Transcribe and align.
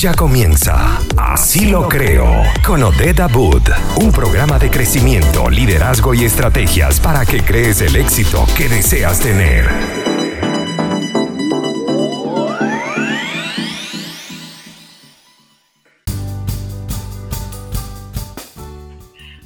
Ya 0.00 0.14
comienza 0.14 0.98
Así 1.18 1.66
lo 1.66 1.86
creo 1.86 2.26
con 2.66 2.82
Odeda 2.82 3.26
Boot, 3.26 3.68
un 3.96 4.10
programa 4.10 4.58
de 4.58 4.70
crecimiento, 4.70 5.50
liderazgo 5.50 6.14
y 6.14 6.24
estrategias 6.24 6.98
para 6.98 7.26
que 7.26 7.42
crees 7.42 7.82
el 7.82 7.94
éxito 7.96 8.46
que 8.56 8.70
deseas 8.70 9.20
tener. 9.20 9.68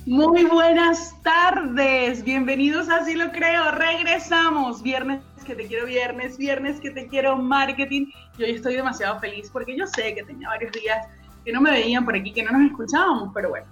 Muy 0.07 0.45
buenas 0.45 1.21
tardes, 1.25 2.23
bienvenidos 2.23 2.89
a 2.89 2.99
Así 2.99 3.15
lo 3.15 3.33
creo, 3.33 3.73
regresamos 3.73 4.85
viernes 4.85 5.21
que 5.45 5.55
te 5.55 5.67
quiero 5.67 5.87
viernes, 5.87 6.37
viernes 6.39 6.81
que 6.81 6.91
te 6.91 7.07
quiero 7.07 7.37
marketing. 7.37 8.07
Y 8.39 8.45
hoy 8.45 8.51
estoy 8.51 8.75
demasiado 8.75 9.19
feliz 9.21 9.51
porque 9.53 9.77
yo 9.77 9.87
sé 9.87 10.15
que 10.15 10.25
tenía 10.25 10.49
varios 10.49 10.73
días 10.73 11.07
que 11.45 11.53
no 11.53 11.61
me 11.61 11.71
veían 11.71 12.05
por 12.05 12.17
aquí, 12.17 12.33
que 12.33 12.43
no 12.43 12.53
nos 12.53 12.71
escuchábamos, 12.71 13.31
pero 13.35 13.51
bueno, 13.51 13.67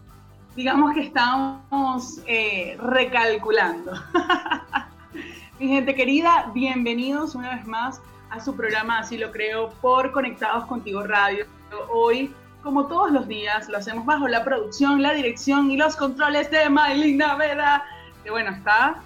digamos 0.55 0.95
que 0.95 1.01
estamos 1.01 2.21
eh, 2.27 2.77
recalculando. 2.79 3.93
Mi 5.59 5.69
gente 5.69 5.95
querida, 5.95 6.51
bienvenidos 6.55 7.35
una 7.35 7.57
vez 7.57 7.67
más 7.67 8.01
a 8.31 8.41
su 8.41 8.55
programa 8.57 8.99
Así 8.99 9.17
lo 9.17 9.31
creo 9.31 9.71
por 9.81 10.13
Conectados 10.13 10.67
Contigo 10.67 11.03
Radio. 11.05 11.47
Hoy, 11.91 12.35
como 12.63 12.87
todos 12.87 13.11
los 13.11 13.27
días, 13.29 13.69
lo 13.69 13.79
hacemos 13.79 14.05
bajo 14.05 14.29
la 14.29 14.45
producción, 14.45 15.03
la 15.03 15.13
dirección 15.13 15.71
y 15.71 15.77
los 15.77 15.97
controles 15.97 16.51
de 16.51 16.69
Maylin 16.69 17.19
Naveda, 17.19 17.85
que 18.23 18.31
bueno, 18.31 18.51
está 18.51 19.03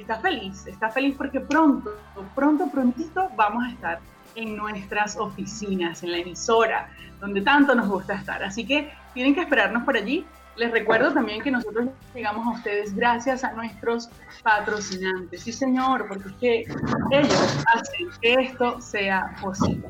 está 0.00 0.18
feliz, 0.20 0.66
está 0.66 0.90
feliz 0.90 1.14
porque 1.16 1.40
pronto, 1.40 1.96
pronto, 2.34 2.70
prontito 2.70 3.28
vamos 3.36 3.64
a 3.64 3.70
estar 3.70 4.00
en 4.34 4.56
nuestras 4.56 5.16
oficinas, 5.16 6.02
en 6.02 6.12
la 6.12 6.18
emisora, 6.18 6.88
donde 7.20 7.40
tanto 7.40 7.74
nos 7.74 7.88
gusta 7.88 8.14
estar. 8.14 8.42
Así 8.42 8.66
que 8.66 8.92
tienen 9.14 9.34
que 9.34 9.40
esperarnos 9.40 9.84
por 9.84 9.96
allí. 9.96 10.24
Les 10.56 10.70
recuerdo 10.72 11.12
también 11.12 11.40
que 11.40 11.50
nosotros 11.50 11.88
llegamos 12.14 12.46
a 12.46 12.50
ustedes 12.50 12.94
gracias 12.94 13.44
a 13.44 13.52
nuestros 13.52 14.08
patrocinantes. 14.42 15.42
Sí, 15.42 15.52
señor, 15.52 16.06
porque 16.08 16.28
es 16.28 16.34
que 16.34 17.16
ellos 17.16 17.64
hacen 17.74 18.08
que 18.20 18.34
esto 18.34 18.80
sea 18.80 19.36
posible. 19.40 19.88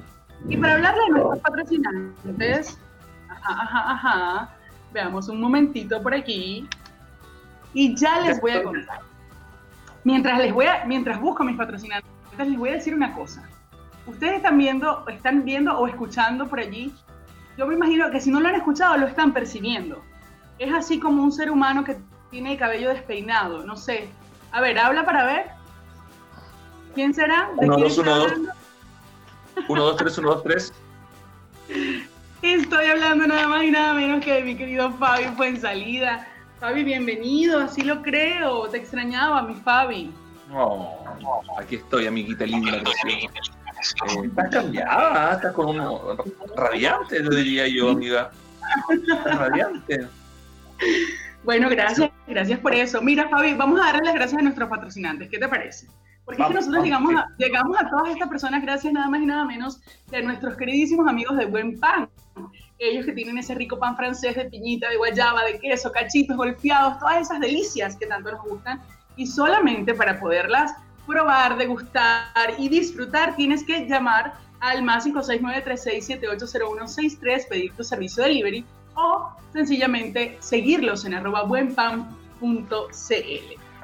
Y 0.48 0.56
para 0.56 0.74
hablarle 0.74 1.00
de 1.04 1.10
nuestros 1.10 1.38
patrocinantes, 1.40 2.78
ajá, 3.28 3.62
ajá, 3.62 3.92
ajá, 3.92 4.50
veamos 4.92 5.28
un 5.28 5.40
momentito 5.40 6.02
por 6.02 6.14
aquí 6.14 6.68
y 7.72 7.94
ya 7.96 8.20
les 8.20 8.40
voy 8.40 8.52
a 8.52 8.62
contar. 8.62 9.00
Mientras, 10.04 10.38
les 10.38 10.52
voy 10.52 10.66
a, 10.66 10.84
mientras 10.86 11.20
busco 11.20 11.44
mis 11.44 11.56
patrocinantes, 11.56 12.10
les 12.38 12.56
voy 12.56 12.70
a 12.70 12.72
decir 12.74 12.94
una 12.94 13.14
cosa. 13.14 13.48
Ustedes 14.06 14.36
están 14.36 14.56
viendo, 14.56 15.06
están 15.08 15.44
viendo 15.44 15.78
o 15.78 15.86
escuchando 15.86 16.48
por 16.48 16.60
allí. 16.60 16.92
Yo 17.56 17.66
me 17.66 17.74
imagino 17.74 18.10
que 18.10 18.20
si 18.20 18.30
no 18.30 18.40
lo 18.40 18.48
han 18.48 18.54
escuchado, 18.54 18.96
lo 18.96 19.06
están 19.06 19.32
percibiendo. 19.32 20.02
Es 20.58 20.72
así 20.72 20.98
como 20.98 21.22
un 21.22 21.32
ser 21.32 21.50
humano 21.50 21.84
que 21.84 21.96
tiene 22.30 22.52
el 22.52 22.58
cabello 22.58 22.88
despeinado. 22.88 23.64
No 23.64 23.76
sé. 23.76 24.08
A 24.52 24.60
ver, 24.60 24.78
habla 24.78 25.04
para 25.04 25.24
ver. 25.24 25.46
¿Quién 26.94 27.12
será? 27.12 27.50
¿De 27.58 27.66
uno, 27.66 27.76
dos, 27.76 27.98
uno, 27.98 28.16
dos. 28.16 28.32
Uno, 29.68 29.84
dos, 29.84 29.96
tres, 29.96 30.18
uno, 30.18 30.30
dos, 30.30 30.42
tres. 30.42 30.72
Estoy 32.40 32.86
hablando 32.86 33.26
nada 33.26 33.48
más 33.48 33.64
y 33.64 33.70
nada 33.70 33.94
menos 33.94 34.24
que 34.24 34.32
de 34.34 34.42
mi 34.42 34.56
querido 34.56 34.90
Fabi 34.92 35.56
salida. 35.58 36.26
Fabi, 36.60 36.82
bienvenido, 36.82 37.60
así 37.60 37.82
lo 37.82 38.02
creo. 38.02 38.68
Te 38.68 38.78
extrañaba, 38.78 39.42
mi 39.42 39.54
Fabi. 39.54 40.12
Oh, 40.52 41.04
aquí 41.56 41.76
estoy, 41.76 42.06
amiguita 42.06 42.44
linda. 42.46 42.78
Eh, 42.78 43.28
estás 44.24 44.48
cambiada, 44.50 45.34
estás 45.34 45.52
con 45.52 45.68
uno 45.68 46.16
radiante, 46.56 47.20
lo 47.20 47.30
diría 47.30 47.68
yo, 47.68 47.90
amiga. 47.90 48.32
radiante. 49.24 50.08
Bueno, 51.44 51.68
gracias, 51.70 52.10
gracias 52.26 52.58
por 52.58 52.74
eso. 52.74 53.00
Mira, 53.02 53.28
Fabi, 53.28 53.54
vamos 53.54 53.80
a 53.80 53.84
darle 53.84 54.02
las 54.06 54.14
gracias 54.14 54.40
a 54.40 54.42
nuestros 54.42 54.68
patrocinantes. 54.68 55.28
¿Qué 55.28 55.38
te 55.38 55.48
parece? 55.48 55.86
Porque 56.24 56.42
es 56.42 56.48
que 56.48 56.54
nosotros 56.54 56.82
llegamos 56.82 57.14
a, 57.14 57.28
llegamos 57.38 57.78
a 57.80 57.88
todas 57.88 58.08
estas 58.10 58.28
personas 58.28 58.62
gracias 58.62 58.92
nada 58.92 59.08
más 59.08 59.22
y 59.22 59.26
nada 59.26 59.44
menos 59.44 59.80
que 60.10 60.16
a 60.16 60.22
nuestros 60.22 60.56
queridísimos 60.56 61.06
amigos 61.06 61.36
de 61.36 61.46
Buen 61.46 61.78
Pan 61.78 62.08
ellos 62.78 63.04
que 63.04 63.12
tienen 63.12 63.38
ese 63.38 63.54
rico 63.54 63.78
pan 63.78 63.96
francés 63.96 64.36
de 64.36 64.44
piñita, 64.46 64.88
de 64.88 64.96
guayaba, 64.96 65.44
de 65.44 65.58
queso, 65.58 65.90
cachitos 65.90 66.36
golpeados, 66.36 66.98
todas 66.98 67.22
esas 67.22 67.40
delicias 67.40 67.96
que 67.96 68.06
tanto 68.06 68.30
nos 68.30 68.42
gustan. 68.42 68.80
Y 69.16 69.26
solamente 69.26 69.94
para 69.94 70.20
poderlas 70.20 70.74
probar, 71.06 71.56
degustar 71.56 72.54
y 72.58 72.68
disfrutar, 72.68 73.34
tienes 73.34 73.64
que 73.64 73.86
llamar 73.86 74.34
al 74.60 74.82
más 74.82 75.06
569-36780163, 75.06 77.48
pedir 77.48 77.72
tu 77.74 77.82
servicio 77.82 78.22
de 78.22 78.28
delivery 78.28 78.64
o 78.94 79.30
sencillamente 79.52 80.36
seguirlos 80.40 81.04
en 81.04 81.14
arroba 81.14 81.42
buenpan.cl. 81.44 82.08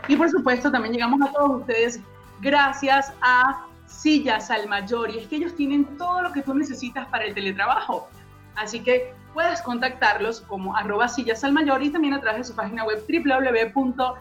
Y 0.07 0.17
por 0.17 0.29
supuesto, 0.29 0.71
también 0.71 0.93
llegamos 0.95 1.23
a 1.23 1.33
todos 1.33 1.61
ustedes 1.61 1.99
gracias 2.41 3.13
a 3.23 3.67
Sillas 3.87 4.51
al 4.51 4.69
Mayor. 4.69 5.11
Y 5.11 5.19
es 5.19 5.29
que 5.29 5.37
ellos 5.37 5.55
tienen 5.57 5.85
todo 5.97 6.23
lo 6.23 6.33
que 6.33 6.43
tú 6.43 6.53
necesitas 6.55 7.07
para 7.09 7.25
el 7.25 7.35
teletrabajo 7.35 8.09
Así 8.57 8.81
que 8.81 9.13
puedes 9.33 9.61
contactarlos 9.63 10.41
como 10.43 10.77
arroba 10.77 11.09
sillas 11.09 11.45
al 11.45 11.53
mayor 11.53 11.83
y 11.83 11.91
también 11.91 12.15
a 12.15 12.21
través 12.21 12.43
de 12.43 12.45
su 12.45 12.55
página 12.55 12.85
web 12.85 13.05
www.smcl.cl. 13.09 14.15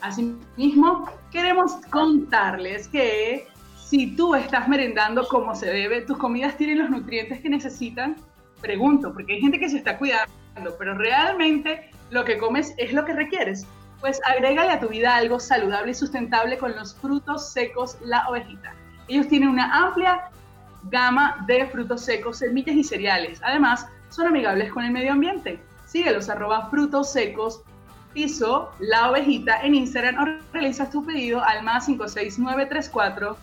Asimismo, 0.00 1.10
queremos 1.30 1.72
contarles 1.90 2.88
que 2.88 3.48
si 3.84 4.14
tú 4.16 4.34
estás 4.34 4.68
merendando 4.68 5.26
como 5.28 5.54
se 5.54 5.66
debe, 5.66 6.02
tus 6.02 6.18
comidas 6.18 6.56
tienen 6.56 6.78
los 6.78 6.90
nutrientes 6.90 7.40
que 7.40 7.48
necesitan, 7.48 8.16
pregunto, 8.60 9.12
porque 9.12 9.34
hay 9.34 9.40
gente 9.40 9.58
que 9.58 9.68
se 9.68 9.78
está 9.78 9.98
cuidando, 9.98 10.30
pero 10.78 10.94
realmente 10.94 11.90
lo 12.10 12.24
que 12.24 12.38
comes 12.38 12.74
es 12.76 12.92
lo 12.92 13.04
que 13.04 13.12
requieres. 13.12 13.66
Pues 14.00 14.20
agrégale 14.26 14.70
a 14.72 14.80
tu 14.80 14.88
vida 14.88 15.16
algo 15.16 15.40
saludable 15.40 15.92
y 15.92 15.94
sustentable 15.94 16.58
con 16.58 16.74
los 16.76 16.94
frutos 16.96 17.52
secos 17.52 17.96
La 18.02 18.28
Ovejita. 18.28 18.74
Ellos 19.08 19.28
tienen 19.28 19.48
una 19.48 19.86
amplia 19.86 20.30
gama 20.90 21.44
de 21.46 21.66
frutos 21.66 22.02
secos, 22.02 22.38
semillas 22.38 22.76
y 22.76 22.84
cereales. 22.84 23.40
Además, 23.42 23.86
son 24.10 24.26
amigables 24.26 24.72
con 24.72 24.84
el 24.84 24.92
medio 24.92 25.12
ambiente. 25.12 25.58
Síguelos 25.86 26.28
arroba 26.28 26.68
frutos 26.70 27.12
secos 27.12 27.62
piso 28.14 28.70
la 28.78 29.10
ovejita 29.10 29.60
en 29.62 29.74
Instagram 29.74 30.22
o 30.22 30.26
realiza 30.52 30.88
tu 30.88 31.04
pedido 31.04 31.44
al 31.44 31.64
más 31.64 31.86
56934 31.86 33.36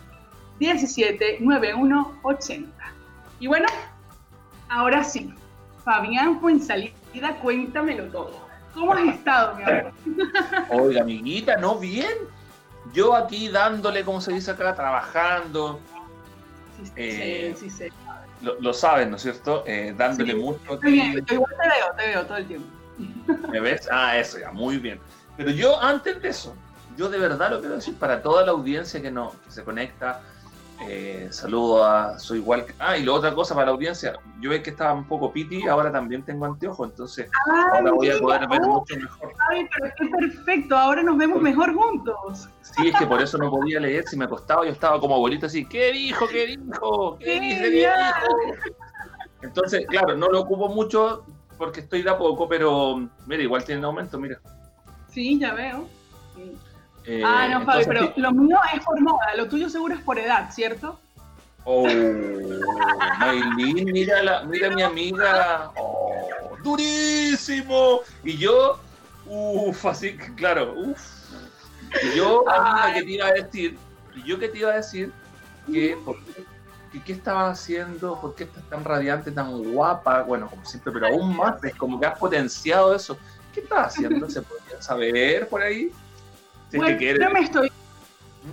179180. 0.59 2.71
Y 3.39 3.47
bueno, 3.47 3.67
ahora 4.69 5.03
sí, 5.03 5.33
Fabián 5.83 6.39
Fuensalida, 6.39 7.35
cuéntamelo 7.41 8.05
todo. 8.05 8.39
¿Cómo 8.73 8.93
has 8.93 9.03
estado, 9.03 9.55
mi 9.55 9.63
amor? 9.63 9.91
Oiga, 10.69 11.01
amiguita, 11.01 11.57
¿no? 11.57 11.77
Bien. 11.77 12.13
Yo 12.93 13.13
aquí 13.15 13.49
dándole, 13.49 14.03
como 14.03 14.21
se 14.21 14.33
dice 14.33 14.51
acá, 14.51 14.75
trabajando, 14.75 15.79
eh, 16.95 17.55
sí, 17.57 17.69
sí, 17.69 17.87
Lo, 18.41 18.73
saben, 18.73 19.09
¿no 19.09 19.15
es 19.15 19.21
cierto? 19.21 19.63
Eh, 19.67 19.93
dándole 19.97 20.35
mucho. 20.35 20.59
igual 20.65 20.79
te 20.79 21.67
veo, 21.67 21.93
te 21.97 22.07
veo 22.07 22.25
todo 22.25 22.37
el 22.37 22.47
tiempo. 22.47 22.67
¿Me 23.51 23.59
ves? 23.59 23.87
Ah, 23.91 24.17
eso 24.17 24.39
ya, 24.39 24.51
muy 24.51 24.77
bien. 24.77 24.99
Pero 25.37 25.51
yo, 25.51 25.81
antes 25.81 26.21
de 26.21 26.29
eso, 26.29 26.55
yo 26.97 27.09
de 27.09 27.17
verdad 27.17 27.51
lo 27.51 27.59
quiero 27.59 27.75
decir 27.75 27.95
para 27.97 28.21
toda 28.21 28.45
la 28.45 28.51
audiencia 28.51 29.01
que, 29.01 29.11
no, 29.11 29.33
que 29.45 29.51
se 29.51 29.63
conecta, 29.63 30.21
eh, 30.87 31.27
saludo 31.31 31.83
a 31.83 32.17
Soy 32.19 32.39
igual. 32.39 32.65
Ah, 32.79 32.97
y 32.97 33.03
la 33.03 33.13
otra 33.13 33.33
cosa 33.33 33.53
para 33.53 33.67
la 33.67 33.71
audiencia, 33.73 34.13
yo 34.39 34.49
ve 34.49 34.61
que 34.61 34.71
estaba 34.71 34.93
un 34.93 35.05
poco 35.05 35.31
piti, 35.31 35.67
ahora 35.67 35.91
también 35.91 36.23
tengo 36.23 36.45
anteojos, 36.45 36.89
entonces 36.89 37.29
ahora 37.71 37.91
voy 37.91 38.09
a 38.09 38.19
poder 38.19 38.47
ver 38.47 38.61
mucho 38.61 38.95
mejor. 38.95 39.33
Ay, 39.49 39.67
pero 39.75 39.93
qué 39.97 40.05
perfecto, 40.07 40.77
ahora 40.77 41.03
nos 41.03 41.17
vemos 41.17 41.41
mejor 41.41 41.73
juntos. 41.73 42.49
Sí, 42.61 42.87
es 42.87 42.95
que 42.97 43.05
por 43.05 43.21
eso 43.21 43.37
no 43.37 43.49
podía 43.49 43.79
leer, 43.79 44.05
si 44.07 44.17
me 44.17 44.27
costaba, 44.27 44.65
yo 44.65 44.71
estaba 44.71 44.99
como 44.99 45.15
abuelito 45.15 45.45
así, 45.45 45.65
¿qué 45.65 45.91
dijo? 45.91 46.27
¿Qué 46.27 46.47
dijo? 46.47 47.17
¿Qué, 47.19 47.39
dice? 47.39 47.61
¿Qué 47.61 47.69
dijo? 47.69 47.89
Entonces, 49.41 49.85
claro, 49.87 50.15
no 50.15 50.29
lo 50.29 50.41
ocupo 50.41 50.69
mucho 50.69 51.25
porque 51.57 51.81
estoy 51.81 52.01
de 52.01 52.09
a 52.09 52.17
poco, 52.17 52.47
pero 52.47 53.07
mira, 53.27 53.43
igual 53.43 53.63
tiene 53.63 53.85
aumento, 53.85 54.19
mira. 54.19 54.39
Sí, 55.09 55.39
ya 55.39 55.53
veo. 55.53 55.87
Eh, 57.05 57.23
ah, 57.25 57.47
no, 57.47 57.65
Fabi, 57.65 57.85
pero 57.85 58.13
lo 58.15 58.31
mío 58.31 58.57
es 58.73 58.83
por 58.83 58.99
moda, 59.01 59.35
lo 59.35 59.47
tuyo 59.47 59.69
seguro 59.69 59.95
es 59.95 60.01
por 60.01 60.19
edad, 60.19 60.51
¿cierto? 60.51 60.99
Oh, 61.63 61.85
Maylin, 63.19 63.91
mira, 63.91 64.23
la, 64.23 64.43
mira 64.43 64.69
mi 64.71 64.81
amiga. 64.81 65.71
Oh, 65.77 66.57
durísimo. 66.63 68.01
Y 68.23 68.37
yo, 68.37 68.79
uff, 69.27 69.85
así, 69.85 70.15
claro, 70.35 70.73
uff. 70.75 70.99
Y 72.03 72.17
yo, 72.17 72.49
amiga, 72.49 72.93
que 72.93 73.03
te 73.03 73.11
iba 73.11 73.27
a 73.27 73.33
decir, 73.33 73.77
y 74.15 74.23
yo 74.23 74.39
que 74.39 74.49
te 74.49 74.57
iba 74.59 74.71
a 74.71 74.75
decir 74.75 75.11
que, 75.67 75.97
¿qué 77.05 77.13
estabas 77.13 77.59
haciendo? 77.59 78.19
¿Por 78.19 78.35
qué 78.35 78.45
estás 78.45 78.63
tan 78.69 78.83
radiante, 78.83 79.31
tan 79.31 79.61
guapa? 79.71 80.23
Bueno, 80.23 80.49
como 80.49 80.65
siempre, 80.65 80.93
pero 80.93 81.07
aún 81.07 81.35
más, 81.35 81.63
es 81.63 81.75
como 81.75 81.99
que 81.99 82.05
has 82.05 82.17
potenciado 82.17 82.95
eso. 82.95 83.17
¿Qué 83.53 83.59
estás 83.59 83.87
haciendo? 83.87 84.29
¿Se 84.29 84.41
podría 84.41 84.81
saber 84.81 85.47
por 85.47 85.61
ahí? 85.61 85.91
Bueno, 86.73 86.99
yo 86.99 87.29
me 87.31 87.39
estoy, 87.41 87.71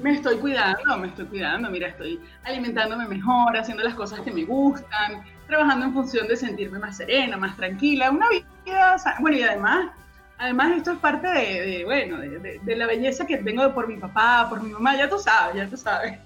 Me 0.03 0.13
estoy 0.13 0.39
cuidando, 0.39 0.99
me 0.99 1.09
estoy 1.09 1.27
cuidando. 1.27 1.71
Mira, 1.71 1.89
estoy 1.89 2.21
alimentándome 2.45 3.07
mejor, 3.07 3.57
haciendo 3.57 3.83
las 3.85 3.95
cosas 3.95 4.21
que 4.21 4.31
me 4.31 4.45
gustan, 4.45 5.25
trabajando 5.47 5.87
en 5.87 5.93
función 5.95 6.29
de 6.29 6.37
sentirme 6.37 6.79
más 6.79 6.97
serena, 6.97 7.37
más 7.37 7.57
tranquila. 7.57 8.11
Una 8.11 8.29
vida, 8.29 8.97
bueno, 9.21 9.37
y 9.37 9.43
además, 9.43 9.91
además 10.39 10.77
esto 10.77 10.93
es 10.93 10.99
parte 10.99 11.29
de, 11.29 11.85
bueno, 11.85 12.19
de, 12.19 12.77
la 12.77 12.87
belleza 12.87 13.27
que 13.27 13.39
tengo 13.39 13.73
por 13.75 13.89
mi 13.89 13.97
papá, 13.97 14.47
por 14.49 14.63
mi 14.63 14.71
mamá. 14.71 14.97
Ya 14.97 15.09
tú 15.09 15.19
sabes, 15.19 15.57
ya 15.57 15.69
tú 15.69 15.77
sabes. 15.77 16.19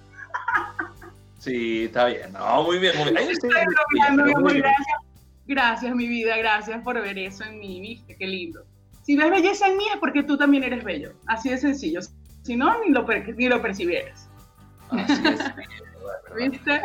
Sí, 1.39 1.85
está 1.85 2.07
bien. 2.07 2.33
No, 2.33 2.63
muy 2.63 2.79
bien, 2.79 2.97
muy 2.99 3.11
bien. 3.11 3.31
Estoy 3.31 3.51
gracias. 3.51 5.13
Gracias, 5.47 5.95
mi 5.95 6.07
vida, 6.07 6.37
gracias 6.37 6.83
por 6.83 7.01
ver 7.01 7.19
eso 7.19 7.45
en 7.45 7.59
mí, 7.59 7.81
viste, 7.81 8.17
qué 8.17 8.27
lindo. 8.27 8.65
Si 9.03 9.17
ves 9.17 9.31
belleza 9.31 9.67
en 9.67 9.77
mí 9.77 9.85
es 9.93 9.99
porque 9.99 10.23
tú 10.23 10.37
también 10.37 10.63
eres 10.63 10.85
bello. 10.85 11.13
Así 11.27 11.51
de 11.51 11.59
sencillo. 11.59 12.01
Si 12.43 12.57
no, 12.57 12.81
ni 12.81 12.91
lo, 12.91 13.07
ni 13.37 13.49
lo 13.49 13.61
percibieras. 13.61 14.29
¿Viste? 16.37 16.83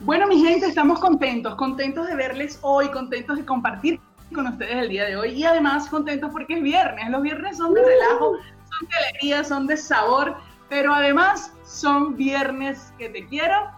bueno, 0.00 0.26
mi 0.26 0.42
gente, 0.44 0.66
estamos 0.66 1.00
contentos, 1.00 1.54
contentos 1.56 2.06
de 2.06 2.14
verles 2.14 2.58
hoy, 2.62 2.88
contentos 2.88 3.36
de 3.36 3.44
compartir 3.44 4.00
con 4.34 4.46
ustedes 4.46 4.76
el 4.76 4.88
día 4.88 5.04
de 5.04 5.16
hoy 5.16 5.30
y 5.30 5.44
además 5.44 5.88
contentos 5.88 6.30
porque 6.32 6.54
es 6.54 6.62
viernes. 6.62 7.10
Los 7.10 7.22
viernes 7.22 7.56
son 7.56 7.74
de 7.74 7.84
relajo, 7.84 8.36
son 8.36 8.88
de 8.88 8.96
alegría, 8.96 9.44
son 9.44 9.66
de 9.66 9.76
sabor, 9.76 10.36
pero 10.68 10.92
además 10.92 11.52
son 11.64 12.16
viernes 12.16 12.92
que 12.98 13.08
te 13.08 13.26
quiero, 13.26 13.70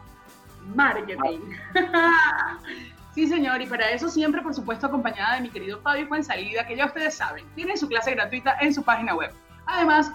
marketing. 0.74 1.40
Sí, 3.18 3.26
señor, 3.26 3.60
y 3.60 3.66
para 3.66 3.90
eso 3.90 4.08
siempre, 4.08 4.40
por 4.42 4.54
supuesto, 4.54 4.86
acompañada 4.86 5.34
de 5.34 5.40
mi 5.40 5.50
querido 5.50 5.80
Fabio 5.80 6.06
Fuensalida, 6.06 6.64
que 6.64 6.76
ya 6.76 6.86
ustedes 6.86 7.16
saben, 7.16 7.44
tiene 7.56 7.76
su 7.76 7.88
clase 7.88 8.12
gratuita 8.12 8.56
en 8.60 8.72
su 8.72 8.84
página 8.84 9.12
web. 9.12 9.32
Además, 9.66 10.12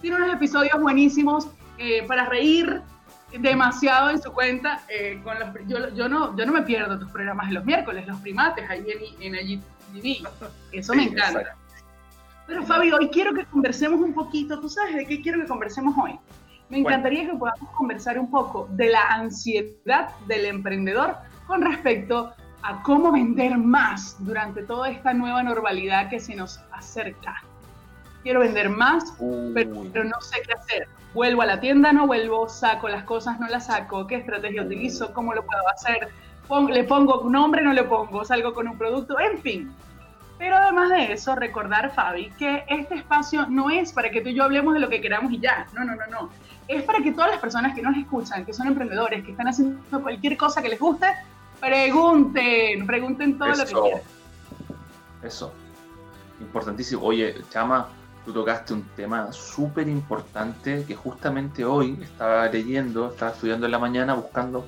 tiene 0.00 0.16
unos 0.16 0.32
episodios 0.32 0.80
buenísimos 0.80 1.48
eh, 1.76 2.02
para 2.08 2.24
reír 2.24 2.80
demasiado 3.38 4.08
en 4.08 4.22
su 4.22 4.32
cuenta. 4.32 4.80
Eh, 4.88 5.20
con 5.22 5.38
los, 5.38 5.48
yo, 5.66 5.94
yo, 5.94 6.08
no, 6.08 6.34
yo 6.34 6.46
no 6.46 6.52
me 6.54 6.62
pierdo 6.62 6.98
tus 6.98 7.10
programas 7.10 7.48
de 7.48 7.52
los 7.56 7.64
miércoles, 7.66 8.06
los 8.06 8.18
primates, 8.22 8.70
ahí 8.70 8.86
en, 9.20 9.34
en 9.34 9.48
IGTV. 9.50 10.26
Eso 10.72 10.94
me 10.94 11.02
encanta. 11.02 11.58
Pero 12.46 12.62
Fabio, 12.62 12.96
hoy 12.96 13.10
quiero 13.10 13.34
que 13.34 13.44
conversemos 13.44 14.00
un 14.00 14.14
poquito. 14.14 14.58
¿Tú 14.60 14.70
sabes 14.70 14.96
de 14.96 15.06
qué 15.06 15.20
quiero 15.20 15.42
que 15.42 15.46
conversemos 15.46 15.94
hoy? 16.02 16.18
Me 16.70 16.78
encantaría 16.78 17.30
que 17.30 17.36
podamos 17.36 17.68
conversar 17.72 18.18
un 18.18 18.30
poco 18.30 18.66
de 18.70 18.88
la 18.88 19.02
ansiedad 19.08 20.08
del 20.26 20.46
emprendedor 20.46 21.16
con 21.46 21.60
respecto 21.60 22.32
a 22.62 22.82
cómo 22.82 23.12
vender 23.12 23.56
más 23.58 24.16
durante 24.18 24.62
toda 24.62 24.90
esta 24.90 25.14
nueva 25.14 25.42
normalidad 25.42 26.08
que 26.08 26.20
se 26.20 26.34
nos 26.34 26.60
acerca 26.72 27.42
quiero 28.26 28.40
vender 28.40 28.68
más, 28.68 29.14
pero, 29.54 30.02
no 30.02 30.20
sé 30.20 30.42
qué 30.44 30.52
hacer. 30.52 30.88
Vuelvo 31.14 31.42
a 31.42 31.46
la 31.46 31.60
tienda, 31.60 31.92
no 31.92 32.08
vuelvo, 32.08 32.48
saco 32.48 32.88
las 32.88 33.04
cosas, 33.04 33.38
no 33.38 33.46
las 33.46 33.66
saco, 33.66 34.04
qué 34.08 34.16
estrategia 34.16 34.62
utilizo, 34.62 35.14
cómo 35.14 35.32
lo 35.32 35.46
puedo 35.46 35.62
hacer, 35.68 36.08
le 36.72 36.82
pongo 36.82 37.20
un 37.20 37.30
nombre, 37.30 37.62
no 37.62 37.72
le 37.72 37.84
pongo, 37.84 38.24
salgo 38.24 38.52
con 38.52 38.66
un 38.66 38.76
producto, 38.76 39.16
en 39.20 39.38
fin. 39.38 39.72
Pero 40.38 40.56
además 40.56 40.90
de 40.90 41.12
eso, 41.12 41.36
recordar, 41.36 41.94
Fabi, 41.94 42.30
que 42.36 42.64
este 42.66 42.96
espacio 42.96 43.46
no 43.48 43.70
es 43.70 43.92
para 43.92 44.10
que 44.10 44.20
tú 44.20 44.30
y 44.30 44.34
yo 44.34 44.42
hablemos 44.42 44.74
de 44.74 44.80
lo 44.80 44.88
que 44.88 45.00
queramos 45.00 45.30
y 45.32 45.38
ya. 45.38 45.68
No, 45.72 45.84
no, 45.84 45.94
no, 45.94 46.06
no. 46.08 46.30
Es 46.66 46.82
para 46.82 46.98
que 47.04 47.12
todas 47.12 47.30
las 47.30 47.38
personas 47.38 47.76
que 47.76 47.82
nos 47.82 47.96
escuchan, 47.96 48.44
que 48.44 48.52
son 48.52 48.66
emprendedores, 48.66 49.24
que 49.24 49.30
están 49.30 49.46
haciendo 49.46 50.02
cualquier 50.02 50.36
cosa 50.36 50.60
que 50.60 50.70
les 50.70 50.80
guste, 50.80 51.06
pregunten, 51.60 52.86
pregunten 52.86 53.38
todo 53.38 53.48
lo 53.48 53.64
que 53.64 53.72
quieran. 53.72 54.00
Eso. 55.22 55.52
Importantísimo. 56.40 57.02
Oye, 57.02 57.34
Chama, 57.50 57.88
tú 58.24 58.32
tocaste 58.32 58.74
un 58.74 58.82
tema 58.96 59.32
súper 59.32 59.88
importante 59.88 60.84
que 60.86 60.94
justamente 60.94 61.64
hoy 61.64 61.98
estaba 62.02 62.46
leyendo, 62.48 63.10
estaba 63.10 63.30
estudiando 63.30 63.66
en 63.66 63.72
la 63.72 63.78
mañana, 63.78 64.14
buscando, 64.14 64.66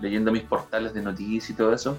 leyendo 0.00 0.32
mis 0.32 0.42
portales 0.42 0.94
de 0.94 1.02
noticias 1.02 1.50
y 1.50 1.54
todo 1.54 1.74
eso. 1.74 1.98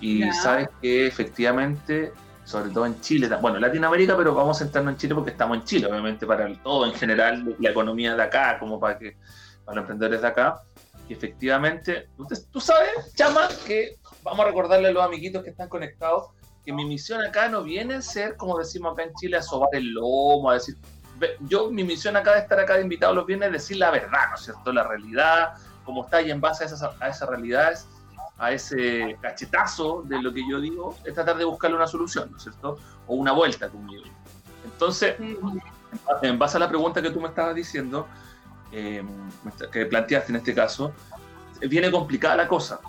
Y 0.00 0.30
sabes 0.32 0.68
que 0.80 1.06
efectivamente, 1.06 2.12
sobre 2.44 2.70
todo 2.70 2.86
en 2.86 3.00
Chile, 3.00 3.28
bueno, 3.40 3.60
Latinoamérica, 3.60 4.16
pero 4.16 4.34
vamos 4.34 4.56
a 4.56 4.64
centrarnos 4.64 4.94
en 4.94 4.98
Chile 4.98 5.14
porque 5.14 5.30
estamos 5.30 5.58
en 5.58 5.64
Chile, 5.64 5.86
obviamente, 5.86 6.26
para 6.26 6.46
el 6.46 6.58
todo 6.58 6.86
en 6.86 6.94
general, 6.94 7.54
la 7.60 7.70
economía 7.70 8.16
de 8.16 8.22
acá, 8.22 8.58
como 8.58 8.80
para 8.80 8.98
que 8.98 9.16
para 9.64 9.76
los 9.76 9.82
emprendedores 9.82 10.22
de 10.22 10.26
acá. 10.26 10.62
Y 11.12 11.14
efectivamente, 11.14 12.08
tú 12.50 12.58
sabes, 12.58 13.12
Chama, 13.14 13.46
que 13.66 13.98
vamos 14.22 14.40
a 14.40 14.44
recordarle 14.48 14.88
a 14.88 14.92
los 14.92 15.04
amiguitos 15.04 15.44
que 15.44 15.50
están 15.50 15.68
conectados 15.68 16.30
que 16.64 16.72
mi 16.72 16.86
misión 16.86 17.20
acá 17.20 17.50
no 17.50 17.62
viene 17.62 17.96
a 17.96 18.00
ser, 18.00 18.34
como 18.38 18.56
decimos 18.58 18.94
acá 18.94 19.02
en 19.02 19.12
Chile, 19.16 19.36
a 19.36 19.42
sobar 19.42 19.68
el 19.74 19.92
lomo, 19.92 20.48
a 20.48 20.54
decir, 20.54 20.78
yo 21.40 21.70
mi 21.70 21.84
misión 21.84 22.16
acá 22.16 22.32
de 22.32 22.38
estar 22.40 22.58
acá 22.58 22.76
de 22.76 22.82
invitado 22.82 23.14
los 23.14 23.26
viene 23.26 23.44
es 23.44 23.52
decir 23.52 23.76
la 23.76 23.90
verdad, 23.90 24.30
¿no 24.30 24.36
es 24.36 24.40
cierto? 24.40 24.72
La 24.72 24.84
realidad, 24.84 25.52
como 25.84 26.04
está 26.04 26.22
y 26.22 26.30
en 26.30 26.40
base 26.40 26.64
a 26.64 26.68
esas, 26.68 26.82
a 26.82 27.08
esas 27.08 27.28
realidades, 27.28 27.86
a 28.38 28.50
ese 28.50 29.18
cachetazo 29.20 30.04
de 30.04 30.22
lo 30.22 30.32
que 30.32 30.40
yo 30.48 30.62
digo, 30.62 30.96
es 31.04 31.12
tratar 31.12 31.36
de 31.36 31.44
buscarle 31.44 31.76
una 31.76 31.86
solución, 31.86 32.30
¿no 32.30 32.38
es 32.38 32.44
cierto? 32.44 32.78
O 33.06 33.16
una 33.16 33.32
vuelta 33.32 33.68
conmigo. 33.68 34.04
Entonces, 34.64 35.16
en 36.22 36.38
base 36.38 36.56
a 36.56 36.60
la 36.60 36.70
pregunta 36.70 37.02
que 37.02 37.10
tú 37.10 37.20
me 37.20 37.28
estabas 37.28 37.54
diciendo, 37.54 38.08
eh, 38.72 39.04
que 39.70 39.86
planteaste 39.86 40.32
en 40.32 40.36
este 40.36 40.54
caso, 40.54 40.92
viene 41.60 41.90
complicada 41.90 42.36
la 42.36 42.48
cosa 42.48 42.80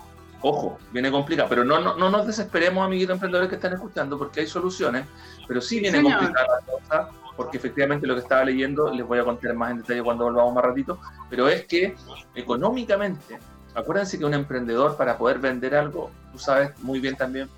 ojo, 0.44 0.78
viene 0.92 1.10
complicado, 1.10 1.48
pero 1.48 1.64
no, 1.64 1.80
no, 1.80 1.96
no 1.96 2.10
nos 2.10 2.26
desesperemos, 2.26 2.84
amiguitos 2.84 3.14
emprendedores 3.14 3.48
que 3.48 3.54
están 3.54 3.72
escuchando, 3.72 4.18
porque 4.18 4.40
hay 4.40 4.46
soluciones, 4.46 5.06
pero 5.48 5.60
sí 5.62 5.80
viene 5.80 6.02
complicada 6.02 6.60
la 6.60 6.66
cosa, 6.66 7.08
porque 7.34 7.56
efectivamente 7.56 8.06
lo 8.06 8.14
que 8.14 8.20
estaba 8.20 8.44
leyendo, 8.44 8.92
les 8.92 9.06
voy 9.06 9.18
a 9.18 9.24
contar 9.24 9.54
más 9.54 9.70
en 9.70 9.78
detalle 9.78 10.02
cuando 10.02 10.24
volvamos 10.24 10.54
más 10.54 10.64
ratito, 10.64 11.00
pero 11.30 11.48
es 11.48 11.64
que 11.64 11.96
económicamente, 12.34 13.38
acuérdense 13.74 14.18
que 14.18 14.24
un 14.26 14.34
emprendedor 14.34 14.98
para 14.98 15.16
poder 15.16 15.38
vender 15.38 15.74
algo, 15.74 16.10
tú 16.30 16.38
sabes 16.38 16.78
muy 16.80 17.00
bien 17.00 17.16
también, 17.16 17.48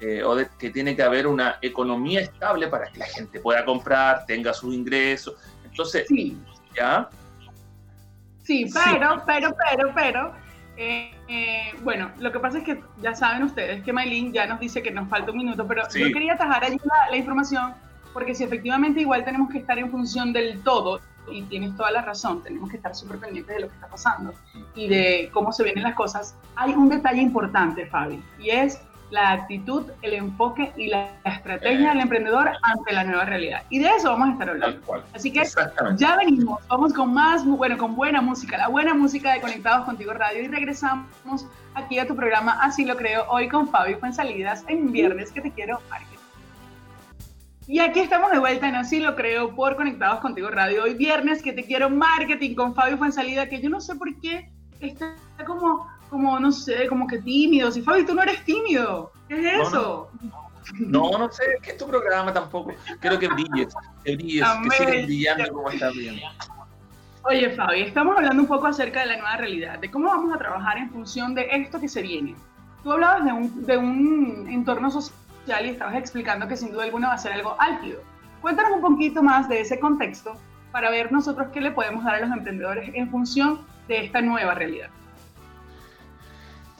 eh, 0.00 0.24
que 0.58 0.70
tiene 0.70 0.96
que 0.96 1.02
haber 1.04 1.28
una 1.28 1.58
economía 1.62 2.22
estable 2.22 2.66
para 2.66 2.90
que 2.90 2.98
la 2.98 3.06
gente 3.06 3.38
pueda 3.38 3.64
comprar, 3.64 4.26
tenga 4.26 4.52
sus 4.52 4.74
ingresos. 4.74 5.36
Entonces, 5.64 6.06
sí. 6.08 6.36
¿ya? 6.76 7.08
Sí, 8.42 8.66
pero, 8.72 9.22
pero, 9.24 9.54
pero, 9.70 9.92
pero, 9.94 10.32
eh, 10.76 11.14
eh, 11.28 11.74
bueno, 11.82 12.10
lo 12.18 12.32
que 12.32 12.40
pasa 12.40 12.58
es 12.58 12.64
que 12.64 12.82
ya 13.00 13.14
saben 13.14 13.42
ustedes 13.42 13.82
que 13.84 13.92
Maylin 13.92 14.32
ya 14.32 14.46
nos 14.46 14.58
dice 14.58 14.82
que 14.82 14.90
nos 14.90 15.08
falta 15.08 15.30
un 15.30 15.38
minuto, 15.38 15.66
pero 15.66 15.82
yo 15.94 16.12
quería 16.12 16.34
atajar 16.34 16.64
allí 16.64 16.80
la, 17.10 17.16
información 17.16 17.74
porque 18.12 18.34
si 18.34 18.44
efectivamente 18.44 19.00
igual 19.00 19.24
tenemos 19.24 19.50
que 19.50 19.58
estar 19.58 19.78
en 19.78 19.90
función 19.90 20.32
del 20.32 20.62
todo, 20.62 21.00
y 21.30 21.42
tienes 21.42 21.76
toda 21.76 21.92
la 21.92 22.02
razón, 22.02 22.42
tenemos 22.42 22.68
que 22.68 22.76
estar 22.76 22.94
súper 22.94 23.18
pendientes 23.18 23.54
de 23.54 23.62
lo 23.62 23.68
que 23.68 23.74
está 23.74 23.86
pasando 23.86 24.34
y 24.74 24.88
de 24.88 25.30
cómo 25.32 25.52
se 25.52 25.62
vienen 25.62 25.84
las 25.84 25.94
cosas, 25.94 26.34
hay 26.56 26.72
un 26.72 26.88
detalle 26.88 27.20
importante, 27.20 27.86
Fabi, 27.86 28.20
y 28.40 28.50
es 28.50 28.80
la 29.12 29.32
actitud, 29.32 29.84
el 30.00 30.14
enfoque 30.14 30.72
y 30.76 30.88
la 30.88 31.10
estrategia 31.24 31.90
del 31.90 32.00
emprendedor 32.00 32.50
ante 32.62 32.92
la 32.92 33.04
nueva 33.04 33.26
realidad. 33.26 33.62
Y 33.68 33.78
de 33.78 33.90
eso 33.90 34.08
vamos 34.08 34.30
a 34.30 34.32
estar 34.32 34.48
hablando. 34.48 34.80
Así 35.14 35.30
que 35.30 35.42
ya 35.96 36.16
venimos, 36.16 36.66
vamos 36.66 36.94
con 36.94 37.12
más, 37.12 37.44
bueno, 37.44 37.76
con 37.76 37.94
buena 37.94 38.22
música, 38.22 38.56
la 38.56 38.68
buena 38.68 38.94
música 38.94 39.34
de 39.34 39.40
Conectados 39.40 39.84
Contigo 39.84 40.14
Radio 40.14 40.42
y 40.42 40.48
regresamos 40.48 41.46
aquí 41.74 41.98
a 41.98 42.06
tu 42.06 42.16
programa 42.16 42.58
Así 42.62 42.84
lo 42.84 42.96
creo, 42.96 43.26
hoy 43.28 43.48
con 43.48 43.68
Fabio 43.68 43.98
Salidas 44.12 44.64
en 44.66 44.90
Viernes 44.90 45.30
que 45.30 45.42
te 45.42 45.50
quiero 45.50 45.78
marketing. 45.90 46.18
Y 47.68 47.78
aquí 47.80 48.00
estamos 48.00 48.32
de 48.32 48.38
vuelta 48.38 48.66
en 48.66 48.74
Así 48.76 48.98
lo 48.98 49.14
creo 49.14 49.54
por 49.54 49.76
Conectados 49.76 50.20
Contigo 50.20 50.48
Radio. 50.50 50.84
Hoy 50.84 50.94
viernes 50.94 51.42
que 51.42 51.52
te 51.52 51.64
quiero 51.64 51.90
marketing 51.90 52.54
con 52.54 52.74
Fabio 52.74 52.96
Fuensalida, 52.96 53.48
que 53.48 53.60
yo 53.60 53.68
no 53.68 53.80
sé 53.80 53.94
por 53.94 54.08
qué 54.20 54.50
está 54.80 55.14
como 55.46 55.86
como, 56.12 56.38
no 56.38 56.52
sé, 56.52 56.86
como 56.88 57.06
que 57.06 57.18
tímido. 57.22 57.72
Si 57.72 57.80
Fabi, 57.80 58.04
tú 58.04 58.14
no 58.14 58.22
eres 58.22 58.44
tímido. 58.44 59.10
¿Qué 59.28 59.40
es 59.40 59.66
eso? 59.66 60.10
No, 60.74 61.18
no, 61.18 61.32
sé, 61.32 61.42
que 61.62 61.70
es 61.70 61.78
tu 61.78 61.86
programa 61.86 62.32
tampoco. 62.34 62.74
Quiero 63.00 63.18
que 63.18 63.28
brilles, 63.28 63.74
que 64.04 64.16
brilles, 64.16 64.46
que 64.62 64.76
sigas 64.76 65.06
brillando 65.06 65.52
como 65.54 65.70
estás 65.70 65.94
viendo. 65.94 66.20
Oye, 67.24 67.50
Fabi, 67.50 67.80
estamos 67.80 68.14
hablando 68.16 68.42
un 68.42 68.48
poco 68.48 68.66
acerca 68.66 69.00
de 69.00 69.06
la 69.06 69.16
nueva 69.16 69.38
realidad, 69.38 69.78
de 69.78 69.90
cómo 69.90 70.08
vamos 70.08 70.34
a 70.34 70.38
trabajar 70.38 70.76
en 70.76 70.90
función 70.90 71.34
de 71.34 71.48
esto 71.50 71.80
que 71.80 71.88
se 71.88 72.02
viene. 72.02 72.36
Tú 72.82 72.92
hablabas 72.92 73.24
de 73.24 73.32
un, 73.32 73.64
de 73.64 73.76
un 73.78 74.48
entorno 74.50 74.90
social 74.90 75.64
y 75.64 75.70
estabas 75.70 75.94
explicando 75.94 76.46
que 76.46 76.58
sin 76.58 76.72
duda 76.72 76.84
alguna 76.84 77.08
va 77.08 77.14
a 77.14 77.18
ser 77.18 77.32
algo 77.32 77.56
álgido. 77.58 78.02
Cuéntanos 78.42 78.72
un 78.72 78.82
poquito 78.82 79.22
más 79.22 79.48
de 79.48 79.62
ese 79.62 79.80
contexto 79.80 80.36
para 80.72 80.90
ver 80.90 81.10
nosotros 81.10 81.48
qué 81.54 81.62
le 81.62 81.70
podemos 81.70 82.04
dar 82.04 82.16
a 82.16 82.20
los 82.20 82.36
emprendedores 82.36 82.90
en 82.92 83.10
función 83.10 83.60
de 83.88 84.04
esta 84.04 84.20
nueva 84.20 84.54
realidad. 84.54 84.90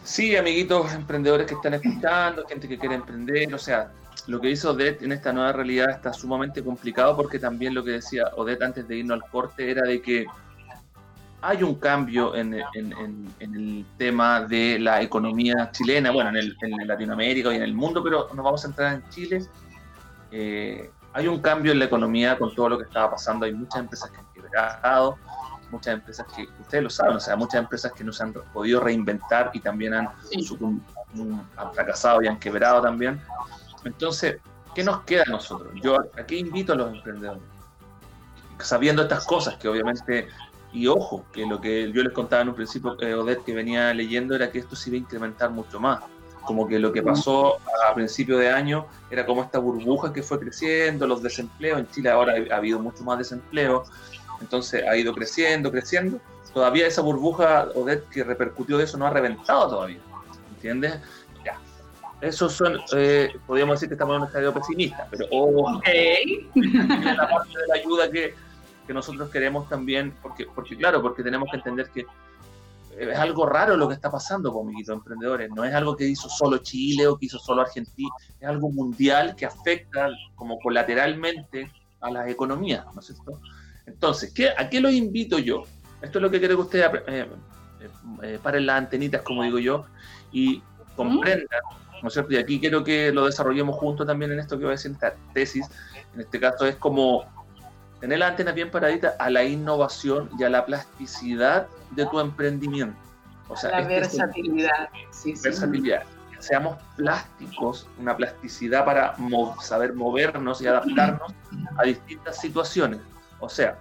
Sí, 0.05 0.37
amiguitos 0.37 0.93
emprendedores 0.93 1.47
que 1.47 1.55
están 1.55 1.75
escuchando, 1.75 2.45
gente 2.47 2.69
que 2.69 2.79
quiere 2.79 2.97
emprender, 2.97 3.55
o 3.55 3.59
sea, 3.59 3.93
lo 4.27 4.41
que 4.41 4.51
hizo 4.51 4.71
Odette 4.71 5.03
en 5.03 5.13
esta 5.13 5.33
nueva 5.33 5.53
realidad 5.53 5.91
está 5.91 6.13
sumamente 6.13 6.63
complicado 6.63 7.17
porque 7.17 7.39
también 7.39 7.75
lo 7.75 7.83
que 7.85 7.93
decía 7.93 8.25
Odette 8.37 8.63
antes 8.63 8.87
de 8.89 8.97
irnos 8.97 9.23
al 9.23 9.31
corte 9.31 9.71
era 9.71 9.83
de 9.83 10.01
que 10.03 10.27
hay 11.41 11.63
un 11.63 11.75
cambio 11.75 12.35
en, 12.37 12.55
el 12.55 13.85
tema 13.99 14.43
de 14.43 14.79
la 14.79 15.03
economía 15.03 15.71
chilena, 15.73 16.13
bueno, 16.13 16.31
en, 16.31 16.37
en, 16.37 16.87
Latinoamérica 16.87 17.53
y 17.53 17.57
en 17.57 17.63
el 17.63 17.75
mundo, 17.75 18.03
pero 18.03 18.29
nos 18.33 18.45
vamos 18.45 18.65
a 18.65 18.69
entrar 18.69 18.95
en 18.95 19.09
Chile. 19.11 19.45
Eh, 20.31 20.89
hay 21.13 21.27
un 21.27 21.41
cambio 21.41 21.73
en 21.73 21.81
la 21.81 21.87
economía 21.87 22.39
con 22.39 22.55
todo 22.55 22.71
lo 22.71 22.79
que 22.79 22.85
estaba 22.85 23.11
pasando, 23.11 23.45
hay 23.45 23.53
muchas 23.53 23.81
empresas 23.81 24.11
que 24.11 24.19
han 24.19 24.27
quebrado, 24.33 25.19
muchas 25.73 25.95
empresas 25.95 26.27
que, 26.37 26.47
ustedes 26.61 26.85
lo 26.85 26.91
saben, 26.91 27.17
o 27.17 27.21
sea, 27.21 27.35
muchas 27.35 27.61
empresas 27.61 27.93
que 27.93 28.05
no 28.05 28.13
se 28.13 28.23
han 28.23 28.33
podido 28.33 28.81
reinventar 28.81 29.51
y 29.55 29.61
también 29.61 29.95
han, 29.95 30.09
han 31.57 31.75
fracasado 31.75 32.23
y 32.23 32.29
han 32.29 32.39
quebrado 32.39 32.83
también. 32.83 33.21
Entonces, 33.85 34.37
¿qué 34.75 34.85
nos 34.85 35.03
queda 35.03 35.25
a 35.27 35.31
nosotros? 35.31 35.73
Yo 35.83 35.99
aquí 36.19 36.37
invito 36.37 36.75
a 36.75 36.77
los 36.77 36.95
emprendedores, 36.95 37.43
sabiendo 38.61 39.03
estas 39.03 39.27
cosas 39.27 39.57
que 39.57 39.67
obviamente, 39.67 40.29
y 40.73 40.87
ojo, 40.87 41.25
que 41.33 41.47
lo 41.47 41.61
que 41.61 41.91
yo 41.91 42.03
les 42.03 42.13
contaba 42.13 42.43
en 42.43 42.51
un 42.51 42.55
principio, 42.55 42.97
eh, 43.01 43.15
Odette, 43.15 43.45
que 43.45 43.55
venía 43.55 43.93
leyendo, 43.95 44.37
era 44.37 44.53
que 44.53 44.59
esto 44.59 44.77
se 44.77 44.91
iba 44.91 44.97
a 44.97 45.01
incrementar 45.01 45.51
mucho 45.51 45.81
más. 45.81 46.01
Como 46.43 46.67
que 46.67 46.81
lo 46.81 46.93
que 46.93 47.03
pasó 47.03 47.59
a 47.89 47.95
principio 47.95 48.37
de 48.37 48.51
año 48.51 48.87
era 49.11 49.25
como 49.25 49.43
esta 49.43 49.61
burbuja 49.61 50.13
que 50.13 50.25
fue 50.25 50.41
creciendo, 50.41 51.07
los 51.07 51.23
desempleos. 51.23 51.79
En 51.79 51.89
Chile 51.89 52.11
ahora 52.11 52.35
ha 52.51 52.57
habido 52.57 52.81
mucho 52.81 53.05
más 53.05 53.19
desempleo, 53.19 53.85
entonces 54.43 54.85
ha 54.87 54.97
ido 54.97 55.15
creciendo, 55.15 55.71
creciendo. 55.71 56.21
Todavía 56.53 56.87
esa 56.87 57.01
burbuja, 57.01 57.69
Odette, 57.75 58.09
que 58.11 58.25
repercutió 58.25 58.77
de 58.77 58.85
eso, 58.85 58.99
no 58.99 59.07
ha 59.07 59.11
reventado 59.11 59.69
todavía. 59.69 60.01
¿Entiendes? 60.55 60.99
Ya. 61.45 61.59
Eso 62.21 62.51
son, 62.51 62.79
eh, 62.95 63.31
podríamos 63.47 63.77
decir 63.77 63.89
que 63.89 63.95
estamos 63.95 64.17
en 64.17 64.23
un 64.23 64.27
estadio 64.29 64.53
pesimista, 64.53 65.09
pero 65.11 65.27
ojo, 65.31 65.79
okay. 65.79 66.51
la 66.55 67.29
parte 67.29 67.59
de 67.59 67.67
la 67.69 67.75
ayuda 67.75 68.11
que, 68.11 68.35
que 68.87 68.93
nosotros 68.93 69.31
queremos 69.31 69.69
también, 69.69 70.15
porque, 70.21 70.47
porque 70.55 70.77
claro, 70.77 71.01
porque 71.01 71.23
tenemos 71.23 71.49
que 71.51 71.57
entender 71.57 71.89
que 71.91 72.05
es 72.99 73.19
algo 73.19 73.47
raro 73.47 73.77
lo 73.77 73.89
que 73.89 73.95
está 73.95 74.11
pasando 74.11 74.53
con 74.53 74.67
Miquito 74.67 74.93
Emprendedores. 74.93 75.51
No 75.51 75.65
es 75.65 75.75
algo 75.75 75.97
que 75.97 76.07
hizo 76.07 76.29
solo 76.29 76.59
Chile 76.59 77.07
o 77.07 77.17
que 77.17 77.27
hizo 77.27 77.39
solo 77.39 77.63
Argentina, 77.63 78.11
es 78.39 78.47
algo 78.47 78.71
mundial 78.71 79.35
que 79.35 79.47
afecta 79.47 80.11
como 80.35 80.59
colateralmente 80.59 81.71
a 82.01 82.11
las 82.11 82.29
economías, 82.29 82.85
¿no 82.95 83.01
es 83.01 83.07
cierto? 83.07 83.41
Entonces, 83.87 84.33
¿qué, 84.33 84.51
¿a 84.57 84.69
qué 84.69 84.81
los 84.81 84.93
invito 84.93 85.39
yo? 85.39 85.65
Esto 86.01 86.19
es 86.19 86.23
lo 86.23 86.31
que 86.31 86.39
quiero 86.39 86.57
que 86.57 86.63
ustedes 86.63 86.87
eh, 87.07 87.27
eh, 87.81 87.89
eh, 88.23 88.39
paren 88.43 88.67
las 88.67 88.79
antenitas, 88.79 89.23
como 89.23 89.43
digo 89.43 89.59
yo, 89.59 89.85
y 90.33 90.63
comprendan, 90.97 91.61
¿no 92.03 92.09
es 92.09 92.15
cierto? 92.15 92.33
Y 92.33 92.37
aquí 92.37 92.61
quiero 92.61 92.83
que 92.83 93.13
lo 93.13 93.27
desarrollemos 93.27 93.77
juntos 93.77 94.07
también 94.07 94.33
en 94.33 94.41
esto 94.41 94.59
que 94.59 94.65
voy 94.65 94.73
a 94.73 94.77
decir, 94.77 94.93
esta 94.93 95.15
tesis. 95.33 95.67
En 96.15 96.21
este 96.21 96.41
caso 96.41 96.67
es 96.67 96.77
como 96.77 97.25
tener 98.01 98.19
la 98.19 98.29
antena 98.29 98.53
bien 98.53 98.71
paradita 98.71 99.15
a 99.19 99.31
la 99.31 99.45
innovación 99.45 100.29
y 100.39 100.43
a 100.43 100.51
la 100.51 100.67
plasticidad 100.67 101.69
de 101.93 102.07
tu 102.07 102.19
emprendimiento. 102.19 102.99
O 103.49 103.57
sea, 103.57 103.71
la 103.71 103.81
este 103.81 103.95
versatilidad. 103.95 104.89
sí, 105.11 105.35
versatilidad. 105.43 106.03
Seamos 106.41 106.77
plásticos, 106.97 107.87
una 108.01 108.17
plasticidad 108.17 108.85
para 108.85 109.15
saber 109.61 109.95
movernos 109.95 110.61
y 110.61 110.67
adaptarnos 110.67 111.33
a 111.77 111.85
distintas 111.85 112.41
situaciones. 112.41 112.99
O 113.43 113.49
sea, 113.49 113.77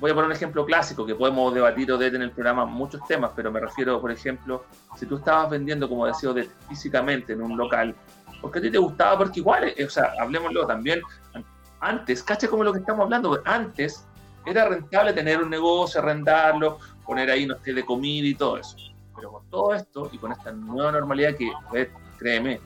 voy 0.00 0.12
a 0.12 0.14
poner 0.14 0.26
un 0.26 0.36
ejemplo 0.36 0.64
clásico 0.64 1.04
que 1.04 1.14
podemos 1.14 1.52
debatir 1.52 1.90
o 1.90 2.00
en 2.00 2.22
el 2.22 2.30
programa 2.30 2.64
muchos 2.64 3.04
temas, 3.06 3.32
pero 3.34 3.50
me 3.50 3.60
refiero, 3.60 4.00
por 4.00 4.12
ejemplo, 4.12 4.64
si 4.96 5.04
tú 5.04 5.16
estabas 5.16 5.50
vendiendo, 5.50 5.88
como 5.88 6.06
decía, 6.06 6.32
de, 6.32 6.48
físicamente 6.68 7.32
en 7.32 7.42
un 7.42 7.56
local, 7.56 7.94
porque 8.40 8.60
a 8.60 8.62
ti 8.62 8.70
te 8.70 8.78
gustaba, 8.78 9.18
porque 9.18 9.40
igual, 9.40 9.64
eh, 9.76 9.84
o 9.84 9.90
sea, 9.90 10.12
hablemoslo 10.20 10.64
también, 10.66 11.02
antes, 11.80 12.22
cacha 12.22 12.48
como 12.48 12.62
lo 12.62 12.72
que 12.72 12.78
estamos 12.78 13.04
hablando, 13.04 13.40
antes 13.44 14.06
era 14.46 14.68
rentable 14.68 15.12
tener 15.12 15.42
un 15.42 15.50
negocio, 15.50 16.00
arrendarlo, 16.00 16.78
poner 17.04 17.30
ahí, 17.30 17.46
no 17.46 17.56
sé, 17.62 17.72
de 17.72 17.84
comida 17.84 18.28
y 18.28 18.34
todo 18.34 18.58
eso. 18.58 18.76
Pero 19.16 19.32
con 19.32 19.50
todo 19.50 19.74
esto 19.74 20.08
y 20.12 20.18
con 20.18 20.30
esta 20.32 20.52
nueva 20.52 20.92
normalidad 20.92 21.34
que, 21.34 21.50
créeme, 22.18 22.60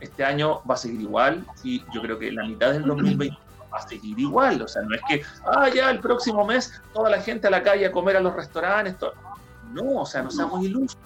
este 0.00 0.24
año 0.24 0.62
va 0.68 0.74
a 0.74 0.78
seguir 0.78 1.00
igual 1.02 1.44
y 1.62 1.84
yo 1.92 2.00
creo 2.00 2.18
que 2.18 2.32
la 2.32 2.44
mitad 2.46 2.72
del 2.72 2.84
2020 2.86 3.47
va 3.72 3.78
a 3.78 3.88
seguir 3.88 4.18
igual. 4.18 4.62
O 4.62 4.68
sea, 4.68 4.82
no 4.82 4.94
es 4.94 5.00
que, 5.08 5.22
ah, 5.46 5.68
ya 5.68 5.90
el 5.90 6.00
próximo 6.00 6.44
mes 6.44 6.72
toda 6.92 7.10
la 7.10 7.20
gente 7.20 7.46
a 7.46 7.50
la 7.50 7.62
calle 7.62 7.86
a 7.86 7.92
comer 7.92 8.16
a 8.16 8.20
los 8.20 8.34
restaurantes. 8.34 8.96
No, 9.72 10.00
o 10.00 10.06
sea, 10.06 10.22
no 10.22 10.30
seamos 10.30 10.64
ilusos. 10.64 10.98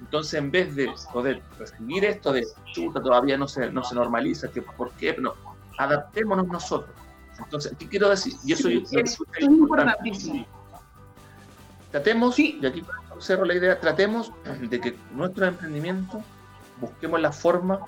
Entonces, 0.00 0.34
en 0.34 0.50
vez 0.50 0.74
de 0.76 0.92
poder 1.12 1.42
recibir 1.58 2.04
esto 2.04 2.32
de 2.32 2.46
chuta, 2.72 3.02
todavía 3.02 3.36
no 3.36 3.48
se, 3.48 3.70
no 3.70 3.82
se 3.82 3.94
normaliza, 3.94 4.48
que 4.48 4.62
por 4.62 4.92
qué, 4.92 5.16
no, 5.18 5.34
adaptémonos 5.78 6.46
nosotros. 6.46 6.94
Entonces, 7.38 7.72
¿qué 7.78 7.88
quiero 7.88 8.08
decir? 8.08 8.34
Y 8.44 8.52
eso 8.52 8.68
es, 8.68 8.92
es 8.92 9.18
importantísimo. 9.40 10.46
Tratemos, 11.90 12.38
y 12.38 12.64
aquí 12.64 12.84
cerro 13.18 13.44
la 13.44 13.54
idea, 13.54 13.80
tratemos 13.80 14.32
de 14.60 14.80
que 14.80 14.96
nuestros 15.12 15.48
emprendimientos 15.48 16.22
busquemos 16.80 17.20
la 17.20 17.32
forma 17.32 17.80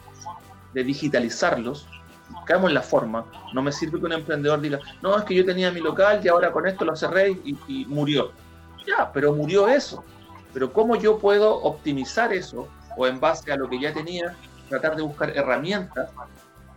de 0.72 0.84
digitalizarlos, 0.84 1.86
buscamos 2.30 2.72
la 2.72 2.82
forma. 2.82 3.24
No 3.52 3.62
me 3.62 3.72
sirve 3.72 3.98
que 3.98 4.06
un 4.06 4.12
emprendedor 4.12 4.60
diga, 4.60 4.78
no, 5.02 5.16
es 5.16 5.24
que 5.24 5.34
yo 5.34 5.44
tenía 5.44 5.70
mi 5.70 5.80
local 5.80 6.20
y 6.22 6.28
ahora 6.28 6.52
con 6.52 6.66
esto 6.66 6.84
lo 6.84 6.96
cerré 6.96 7.30
y, 7.30 7.56
y 7.68 7.84
murió. 7.86 8.32
Ya, 8.86 9.10
pero 9.12 9.34
murió 9.34 9.68
eso. 9.68 10.04
Pero 10.52 10.72
¿cómo 10.72 10.96
yo 10.96 11.18
puedo 11.18 11.54
optimizar 11.54 12.32
eso 12.32 12.68
o 12.96 13.06
en 13.06 13.20
base 13.20 13.52
a 13.52 13.56
lo 13.56 13.68
que 13.68 13.80
ya 13.80 13.92
tenía, 13.94 14.34
tratar 14.68 14.96
de 14.96 15.02
buscar 15.02 15.30
herramientas 15.36 16.10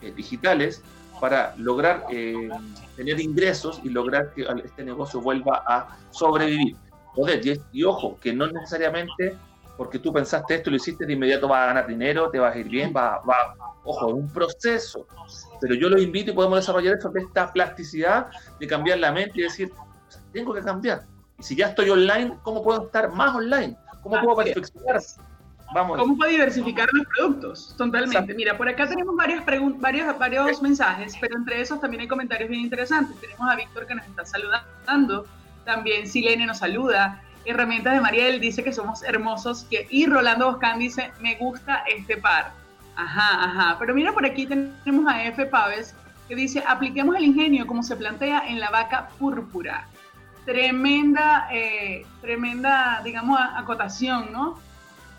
eh, 0.02 0.14
digitales 0.16 0.82
para 1.20 1.54
lograr 1.58 2.06
eh, 2.12 2.50
tener 2.96 3.20
ingresos 3.20 3.82
y 3.84 3.90
lograr 3.90 4.34
que 4.34 4.46
este 4.64 4.84
negocio 4.84 5.20
vuelva 5.20 5.64
a 5.68 5.98
sobrevivir. 6.12 6.76
Poder, 7.16 7.42
y, 7.74 7.84
ojo, 7.84 8.18
que 8.22 8.34
no 8.34 8.48
necesariamente 8.48 9.36
porque 9.82 9.98
tú 9.98 10.14
pensaste 10.14 10.54
esto 10.54 10.70
y 10.70 10.74
lo 10.74 10.78
hiciste 10.78 11.08
de 11.08 11.14
inmediato 11.14 11.48
vas 11.48 11.64
a 11.64 11.66
ganar 11.66 11.88
dinero, 11.88 12.30
te 12.30 12.38
vas 12.38 12.56
a 12.56 12.60
ir 12.60 12.70
bien, 12.70 12.94
va, 12.96 13.20
va, 13.28 13.56
ojo, 13.84 14.10
es 14.10 14.14
un 14.14 14.30
proceso. 14.30 15.08
Pero 15.60 15.74
yo 15.74 15.90
los 15.90 16.00
invito 16.00 16.30
y 16.30 16.36
podemos 16.36 16.60
desarrollar 16.60 17.00
eso, 17.00 17.10
de 17.10 17.22
esta 17.22 17.52
plasticidad 17.52 18.28
de 18.60 18.68
cambiar 18.68 19.00
la 19.00 19.12
mente 19.12 19.40
y 19.40 19.42
decir, 19.42 19.74
tengo 20.32 20.54
que 20.54 20.62
cambiar. 20.62 21.02
Y 21.40 21.42
si 21.42 21.56
ya 21.56 21.70
estoy 21.70 21.90
online, 21.90 22.38
¿cómo 22.44 22.62
puedo 22.62 22.86
estar 22.86 23.12
más 23.12 23.36
online? 23.36 23.76
¿Cómo 24.04 24.22
puedo 24.22 24.36
perfeccionar? 24.36 25.02
¿Cómo 25.74 26.16
puede 26.16 26.34
diversificar 26.34 26.88
los 26.94 27.08
productos? 27.18 27.76
Totalmente. 27.76 28.36
Mira, 28.36 28.56
por 28.56 28.70
acá 28.70 28.88
tenemos 28.88 29.16
varias 29.16 29.44
varios, 29.80 30.20
varios 30.20 30.62
mensajes, 30.62 31.16
pero 31.20 31.36
entre 31.38 31.60
esos 31.60 31.82
también 31.82 32.02
hay 32.02 32.08
comentarios 32.08 32.52
bien 32.52 32.62
interesantes. 32.62 33.20
Tenemos 33.20 33.50
a 33.50 33.56
Víctor 33.56 33.88
que 33.88 33.96
nos 33.96 34.06
está 34.06 34.26
saludando, 34.26 35.26
también 35.66 36.08
Silene 36.08 36.46
nos 36.46 36.60
saluda, 36.60 37.24
Herramientas 37.46 37.94
de 37.94 38.02
Mariel 38.02 38.40
dice 38.40 38.64
que 38.64 38.74
somos 38.74 39.04
hermosos, 39.04 39.66
que, 39.70 39.88
y 39.90 40.06
Rolando 40.06 40.52
Boscán 40.52 40.80
dice, 40.80 41.12
me 41.20 41.36
gusta 41.36 41.84
este 41.88 42.18
par. 42.18 42.52
Ajá, 42.96 43.46
ajá. 43.46 43.78
Pero 43.80 43.96
mira, 43.96 44.12
por 44.14 44.26
aquí 44.26 44.46
tenemos 44.46 45.12
a 45.12 45.24
F. 45.26 45.46
Paves 45.46 45.96
que 46.28 46.36
dice, 46.36 46.64
apliquemos 46.68 47.16
el 47.16 47.26
ingenio 47.26 47.66
como 47.68 47.84
se 47.84 47.96
plantea 47.96 48.48
en 48.48 48.60
la 48.60 48.70
vaca 48.70 49.10
púrpura. 49.20 49.88
Tremenda, 50.46 51.48
eh, 51.52 52.06
tremenda, 52.22 53.02
digamos, 53.04 53.40
acotación, 53.56 54.32
¿no? 54.32 54.60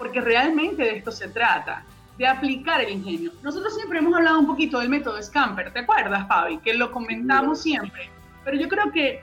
porque 0.02 0.20
realmente 0.20 0.82
de 0.82 0.96
esto 0.96 1.12
se 1.12 1.28
trata, 1.28 1.84
de 2.18 2.26
aplicar 2.26 2.80
el 2.80 2.90
ingenio. 2.90 3.30
Nosotros 3.40 3.72
siempre 3.72 4.00
hemos 4.00 4.12
hablado 4.16 4.40
un 4.40 4.48
poquito 4.48 4.80
del 4.80 4.88
método 4.88 5.22
Scamper, 5.22 5.72
¿te 5.72 5.78
acuerdas, 5.78 6.26
Fabi? 6.26 6.58
Que 6.58 6.74
lo 6.74 6.90
comentamos 6.90 7.62
siempre, 7.62 8.10
pero 8.44 8.56
yo 8.56 8.68
creo 8.68 8.90
que 8.90 9.22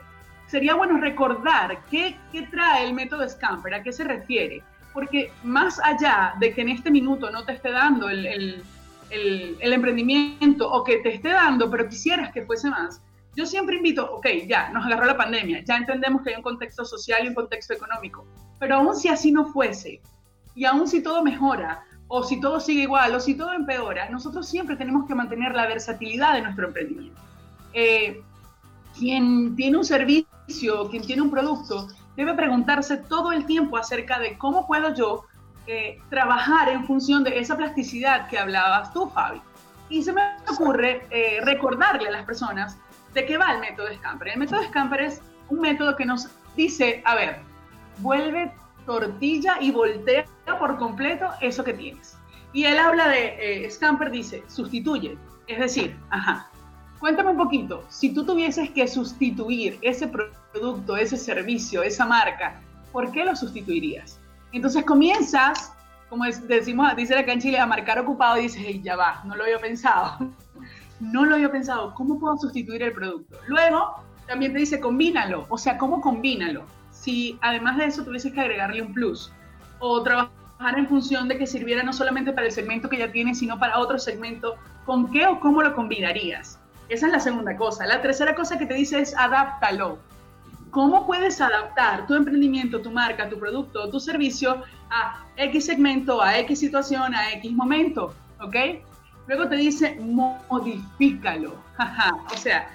sería 0.50 0.74
bueno 0.74 0.98
recordar 0.98 1.84
qué, 1.90 2.18
qué 2.32 2.44
trae 2.44 2.86
el 2.86 2.94
método 2.94 3.28
Scamper, 3.28 3.74
a 3.76 3.84
qué 3.84 3.94
se 3.94 4.04
refiere, 4.04 4.64
porque 4.94 5.32
más 5.44 5.80
allá 5.84 6.34
de 6.40 6.54
que 6.54 6.62
en 6.62 6.70
este 6.70 6.92
minuto 6.92 7.30
no 7.30 7.46
te 7.46 7.54
esté 7.54 7.72
dando 7.72 8.10
el, 8.10 8.26
el, 8.26 8.64
el, 9.60 9.74
emprendimiento 9.74 10.70
o 10.70 10.84
que 10.84 10.98
te 10.98 11.14
esté 11.14 11.30
dando, 11.30 11.70
pero 11.70 11.88
quisieras 11.88 12.32
que 12.34 12.46
fuese 12.46 12.70
más, 12.70 13.02
yo 13.36 13.46
siempre 13.46 13.78
invito, 13.78 14.12
ok, 14.12 14.28
ya, 14.48 14.70
nos 14.70 14.86
agarró 14.86 15.06
la 15.06 15.16
pandemia, 15.18 15.64
ya 15.64 15.78
entendemos 15.78 16.24
que 16.24 16.32
hay 16.32 16.36
un 16.36 16.42
contexto 16.42 16.84
social 16.84 17.24
y 17.24 17.28
un 17.30 17.36
contexto 17.36 17.74
económico, 17.74 18.26
pero 18.60 18.78
aún 18.78 18.96
si 18.96 19.08
así 19.08 19.32
no 19.32 19.46
fuese, 19.46 20.02
y 20.56 20.66
aún 20.66 20.88
si 20.88 21.04
todo 21.04 21.24
mejora, 21.24 21.84
o 22.08 22.24
si 22.24 22.42
todo 22.42 22.60
sigue 22.60 22.82
igual, 22.82 23.14
o 23.14 23.20
si 23.20 23.36
todo 23.36 23.54
empeora, 23.54 24.10
nosotros 24.10 24.50
siempre 24.50 24.76
tenemos 24.76 25.08
que 25.08 25.14
mantener 25.14 25.54
la 25.54 25.68
versatilidad 25.68 26.34
de 26.34 26.42
nuestro 26.42 26.68
emprendimiento. 26.68 27.22
Eh, 27.72 28.24
quien 28.98 29.56
tiene 29.56 29.78
un 29.78 29.86
servicio, 29.86 30.28
quien 30.90 31.04
tiene 31.04 31.22
un 31.22 31.32
producto, 31.32 31.88
debe 32.16 32.34
preguntarse 32.34 32.98
todo 32.98 33.32
el 33.32 33.46
tiempo 33.46 33.78
acerca 33.78 34.20
de 34.20 34.38
cómo 34.38 34.68
puedo 34.68 34.94
yo 34.94 35.26
eh, 35.68 36.02
trabajar 36.10 36.70
en 36.70 36.86
función 36.86 37.24
de 37.24 37.40
esa 37.40 37.56
plasticidad 37.56 38.28
que 38.28 38.38
hablabas 38.38 38.92
tú, 38.92 39.10
Fabi. 39.10 39.42
Y 39.90 40.04
se 40.04 40.14
me 40.14 40.22
ocurre 40.48 41.06
eh, 41.10 41.40
recordarle 41.44 42.10
a 42.10 42.12
las 42.12 42.26
personas 42.26 42.78
de 43.14 43.26
qué 43.26 43.38
va 43.38 43.54
el 43.54 43.60
método 43.60 43.88
Scamper. 43.94 44.30
El 44.30 44.40
método 44.40 44.64
Scamper 44.64 45.02
es 45.02 45.22
un 45.50 45.62
método 45.62 45.96
que 45.96 46.06
nos 46.06 46.28
dice, 46.56 47.02
a 47.06 47.16
ver, 47.16 47.40
vuelve 48.00 48.52
tortilla 48.86 49.58
y 49.60 49.72
voltea 49.72 50.26
por 50.60 50.78
completo 50.78 51.30
eso 51.42 51.64
que 51.64 51.74
tienes. 51.74 52.18
Y 52.54 52.66
él 52.66 52.80
habla 52.80 53.08
de, 53.08 53.66
eh, 53.66 53.70
Scamper 53.70 54.10
dice, 54.10 54.44
sustituye. 54.48 55.18
Es 55.48 55.60
decir, 55.60 55.96
ajá, 56.10 56.50
cuéntame 57.00 57.32
un 57.32 57.38
poquito, 57.38 57.84
si 57.90 58.14
tú 58.14 58.26
tuvieses 58.26 58.70
que 58.72 58.88
sustituir 58.88 59.78
ese 59.82 60.08
producto, 60.08 60.98
ese 60.98 61.18
servicio, 61.18 61.84
esa 61.84 62.06
marca, 62.06 62.60
¿por 62.92 63.12
qué 63.12 63.24
lo 63.24 63.36
sustituirías? 63.36 64.20
Entonces 64.52 64.84
comienzas, 64.84 65.74
como 66.10 66.26
decimos, 66.26 66.96
dice 66.96 67.18
acá 67.18 67.34
en 67.34 67.56
a 67.56 67.66
marcar 67.66 68.00
ocupado 68.00 68.38
y 68.38 68.44
dices, 68.44 68.62
hey, 68.66 68.82
ya 68.84 68.96
va, 68.96 69.22
no 69.26 69.36
lo 69.36 69.44
había 69.44 69.60
pensado. 69.60 70.18
no 71.00 71.26
lo 71.26 71.36
había 71.36 71.52
pensado, 71.52 71.94
¿cómo 71.94 72.20
puedo 72.20 72.38
sustituir 72.38 72.84
el 72.84 72.92
producto? 72.92 73.38
Luego 73.48 74.04
también 74.28 74.52
te 74.54 74.60
dice, 74.60 74.80
combínalo, 74.80 75.46
o 75.50 75.58
sea, 75.58 75.78
¿cómo 75.78 76.02
combínalo? 76.02 76.66
si 77.00 77.38
además 77.42 77.78
de 77.78 77.86
eso 77.86 78.04
tuvieses 78.04 78.34
que 78.34 78.42
agregarle 78.42 78.82
un 78.82 78.94
plus 78.94 79.32
o 79.80 80.04
trabajar 80.04 80.78
en 80.78 80.88
función 80.88 81.28
de 81.28 81.38
que 81.38 81.48
sirviera 81.48 81.84
no 81.84 81.94
solamente 81.94 82.34
para 82.34 82.48
el 82.48 82.52
segmento 82.52 82.90
que 82.90 82.98
ya 82.98 83.12
tienes, 83.12 83.40
sino 83.40 83.58
para 83.58 83.80
otro 83.80 83.98
segmento, 83.98 84.56
¿con 84.86 85.10
qué 85.12 85.26
o 85.28 85.40
cómo 85.40 85.62
lo 85.62 85.74
combinarías? 85.74 86.60
Esa 86.90 87.06
es 87.06 87.12
la 87.12 87.20
segunda 87.20 87.56
cosa. 87.56 87.86
La 87.86 88.02
tercera 88.02 88.34
cosa 88.36 88.58
que 88.58 88.66
te 88.66 88.74
dice 88.74 89.00
es 89.00 89.16
adáptalo. 89.16 90.00
¿Cómo 90.72 91.06
puedes 91.06 91.40
adaptar 91.40 92.06
tu 92.08 92.16
emprendimiento, 92.16 92.82
tu 92.82 92.92
marca, 92.92 93.30
tu 93.30 93.40
producto, 93.40 93.90
tu 93.90 94.00
servicio 94.00 94.64
a 94.90 95.24
X 95.36 95.66
segmento, 95.66 96.22
a 96.22 96.38
X 96.40 96.60
situación, 96.60 97.14
a 97.14 97.32
X 97.34 97.52
momento? 97.54 98.14
¿Ok? 98.42 98.56
Luego 99.28 99.48
te 99.48 99.56
dice 99.56 100.00
modifícalo. 100.00 101.54
o 102.34 102.38
sea, 102.38 102.70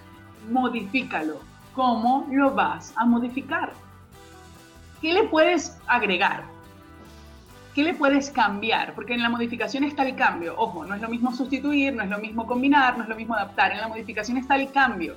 modifícalo. 0.49 1.40
¿Cómo 1.75 2.28
lo 2.30 2.52
vas 2.52 2.92
a 2.97 3.04
modificar? 3.04 3.73
¿Qué 5.00 5.12
le 5.12 5.25
puedes 5.25 5.76
agregar? 5.88 6.53
¿Qué 7.75 7.83
le 7.83 7.95
puedes 7.95 8.31
cambiar? 8.31 8.95
Porque 8.95 9.14
en 9.14 9.23
la 9.23 9.28
modificación 9.28 9.83
está 9.83 10.07
el 10.07 10.14
cambio. 10.14 10.54
Ojo, 10.57 10.87
no 10.87 10.95
es 10.95 11.02
lo 11.02 11.09
mismo 11.09 11.35
sustituir, 11.35 11.93
no 11.93 12.04
es 12.04 12.09
lo 12.09 12.19
mismo 12.19 12.47
combinar, 12.47 12.97
no 12.97 13.02
es 13.02 13.09
lo 13.09 13.16
mismo 13.16 13.35
adaptar. 13.35 13.73
En 13.73 13.81
la 13.81 13.88
modificación 13.88 14.38
está 14.38 14.54
el 14.54 14.71
cambio. 14.71 15.16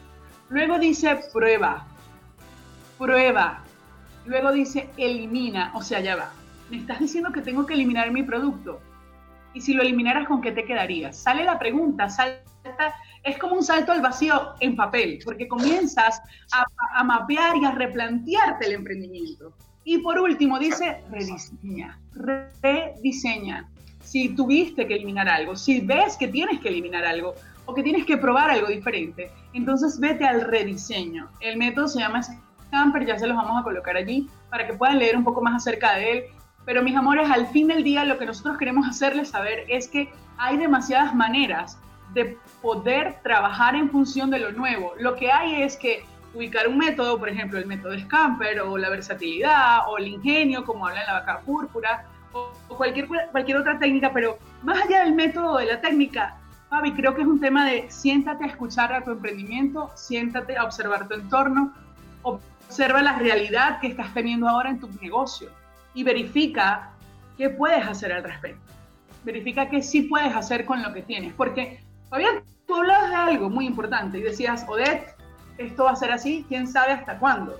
Luego 0.50 0.80
dice 0.80 1.20
prueba. 1.32 1.86
Prueba. 2.98 3.62
Luego 4.26 4.52
dice 4.52 4.90
elimina. 4.98 5.72
O 5.76 5.84
sea, 5.84 6.00
ya 6.00 6.16
va. 6.16 6.32
Me 6.72 6.78
estás 6.78 7.00
diciendo 7.00 7.32
que 7.32 7.42
tengo 7.42 7.64
que 7.68 7.76
eliminar 7.76 8.10
mi 8.10 8.24
producto. 8.24 8.82
Y 9.54 9.62
si 9.62 9.76
lo 9.76 9.84
eliminaras, 9.84 10.28
¿con 10.28 10.42
qué 10.42 10.52
te 10.52 10.66
quedarías? 10.66 11.16
Sale 11.16 11.44
la 11.44 11.60
pregunta, 11.60 12.10
salta, 12.10 12.96
es 13.24 13.38
como 13.38 13.56
un 13.56 13.64
salto 13.64 13.92
al 13.92 14.02
vacío 14.02 14.56
en 14.60 14.76
papel, 14.76 15.20
porque 15.24 15.48
comienzas 15.48 16.22
a, 16.52 16.66
a 17.00 17.04
mapear 17.04 17.56
y 17.58 17.66
a 17.66 17.72
replantearte 17.72 18.66
el 18.66 18.74
emprendimiento. 18.74 19.54
Y 19.89 20.00
por 20.00 20.20
último, 20.20 20.60
dice 20.60 21.01
rediseña, 21.10 21.98
rediseña. 22.62 23.70
Si 24.03 24.27
tuviste 24.36 24.86
que 24.86 24.96
eliminar 24.96 25.29
algo, 25.29 25.56
si 25.56 25.79
ves 25.79 26.17
que 26.17 26.27
tienes 26.27 26.60
que 26.60 26.67
eliminar 26.67 27.06
algo 27.06 27.36
o 27.65 27.74
que 27.74 27.84
tienes 27.84 28.06
que 28.06 28.17
probar 28.17 28.50
algo 28.50 28.67
diferente, 28.67 29.32
entonces 29.53 29.98
vete 29.98 30.25
al 30.25 30.41
rediseño. 30.41 31.29
El 31.39 31.58
método 31.58 31.88
se 31.88 32.00
llama 32.00 32.22
Scamper, 32.22 33.06
ya 33.06 33.17
se 33.17 33.27
los 33.27 33.38
vamos 33.38 33.62
a 33.62 33.63
colocar 33.63 33.96
allí 33.96 34.29
para 34.50 34.67
que 34.67 34.74
puedan 34.74 35.00
leer 35.00 35.15
un 35.15 35.24
poco 35.24 35.41
más 35.41 35.56
acerca 35.56 35.96
de 35.96 36.12
él. 36.12 36.24
Pero 36.65 36.84
mis 36.84 36.98
amores, 36.98 37.29
al 37.32 37.48
fin 37.48 37.70
del 37.70 37.86
día 37.86 38.03
lo 38.03 38.17
que 38.17 38.25
nosotros 38.25 38.58
queremos 38.58 38.86
hacerles 38.89 39.29
saber 39.29 39.63
es 39.70 39.88
que 39.88 40.10
hay 40.38 40.58
demasiadas 40.58 41.15
maneras 41.15 41.77
de 42.13 42.38
poder 42.62 43.22
trabajar 43.24 43.74
en 43.74 43.89
función 43.89 44.32
de 44.32 44.39
lo 44.39 44.51
nuevo. 44.51 44.96
Lo 45.00 45.15
que 45.15 45.32
hay 45.32 45.62
es 45.62 45.77
que 45.77 46.03
ubicar 46.34 46.67
un 46.67 46.77
método, 46.77 47.17
por 47.17 47.29
ejemplo, 47.29 47.60
el 47.60 47.65
método 47.65 47.98
Scamper 47.98 48.62
o 48.62 48.77
la 48.77 48.89
versatilidad 48.89 49.89
o 49.89 49.98
el 49.98 50.07
ingenio, 50.07 50.63
como 50.65 50.88
habla 50.88 51.01
en 51.01 51.07
la 51.07 51.13
vaca 51.13 51.39
púrpura, 51.39 52.05
o, 52.34 52.51
cualquier, 52.75 53.07
cualquier 53.31 53.57
otra 53.57 53.79
técnica, 53.79 54.12
pero 54.13 54.38
más 54.63 54.84
allá 54.84 55.03
del 55.03 55.15
método 55.15 55.57
de 55.57 55.65
la 55.65 55.81
técnica, 55.81 56.38
Fabi, 56.69 56.91
creo 56.93 57.15
que 57.15 57.22
es 57.22 57.27
un 57.27 57.39
tema 57.39 57.65
de 57.65 57.89
siéntate 57.89 58.43
a 58.43 58.48
escuchar 58.48 58.91
a 58.91 59.03
tu 59.03 59.12
emprendimiento, 59.12 59.89
siéntate 59.96 60.57
a 60.57 60.65
observar 60.65 61.07
tu 61.07 61.13
entorno, 61.13 61.74
observa 62.24 63.01
la 63.01 63.17
realidad 63.17 63.79
que 63.79 63.88
estás 63.88 64.13
teniendo 64.13 64.50
ahora 64.50 64.69
en 64.69 64.79
tu 64.79 64.89
negocio 65.01 65.50
y 65.93 66.03
verifica 66.03 66.91
qué 67.38 67.50
puedes 67.50 67.88
hacer 67.88 68.12
al 68.12 68.24
respecto. 68.24 68.62
Verifica 69.24 69.69
qué 69.69 69.81
sí 69.81 70.03
puedes 70.03 70.36
hacer 70.36 70.65
con 70.65 70.84
lo 70.84 70.93
que 70.93 71.01
tienes, 71.01 71.34
porque 71.34 71.81
Fabián, 72.10 72.43
tú 72.67 72.75
hablabas 72.75 73.10
de 73.10 73.15
algo 73.15 73.50
muy 73.50 73.65
importante 73.65 74.17
y 74.17 74.22
decías, 74.22 74.65
Odette, 74.67 75.17
esto 75.58 75.86
va 75.86 75.92
a 75.92 75.96
ser 75.96 76.12
así, 76.12 76.46
quién 76.48 76.68
sabe 76.68 76.94
hasta 76.94 77.18
cuándo. 77.18 77.60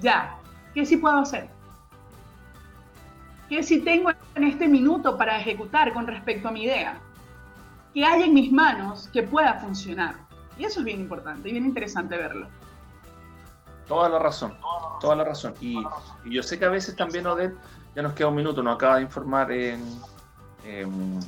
Ya, 0.00 0.36
¿qué 0.74 0.84
sí 0.86 0.96
puedo 0.96 1.18
hacer? 1.18 1.48
¿Qué 3.48 3.62
sí 3.62 3.80
tengo 3.80 4.10
en 4.34 4.44
este 4.44 4.66
minuto 4.66 5.16
para 5.16 5.38
ejecutar 5.38 5.92
con 5.92 6.06
respecto 6.06 6.48
a 6.48 6.50
mi 6.50 6.64
idea? 6.64 6.98
¿Qué 7.94 8.04
hay 8.04 8.24
en 8.24 8.34
mis 8.34 8.52
manos 8.52 9.08
que 9.12 9.22
pueda 9.22 9.54
funcionar? 9.54 10.16
Y 10.58 10.64
eso 10.64 10.80
es 10.80 10.86
bien 10.86 11.00
importante 11.00 11.48
y 11.48 11.52
bien 11.52 11.64
interesante 11.64 12.16
verlo. 12.16 12.48
Toda 13.86 14.08
la 14.08 14.18
razón, 14.18 14.56
toda 15.00 15.14
la 15.14 15.24
razón. 15.24 15.54
Y, 15.60 15.80
yo 16.24 16.42
sé 16.42 16.58
que 16.58 16.64
a 16.64 16.70
veces 16.70 16.96
también, 16.96 17.26
Odette, 17.26 17.56
ya 17.94 18.02
nos 18.02 18.14
queda 18.14 18.28
un 18.28 18.34
minuto, 18.34 18.62
nos 18.62 18.74
acaba 18.74 18.96
de 18.96 19.02
informar 19.02 19.52
en, 19.52 19.80
en 20.64 21.20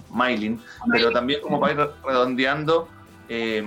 pero 0.90 1.12
también 1.12 1.40
como 1.40 1.60
para 1.60 1.72
ir 1.72 1.90
redondeando, 2.04 2.88
eh, 3.28 3.64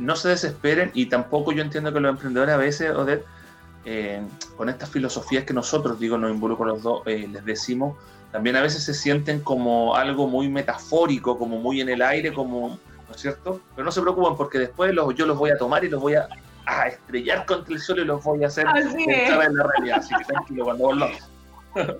no 0.00 0.16
se 0.16 0.30
desesperen 0.30 0.90
y 0.94 1.06
tampoco 1.06 1.52
yo 1.52 1.62
entiendo 1.62 1.92
que 1.92 2.00
los 2.00 2.10
emprendedores 2.10 2.54
a 2.54 2.58
veces, 2.58 2.90
Odette, 2.90 3.24
eh, 3.84 4.20
con 4.56 4.68
estas 4.68 4.88
filosofías 4.90 5.44
que 5.44 5.52
nosotros, 5.52 6.00
digo, 6.00 6.18
nos 6.18 6.30
involucro 6.30 6.66
los 6.66 6.82
dos, 6.82 7.02
eh, 7.06 7.28
les 7.30 7.44
decimos, 7.44 7.96
también 8.32 8.56
a 8.56 8.62
veces 8.62 8.82
se 8.82 8.94
sienten 8.94 9.40
como 9.40 9.94
algo 9.94 10.26
muy 10.26 10.48
metafórico, 10.48 11.38
como 11.38 11.58
muy 11.58 11.80
en 11.80 11.90
el 11.90 12.00
aire, 12.00 12.32
como, 12.32 12.78
¿no 13.08 13.14
es 13.14 13.20
cierto? 13.20 13.60
Pero 13.74 13.84
no 13.84 13.92
se 13.92 14.00
preocupen 14.00 14.36
porque 14.36 14.58
después 14.58 14.94
los, 14.94 15.14
yo 15.14 15.26
los 15.26 15.36
voy 15.36 15.50
a 15.50 15.58
tomar 15.58 15.84
y 15.84 15.88
los 15.88 16.00
voy 16.00 16.14
a, 16.14 16.28
estrellar 16.86 17.46
contra 17.46 17.74
el 17.74 17.80
suelo 17.80 18.02
y 18.02 18.04
los 18.04 18.22
voy 18.22 18.44
a 18.44 18.46
hacer 18.46 18.64
en 18.64 19.56
la 19.56 19.64
realidad. 19.64 19.98
Así 19.98 20.14
que 20.14 20.24
tranquilo, 20.24 20.64
cuando 20.64 20.84
volvamos. 20.84 21.29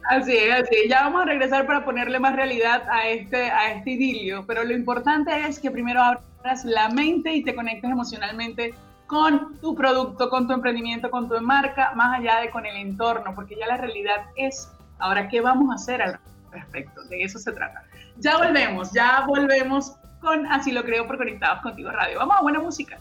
Así 0.08 0.36
es, 0.36 0.62
así 0.62 0.88
Ya 0.88 1.02
vamos 1.02 1.22
a 1.22 1.24
regresar 1.26 1.66
para 1.66 1.84
ponerle 1.84 2.18
más 2.18 2.34
realidad 2.34 2.82
a 2.90 3.06
este, 3.08 3.50
a 3.50 3.72
este 3.72 3.92
idilio, 3.92 4.44
pero 4.46 4.64
lo 4.64 4.74
importante 4.74 5.30
es 5.46 5.58
que 5.58 5.70
primero 5.70 6.02
abras 6.02 6.64
la 6.64 6.88
mente 6.88 7.32
y 7.32 7.44
te 7.44 7.54
conectes 7.54 7.90
emocionalmente 7.90 8.74
con 9.06 9.58
tu 9.60 9.74
producto, 9.74 10.30
con 10.30 10.46
tu 10.46 10.52
emprendimiento, 10.52 11.10
con 11.10 11.28
tu 11.28 11.40
marca, 11.40 11.92
más 11.94 12.18
allá 12.18 12.40
de 12.40 12.50
con 12.50 12.64
el 12.64 12.76
entorno, 12.76 13.34
porque 13.34 13.56
ya 13.56 13.66
la 13.66 13.76
realidad 13.76 14.26
es, 14.36 14.70
ahora, 14.98 15.28
¿qué 15.28 15.40
vamos 15.40 15.70
a 15.70 15.74
hacer 15.74 16.00
al 16.00 16.20
respecto? 16.52 17.02
De 17.04 17.22
eso 17.24 17.38
se 17.38 17.50
trata. 17.52 17.82
Ya 18.18 18.38
volvemos, 18.38 18.92
ya 18.92 19.24
volvemos 19.26 19.96
con 20.20 20.46
Así 20.46 20.70
lo 20.70 20.84
creo 20.84 21.06
por 21.06 21.16
Conectados 21.16 21.60
Contigo 21.62 21.90
Radio. 21.90 22.18
Vamos 22.18 22.36
a 22.38 22.42
buena 22.42 22.60
música. 22.60 22.98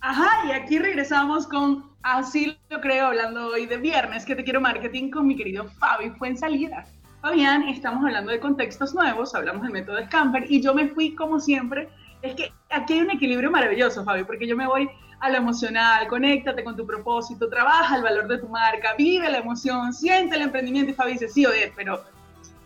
Ajá, 0.00 0.46
y 0.46 0.52
aquí 0.52 0.78
regresamos 0.78 1.46
con 1.46 1.93
Así 2.04 2.54
lo 2.68 2.82
creo, 2.82 3.06
hablando 3.06 3.46
hoy 3.46 3.64
de 3.64 3.78
viernes, 3.78 4.26
que 4.26 4.36
te 4.36 4.44
quiero 4.44 4.60
marketing 4.60 5.10
con 5.10 5.26
mi 5.26 5.36
querido 5.36 5.64
Fabi 5.78 6.12
salida. 6.36 6.84
Fabián, 7.22 7.62
estamos 7.62 8.04
hablando 8.04 8.30
de 8.30 8.38
contextos 8.40 8.94
nuevos, 8.94 9.34
hablamos 9.34 9.62
del 9.62 9.72
método 9.72 9.96
de 9.96 10.04
Scamper 10.04 10.44
y 10.46 10.60
yo 10.60 10.74
me 10.74 10.88
fui 10.88 11.14
como 11.14 11.40
siempre. 11.40 11.88
Es 12.20 12.34
que 12.34 12.52
aquí 12.68 12.92
hay 12.92 13.00
un 13.00 13.10
equilibrio 13.10 13.50
maravilloso, 13.50 14.04
Fabi, 14.04 14.24
porque 14.24 14.46
yo 14.46 14.54
me 14.54 14.66
voy 14.66 14.86
a 15.20 15.30
lo 15.30 15.38
emocional, 15.38 16.06
conéctate 16.06 16.62
con 16.62 16.76
tu 16.76 16.86
propósito, 16.86 17.48
trabaja 17.48 17.96
el 17.96 18.02
valor 18.02 18.28
de 18.28 18.36
tu 18.36 18.48
marca, 18.48 18.92
vive 18.98 19.30
la 19.30 19.38
emoción, 19.38 19.94
siente 19.94 20.36
el 20.36 20.42
emprendimiento 20.42 20.90
y 20.90 20.94
Fabi 20.94 21.12
dice, 21.12 21.30
sí, 21.30 21.46
Odette, 21.46 21.72
pero 21.74 22.04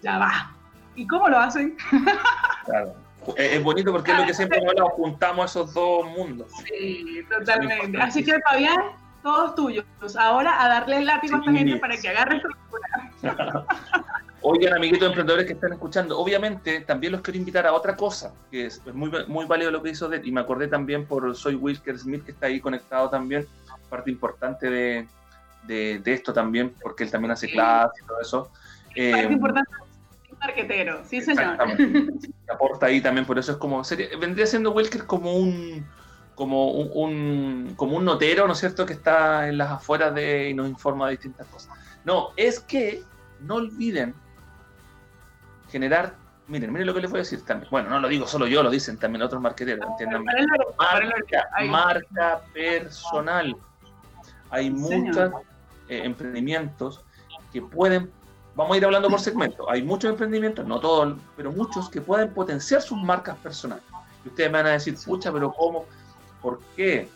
ya 0.02 0.18
va. 0.18 0.52
¿Y 0.96 1.06
cómo 1.06 1.28
lo 1.28 1.38
hacen? 1.38 1.76
Claro 2.64 2.92
es 3.36 3.62
bonito 3.62 3.92
porque 3.92 4.12
es 4.12 4.18
lo 4.18 4.26
que 4.26 4.34
siempre 4.34 4.58
hablado, 4.58 4.88
juntamos 4.90 5.50
esos 5.50 5.74
dos 5.74 6.06
mundos. 6.06 6.50
Sí, 6.66 7.24
totalmente. 7.28 8.00
Así 8.00 8.24
que 8.24 8.38
Fabián, 8.40 8.78
todos 9.22 9.54
tuyos. 9.54 9.84
Ahora 10.16 10.62
a 10.62 10.68
darle 10.68 10.98
el 10.98 11.06
látigo 11.06 11.36
a 11.36 11.38
esta 11.40 11.52
gente 11.52 11.76
para 11.78 11.96
que 11.96 12.08
agarre 12.08 12.40
su 12.40 12.48
Oigan, 14.40 14.74
amiguitos 14.74 15.08
emprendedores 15.08 15.46
que 15.46 15.54
están 15.54 15.72
escuchando, 15.72 16.16
obviamente 16.16 16.80
también 16.80 17.12
los 17.12 17.22
quiero 17.22 17.38
invitar 17.38 17.66
a 17.66 17.72
otra 17.72 17.96
cosa, 17.96 18.32
que 18.52 18.66
es 18.66 18.80
muy, 18.94 19.10
muy 19.26 19.46
válido 19.46 19.72
lo 19.72 19.82
que 19.82 19.90
hizo 19.90 20.08
y 20.14 20.30
me 20.30 20.40
acordé 20.40 20.68
también 20.68 21.06
por 21.06 21.34
Soy 21.34 21.56
Wilker 21.56 21.98
Smith, 21.98 22.24
que 22.24 22.30
está 22.30 22.46
ahí 22.46 22.60
conectado 22.60 23.10
también, 23.10 23.48
parte 23.90 24.12
importante 24.12 24.70
de, 24.70 25.08
de, 25.64 26.12
esto 26.12 26.32
también, 26.32 26.72
porque 26.80 27.02
él 27.02 27.10
también 27.10 27.32
hace 27.32 27.50
clases 27.50 28.00
y 28.00 28.06
todo 28.06 28.20
eso. 28.20 28.50
Parte 28.86 29.22
eh, 29.22 29.32
importante 29.32 29.70
marquetero, 30.38 31.02
sí 31.04 31.20
señor. 31.20 31.58
Aporta 32.48 32.86
ahí 32.86 33.00
también, 33.00 33.26
por 33.26 33.38
eso 33.38 33.52
es 33.52 33.58
como, 33.58 33.82
vendría 34.20 34.46
siendo 34.46 34.70
Wilker 34.70 35.04
como 35.04 35.34
un 35.34 35.84
como 36.38 36.70
un, 36.70 37.74
como 37.74 37.96
un 37.96 38.04
notero, 38.04 38.46
¿no 38.46 38.52
es 38.52 38.60
cierto?, 38.60 38.86
que 38.86 38.92
está 38.92 39.48
en 39.48 39.58
las 39.58 39.72
afueras 39.72 40.14
de, 40.14 40.50
y 40.50 40.54
nos 40.54 40.68
informa 40.68 41.06
de 41.06 41.12
distintas 41.12 41.48
cosas. 41.48 41.76
No, 42.04 42.28
es 42.36 42.60
que 42.60 43.02
no 43.40 43.56
olviden 43.56 44.14
generar, 45.68 46.14
miren, 46.46 46.72
miren 46.72 46.86
lo 46.86 46.94
que 46.94 47.00
les 47.00 47.10
voy 47.10 47.18
a 47.18 47.22
decir 47.24 47.44
también. 47.44 47.68
Bueno, 47.72 47.90
no 47.90 47.98
lo 47.98 48.06
digo 48.06 48.24
solo 48.28 48.46
yo, 48.46 48.62
lo 48.62 48.70
dicen 48.70 48.96
también 48.98 49.22
otros 49.22 49.42
marqueteros, 49.42 49.84
entiendan. 49.84 50.24
Marca, 50.24 51.48
marca 51.66 52.40
personal. 52.54 53.56
Hay 54.50 54.70
muchos 54.70 55.32
eh, 55.88 56.02
emprendimientos 56.04 57.04
que 57.52 57.62
pueden 57.62 58.12
vamos 58.54 58.74
a 58.74 58.76
ir 58.76 58.84
hablando 58.84 59.10
por 59.10 59.20
segmento. 59.20 59.68
Hay 59.68 59.82
muchos 59.82 60.10
emprendimientos, 60.10 60.64
no 60.66 60.78
todos, 60.78 61.16
pero 61.36 61.50
muchos 61.50 61.90
que 61.90 62.00
pueden 62.00 62.32
potenciar 62.32 62.80
sus 62.80 62.98
marcas 62.98 63.36
personales. 63.38 63.84
Y 64.24 64.28
ustedes 64.28 64.50
me 64.50 64.58
van 64.58 64.66
a 64.66 64.70
decir, 64.70 64.96
pucha, 65.04 65.32
pero 65.32 65.52
¿cómo? 65.52 65.86
¿Por 66.42 66.60
qué? 66.76 67.08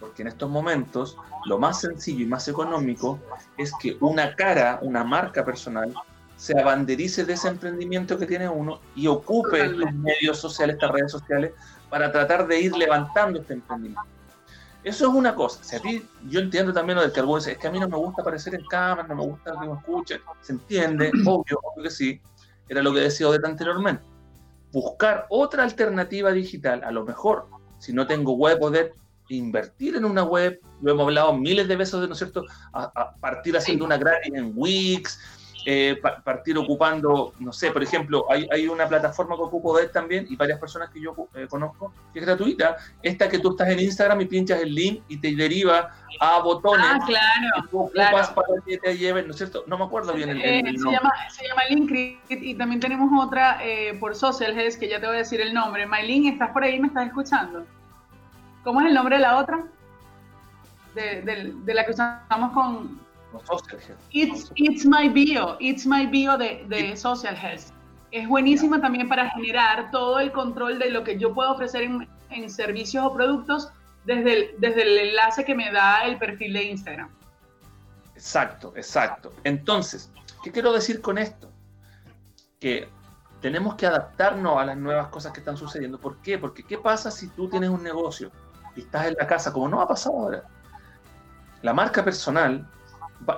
Porque 0.00 0.22
en 0.22 0.28
estos 0.28 0.50
momentos 0.50 1.16
lo 1.46 1.58
más 1.58 1.80
sencillo 1.80 2.22
y 2.22 2.26
más 2.26 2.48
económico 2.48 3.18
es 3.56 3.72
que 3.80 3.96
una 4.00 4.34
cara, 4.34 4.78
una 4.82 5.04
marca 5.04 5.44
personal, 5.44 5.94
se 6.36 6.58
abanderice 6.58 7.24
de 7.24 7.34
ese 7.34 7.48
emprendimiento 7.48 8.18
que 8.18 8.26
tiene 8.26 8.48
uno 8.48 8.80
y 8.96 9.06
ocupe 9.06 9.68
los 9.68 9.92
medios 9.92 10.38
sociales, 10.38 10.74
estas 10.74 10.90
redes 10.90 11.12
sociales, 11.12 11.52
para 11.88 12.10
tratar 12.10 12.46
de 12.48 12.60
ir 12.60 12.76
levantando 12.76 13.40
este 13.40 13.54
emprendimiento. 13.54 14.02
Eso 14.82 15.06
es 15.06 15.14
una 15.14 15.34
cosa. 15.34 15.62
Si 15.62 15.76
a 15.76 15.80
ti, 15.80 16.04
yo 16.28 16.40
entiendo 16.40 16.72
también 16.72 16.96
lo 16.96 17.02
del 17.02 17.12
que 17.12 17.20
algunos 17.20 17.46
es 17.46 17.56
que 17.56 17.68
a 17.68 17.70
mí 17.70 17.78
no 17.78 17.88
me 17.88 17.96
gusta 17.96 18.22
aparecer 18.22 18.54
en 18.56 18.66
cámara, 18.66 19.06
no 19.06 19.14
me 19.14 19.22
gusta 19.22 19.52
que 19.52 19.68
me 19.68 19.74
escuchen. 19.74 20.20
Se 20.40 20.52
entiende, 20.52 21.12
obvio, 21.26 21.60
obvio 21.62 21.84
que 21.84 21.90
sí. 21.90 22.20
Era 22.68 22.82
lo 22.82 22.92
que 22.92 23.00
decía 23.00 23.28
Odette 23.28 23.44
anteriormente. 23.44 24.02
Buscar 24.72 25.26
otra 25.28 25.62
alternativa 25.62 26.32
digital, 26.32 26.82
a 26.82 26.90
lo 26.90 27.04
mejor, 27.04 27.46
si 27.82 27.92
no 27.92 28.06
tengo 28.06 28.34
web, 28.34 28.62
Odette, 28.62 28.94
invertir 29.28 29.96
en 29.96 30.04
una 30.04 30.22
web, 30.22 30.60
lo 30.82 30.92
hemos 30.92 31.02
hablado 31.02 31.36
miles 31.36 31.66
de 31.66 31.74
veces, 31.74 31.94
¿no 31.94 32.12
es 32.12 32.18
cierto? 32.18 32.44
A, 32.72 33.16
partir 33.16 33.56
haciendo 33.56 33.84
una 33.84 33.96
gratis 33.96 34.32
en 34.32 34.52
Wix, 34.54 35.18
eh, 35.64 36.00
partir 36.24 36.58
ocupando, 36.58 37.32
no 37.38 37.52
sé, 37.52 37.70
por 37.70 37.82
ejemplo, 37.82 38.26
hay, 38.30 38.48
hay 38.50 38.66
una 38.66 38.88
plataforma 38.88 39.36
que 39.36 39.42
ocupo 39.42 39.78
de 39.78 39.88
también 39.88 40.26
y 40.28 40.36
varias 40.36 40.58
personas 40.58 40.90
que 40.90 41.00
yo 41.00 41.14
eh, 41.34 41.46
conozco, 41.48 41.92
que 42.12 42.18
es 42.18 42.26
gratuita, 42.26 42.76
esta 43.02 43.28
que 43.28 43.38
tú 43.38 43.50
estás 43.50 43.68
en 43.68 43.80
Instagram 43.80 44.20
y 44.22 44.24
pinchas 44.26 44.60
el 44.60 44.74
link 44.74 45.02
y 45.08 45.18
te 45.18 45.34
deriva 45.34 45.94
a 46.20 46.40
botones 46.40 46.86
ah, 46.88 46.98
claro, 47.06 47.62
que 47.62 47.68
tú 47.68 47.80
ocupas 47.80 48.30
para 48.30 48.48
que 48.66 48.78
te 48.78 48.96
lleven, 48.96 49.26
¿no 49.26 49.32
es 49.32 49.36
cierto? 49.36 49.64
No 49.66 49.78
me 49.78 49.84
acuerdo 49.84 50.12
bien 50.14 50.30
el, 50.30 50.42
eh, 50.42 50.62
se, 50.64 50.90
llama, 50.90 51.12
se 51.30 51.46
llama 51.46 51.62
Linkrit 51.70 52.18
y 52.30 52.54
también 52.54 52.80
tenemos 52.80 53.10
otra 53.24 53.60
por 54.00 54.14
Social 54.16 54.58
Health, 54.58 54.78
que 54.78 54.88
ya 54.88 55.00
te 55.00 55.06
voy 55.06 55.16
a 55.16 55.18
decir 55.18 55.40
el 55.40 55.54
nombre. 55.54 55.86
Maylin, 55.86 56.26
¿estás 56.28 56.50
por 56.50 56.64
ahí? 56.64 56.80
¿Me 56.80 56.88
estás 56.88 57.06
escuchando? 57.06 57.64
¿Cómo 58.64 58.80
es 58.80 58.88
el 58.88 58.94
nombre 58.94 59.16
de 59.16 59.22
la 59.22 59.38
otra? 59.38 59.64
De, 60.94 61.22
de, 61.22 61.52
de 61.54 61.74
la 61.74 61.84
que 61.84 61.92
usamos 61.92 62.52
con, 62.52 63.01
Social 63.40 63.80
Health. 63.80 64.52
It's, 64.56 64.84
My 64.84 65.08
Bio, 65.08 65.56
It's 65.60 65.86
My 65.86 66.06
Bio 66.06 66.36
de, 66.36 66.96
Social 66.96 67.36
Health. 67.36 67.72
Es 68.10 68.28
buenísima 68.28 68.80
también 68.80 69.08
para 69.08 69.30
generar 69.30 69.90
todo 69.90 70.20
el 70.20 70.32
control 70.32 70.78
de 70.78 70.90
lo 70.90 71.02
que 71.02 71.18
yo 71.18 71.32
puedo 71.32 71.52
ofrecer 71.52 71.88
en, 72.30 72.50
servicios 72.50 73.04
o 73.04 73.12
productos 73.12 73.70
desde 74.04 74.32
el, 74.32 74.50
desde 74.58 74.82
el 74.82 75.08
enlace 75.08 75.44
que 75.44 75.54
me 75.54 75.70
da 75.72 76.04
el 76.04 76.18
perfil 76.18 76.52
de 76.52 76.64
Instagram. 76.64 77.10
Exacto, 78.14 78.72
exacto. 78.76 79.32
Entonces, 79.44 80.10
¿qué 80.42 80.52
quiero 80.52 80.72
decir 80.72 81.00
con 81.00 81.18
esto? 81.18 81.50
Que 82.60 82.88
tenemos 83.40 83.74
que 83.74 83.86
adaptarnos 83.86 84.58
a 84.58 84.64
las 84.64 84.76
nuevas 84.76 85.08
cosas 85.08 85.32
que 85.32 85.40
están 85.40 85.56
sucediendo. 85.56 85.98
¿Por 85.98 86.18
qué? 86.18 86.38
Porque 86.38 86.62
¿qué 86.62 86.78
pasa 86.78 87.10
si 87.10 87.28
tú 87.28 87.48
tienes 87.48 87.68
un 87.68 87.82
negocio 87.82 88.30
y 88.76 88.82
estás 88.82 89.06
en 89.06 89.14
la 89.18 89.26
casa, 89.26 89.52
como 89.52 89.68
no 89.68 89.80
ha 89.80 89.88
pasado 89.88 90.16
ahora? 90.16 90.44
La 91.62 91.74
marca 91.74 92.04
personal 92.04 92.66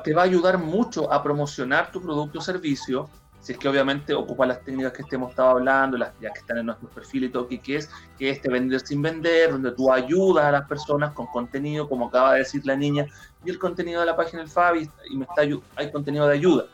te 0.03 0.15
va 0.15 0.23
a 0.23 0.25
ayudar 0.25 0.59
mucho 0.59 1.13
a 1.13 1.23
promocionar 1.23 1.91
tu 1.91 2.01
producto 2.01 2.39
o 2.39 2.43
servicio, 2.43 3.09
si 3.41 3.53
es 3.53 3.59
que 3.59 3.69
obviamente 3.69 4.15
ocupa 4.15 4.47
las 4.47 4.63
técnicas 4.63 4.93
que 4.93 5.03
estemos 5.03 5.31
estado 5.31 5.51
hablando, 5.51 5.99
las 5.99 6.13
ya 6.19 6.33
que 6.33 6.41
están 6.41 6.59
en 6.59 6.67
nuestro 6.67 6.89
perfil 6.89 7.25
y 7.25 7.29
todo, 7.29 7.47
que, 7.47 7.61
es, 7.77 7.91
que 8.19 8.31
este 8.31 8.49
vender 8.49 8.81
sin 8.81 9.03
vender, 9.03 9.53
donde 9.53 9.73
tú 9.73 9.93
ayudas 9.93 10.47
a 10.47 10.53
las 10.53 10.67
personas 10.67 11.13
con 11.13 11.27
contenido, 11.27 11.87
como 11.87 12.09
acaba 12.09 12.33
de 12.33 12.39
decir 12.39 12.65
la 12.65 12.75
niña, 12.75 13.07
y 13.45 13.51
el 13.51 13.59
contenido 13.59 14.01
de 14.01 14.07
la 14.07 14.17
página 14.17 14.41
del 14.41 14.51
Fabi, 14.51 14.89
y 15.11 15.17
me 15.17 15.27
está, 15.27 15.43
hay 15.77 15.93
contenido 15.93 16.27
de 16.27 16.35
ayuda, 16.35 16.65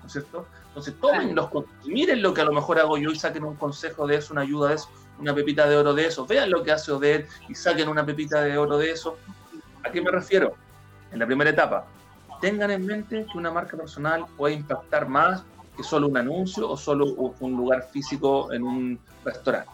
¿no 0.00 0.06
es 0.06 0.12
cierto? 0.12 0.46
Entonces 0.68 0.94
tomen 1.00 1.34
los 1.34 1.48
miren 1.84 2.20
lo 2.20 2.34
que 2.34 2.40
a 2.40 2.44
lo 2.44 2.52
mejor 2.52 2.78
hago 2.78 2.98
yo 2.98 3.10
y 3.10 3.16
saquen 3.16 3.44
un 3.44 3.54
consejo 3.54 4.06
de 4.06 4.16
eso, 4.16 4.34
una 4.34 4.42
ayuda 4.42 4.70
de 4.70 4.74
eso, 4.74 4.90
una 5.18 5.34
pepita 5.34 5.66
de 5.66 5.76
oro 5.76 5.94
de 5.94 6.06
eso, 6.06 6.26
vean 6.26 6.50
lo 6.50 6.62
que 6.62 6.72
hace 6.72 6.92
Odette 6.92 7.28
y 7.48 7.54
saquen 7.54 7.88
una 7.88 8.04
pepita 8.04 8.42
de 8.42 8.58
oro 8.58 8.76
de 8.76 8.90
eso. 8.90 9.16
¿A 9.84 9.90
qué 9.90 10.02
me 10.02 10.10
refiero? 10.10 10.54
En 11.12 11.20
la 11.20 11.26
primera 11.26 11.50
etapa, 11.50 11.86
tengan 12.40 12.70
en 12.70 12.86
mente 12.86 13.26
que 13.30 13.38
una 13.38 13.50
marca 13.50 13.76
personal 13.76 14.26
puede 14.36 14.54
impactar 14.54 15.08
más 15.08 15.44
que 15.76 15.82
solo 15.82 16.08
un 16.08 16.16
anuncio 16.16 16.68
o 16.68 16.76
solo 16.76 17.06
un 17.40 17.56
lugar 17.56 17.88
físico 17.92 18.52
en 18.52 18.62
un 18.62 18.98
restaurante. 19.24 19.70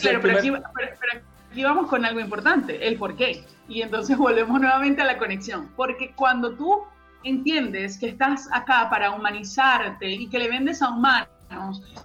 Claro, 0.00 0.20
pero, 0.22 0.38
aquí, 0.38 1.62
vamos 1.64 1.88
con 1.88 2.04
algo 2.04 2.20
importante, 2.20 2.86
el 2.86 2.96
por 2.96 3.16
qué. 3.16 3.44
Y 3.68 3.82
entonces 3.82 4.16
volvemos 4.18 4.60
nuevamente 4.60 5.02
a 5.02 5.04
la 5.04 5.18
conexión. 5.18 5.68
Porque 5.76 6.12
cuando 6.14 6.52
tú 6.54 6.82
entiendes 7.24 7.98
que 7.98 8.08
estás 8.08 8.48
acá 8.52 8.88
para 8.88 9.10
humanizarte 9.10 10.08
y 10.08 10.28
que 10.28 10.38
le 10.38 10.48
vendes 10.48 10.80
a 10.80 10.90
humanos, 10.90 11.28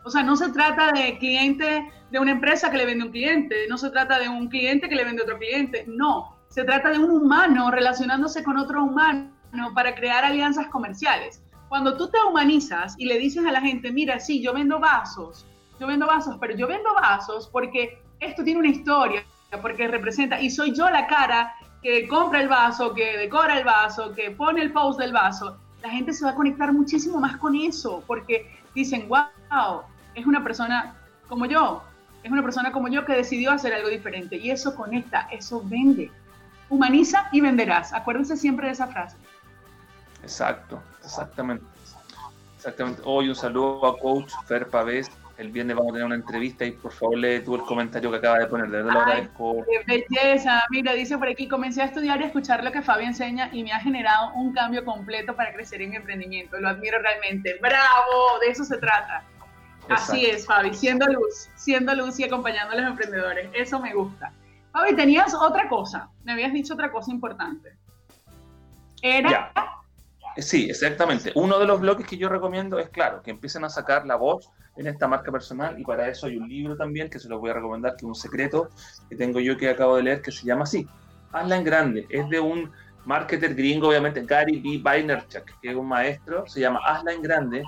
o 0.04 0.10
sea, 0.10 0.24
no 0.24 0.36
se 0.36 0.50
trata 0.50 0.92
de 0.92 1.20
cliente 1.20 1.92
de 2.10 2.20
una 2.20 2.32
empresa 2.32 2.72
que 2.72 2.78
le 2.78 2.86
vende 2.86 3.04
a 3.04 3.06
un 3.06 3.12
cliente, 3.12 3.56
no 3.70 3.78
se 3.78 3.92
trata 3.92 4.18
de 4.18 4.28
un 4.28 4.48
cliente 4.48 4.90
que 4.90 4.96
le 4.96 5.06
vende 5.06 5.22
a 5.22 5.26
otro 5.26 5.38
cliente, 5.38 5.86
no, 5.88 6.36
se 6.50 6.64
trata 6.64 6.90
de 6.90 6.98
un 6.98 7.12
humano 7.12 7.70
relacionándose 7.70 8.44
con 8.44 8.58
otro 8.58 8.84
humano 8.84 9.35
para 9.74 9.96
crear 9.96 10.24
alianzas 10.24 10.68
comerciales. 10.68 11.42
Cuando 11.70 11.98
tú 11.98 12.10
te 12.10 12.18
humanizas 12.30 12.96
y 12.98 13.06
le 13.06 13.18
dices 13.18 13.46
a 13.46 13.52
la 13.52 13.62
gente, 13.62 13.92
mira, 13.92 14.20
sí, 14.20 14.42
yo 14.42 14.54
vendo 14.54 14.80
vasos, 14.80 15.46
yo 15.80 15.88
vendo 15.88 16.06
vasos, 16.06 16.38
pero 16.40 16.56
yo 16.56 16.68
vendo 16.68 16.94
vasos 16.94 17.50
porque 17.52 18.00
esto 18.20 18.44
tiene 18.44 18.60
una 18.60 18.70
historia, 18.70 19.24
porque 19.62 19.88
representa, 19.88 20.40
y 20.40 20.50
soy 20.50 20.74
yo 20.76 20.90
la 20.90 21.08
cara 21.08 21.54
que 21.82 22.08
compra 22.08 22.42
el 22.42 22.48
vaso, 22.48 22.94
que 22.94 23.18
decora 23.18 23.58
el 23.58 23.64
vaso, 23.64 24.14
que 24.14 24.32
pone 24.32 24.62
el 24.62 24.72
post 24.72 25.00
del 25.00 25.14
vaso, 25.14 25.58
la 25.82 25.90
gente 25.90 26.14
se 26.14 26.26
va 26.26 26.32
a 26.32 26.36
conectar 26.36 26.74
muchísimo 26.74 27.20
más 27.20 27.38
con 27.38 27.56
eso, 27.56 28.04
porque 28.08 28.60
dicen, 28.74 29.08
wow, 29.08 29.82
es 30.16 30.26
una 30.26 30.44
persona 30.44 30.96
como 31.28 31.46
yo, 31.46 31.84
es 32.24 32.32
una 32.32 32.42
persona 32.42 32.72
como 32.72 32.88
yo 32.88 33.06
que 33.06 33.14
decidió 33.14 33.52
hacer 33.52 33.74
algo 33.74 33.90
diferente, 33.90 34.38
y 34.38 34.50
eso 34.50 34.76
conecta, 34.76 35.28
eso 35.32 35.62
vende. 35.64 36.12
Humaniza 36.70 37.30
y 37.32 37.42
venderás. 37.42 37.94
Acuérdense 37.94 38.36
siempre 38.36 38.66
de 38.66 38.74
esa 38.74 38.88
frase. 38.88 39.18
Exacto, 40.26 40.82
exactamente. 41.04 41.64
Exactamente. 42.56 43.00
Hoy 43.06 43.30
un 43.30 43.36
saludo 43.36 43.86
a 43.86 44.00
Coach 44.00 44.32
Fer 44.48 44.68
Pavés. 44.68 45.12
El 45.38 45.52
viernes 45.52 45.76
vamos 45.76 45.92
a 45.92 45.94
tener 45.94 46.06
una 46.08 46.16
entrevista 46.16 46.66
y 46.66 46.72
por 46.72 46.92
favor 46.92 47.20
lee 47.20 47.42
tú 47.42 47.54
el 47.56 47.62
comentario 47.62 48.10
que 48.10 48.18
acaba 48.18 48.40
de 48.40 48.48
poner. 48.48 48.70
De 48.72 48.78
verdad 48.78 48.94
lo 48.94 49.00
agradezco. 49.02 49.64
Qué 49.70 50.04
belleza. 50.10 50.64
Mira, 50.72 50.94
dice 50.94 51.20
por 51.20 51.28
aquí, 51.28 51.48
comencé 51.48 51.84
a 51.84 51.86
estudiar 51.86 52.20
y 52.22 52.24
a 52.24 52.28
escuchar 52.28 52.64
lo 52.64 52.72
que 52.72 52.82
Fabi 52.82 53.06
enseña 53.06 53.50
y 53.54 53.64
me 53.64 53.72
ha 53.72 53.80
generado 53.80 54.34
un 54.34 54.52
cambio 54.52 54.84
completo 54.84 55.36
para 55.36 55.54
crecer 55.54 55.84
en 55.84 55.92
mi 55.92 55.96
emprendimiento. 55.98 56.58
Lo 56.58 56.70
admiro 56.70 56.98
realmente. 57.00 57.60
¡Bravo! 57.62 58.40
De 58.42 58.48
eso 58.48 58.64
se 58.64 58.78
trata. 58.78 59.24
Así 59.88 60.26
es, 60.26 60.48
Fabi, 60.48 60.74
siendo 60.74 61.06
luz, 61.06 61.52
siendo 61.54 61.94
luz 61.94 62.20
y 62.20 62.24
acompañando 62.24 62.74
a 62.74 62.82
los 62.82 62.90
emprendedores. 62.90 63.48
Eso 63.54 63.80
me 63.80 63.94
gusta. 63.94 64.34
Fabi, 64.72 64.96
tenías 64.96 65.36
otra 65.36 65.70
cosa. 65.70 66.10
Me 66.24 66.32
habías 66.32 66.52
dicho 66.52 66.74
otra 66.74 66.92
cosa 66.92 67.12
importante. 67.12 67.78
Era 69.04 69.54
Sí, 70.38 70.70
exactamente. 70.70 71.32
Uno 71.36 71.60
de 71.60 71.66
los 71.66 71.80
bloques 71.80 72.06
que 72.06 72.18
yo 72.18 72.28
recomiendo 72.28 72.78
es, 72.78 72.90
claro, 72.90 73.22
que 73.22 73.32
empiecen 73.32 73.64
a 73.64 73.70
sacar 73.70 74.06
la 74.06 74.16
voz 74.16 74.52
en 74.76 74.88
esta 74.88 75.08
marca 75.08 75.32
personal 75.32 75.80
y 75.80 75.84
para 75.84 76.10
eso 76.10 76.28
hay 76.28 76.38
un 76.38 76.50
libro 76.50 76.76
también 76.76 77.10
que 77.10 77.20
se 77.20 77.30
los 77.30 77.40
voy 77.40 77.52
a 77.52 77.54
recomendar, 77.54 77.94
que 77.94 78.00
es 78.00 78.04
un 78.04 78.16
secreto 78.16 78.70
que 79.10 79.16
tengo 79.16 79.40
yo 79.40 79.56
que 79.56 79.70
acabo 79.70 79.96
de 79.96 80.04
leer, 80.04 80.22
que 80.22 80.32
se 80.32 80.46
llama 80.46 80.64
así, 80.64 80.86
Hazla 81.32 81.56
en 81.56 81.64
Grande. 81.64 82.08
Es 82.10 82.28
de 82.30 82.40
un 82.40 82.70
marketer 83.06 83.56
gringo, 83.56 83.90
obviamente, 83.90 84.24
Gary 84.26 84.60
B. 84.60 84.82
Vaynerchuk, 84.84 85.46
que 85.62 85.70
es 85.70 85.76
un 85.76 85.88
maestro, 85.88 86.46
se 86.48 86.60
llama 86.60 86.82
Hazla 86.86 87.14
en 87.14 87.22
Grande, 87.22 87.64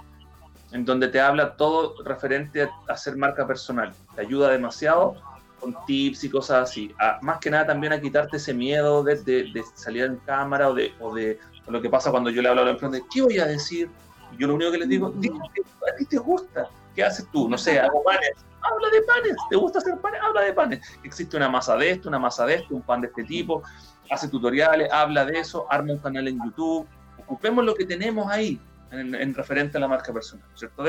en 0.74 0.84
donde 0.84 1.08
te 1.08 1.22
habla 1.22 1.56
todo 1.56 2.04
referente 2.04 2.64
a 2.64 2.70
hacer 2.90 3.16
marca 3.16 3.48
personal. 3.48 3.94
Te 4.16 4.22
ayuda 4.22 4.50
demasiado 4.50 5.16
con 5.62 5.74
tips 5.86 6.26
y 6.26 6.30
cosas 6.30 6.70
así. 6.70 6.94
más 7.22 7.40
que 7.40 7.50
nada 7.50 7.68
también 7.68 7.94
a 7.94 8.02
quitarte 8.02 8.38
ese 8.38 8.54
miedo 8.54 9.04
de, 9.04 9.64
salir 9.76 10.04
en 10.04 10.18
cámara 10.18 10.70
o 10.70 10.74
de 10.76 11.40
lo 11.68 11.82
que 11.82 11.90
pasa 11.90 12.12
cuando 12.12 12.30
yo 12.30 12.42
le 12.42 12.50
hablo 12.50 12.62
a 12.62 12.66
los 12.66 12.74
emprendedores, 12.74 13.12
¿qué 13.14 13.22
voy 13.22 13.40
a 13.40 13.46
decir? 13.46 13.90
Y 14.32 14.38
yo 14.38 14.48
lo 14.48 14.56
único 14.56 14.72
que 14.72 14.80
les 14.80 14.90
digo, 14.90 15.12
dime 15.16 15.40
que 15.54 15.62
a 15.62 15.96
ti 15.96 16.06
te 16.06 16.18
gusta. 16.18 16.70
¿Qué 16.96 17.04
haces 17.04 17.28
tú? 17.32 17.48
No 17.50 17.58
sé, 17.58 17.80
hago 17.80 18.04
panes. 18.04 18.32
Habla 18.62 18.90
de 18.90 19.02
panes. 19.04 19.36
¿Te 19.50 19.56
gusta 19.56 19.80
hacer 19.80 19.98
panes? 20.00 20.20
Habla 20.22 20.42
de 20.42 20.54
panes. 20.54 21.00
Existe 21.04 21.38
una 21.38 21.50
masa 21.50 21.76
de 21.78 21.92
esto, 21.92 22.10
una 22.10 22.20
masa 22.20 22.46
de 22.46 22.56
esto, 22.56 22.76
un 22.76 22.82
pan 22.82 23.02
de 23.02 23.08
este 23.08 23.24
tipo. 23.24 23.64
Hace 24.10 24.28
tutoriales, 24.30 24.92
habla 24.92 25.26
de 25.26 25.40
eso, 25.40 25.68
arma 25.70 25.94
un 25.94 26.00
canal 26.00 26.28
en 26.28 26.44
YouTube. 26.44 26.88
Ocupemos 27.20 27.64
lo 27.66 27.76
que 27.76 27.86
tenemos 27.86 28.30
ahí 28.32 28.60
en, 28.92 29.34
referente 29.34 29.78
a 29.78 29.82
la 29.82 29.88
marca 29.88 30.14
personal, 30.14 30.48
¿cierto? 30.56 30.84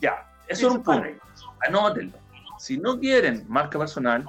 Ya, 0.00 0.28
eso 0.48 0.68
es 0.68 0.74
un 0.74 0.82
punto. 0.82 1.08
Anótenlo. 1.66 2.18
Si 2.58 2.78
no 2.78 2.98
quieren 2.98 3.44
marca 3.48 3.78
personal, 3.78 4.24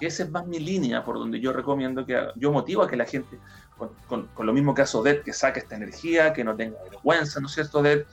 que 0.00 0.06
esa 0.06 0.24
es 0.24 0.30
más 0.30 0.46
mi 0.46 0.58
línea 0.58 1.04
por 1.04 1.18
donde 1.18 1.40
yo 1.40 1.52
recomiendo 1.52 2.04
que 2.04 2.28
yo 2.36 2.52
motivo 2.52 2.82
a 2.82 2.88
que 2.88 2.96
la 2.96 3.04
gente 3.04 3.38
con, 3.76 4.28
lo 4.38 4.52
mismo 4.52 4.74
que 4.74 4.82
hace 4.82 4.96
Odette, 4.96 5.24
que 5.24 5.32
saque 5.32 5.60
esta 5.60 5.76
energía, 5.76 6.32
que 6.32 6.44
no 6.44 6.54
tenga 6.54 6.78
vergüenza, 6.84 7.40
¿no 7.40 7.46
es 7.46 7.54
cierto, 7.54 7.78
Odette? 7.78 8.06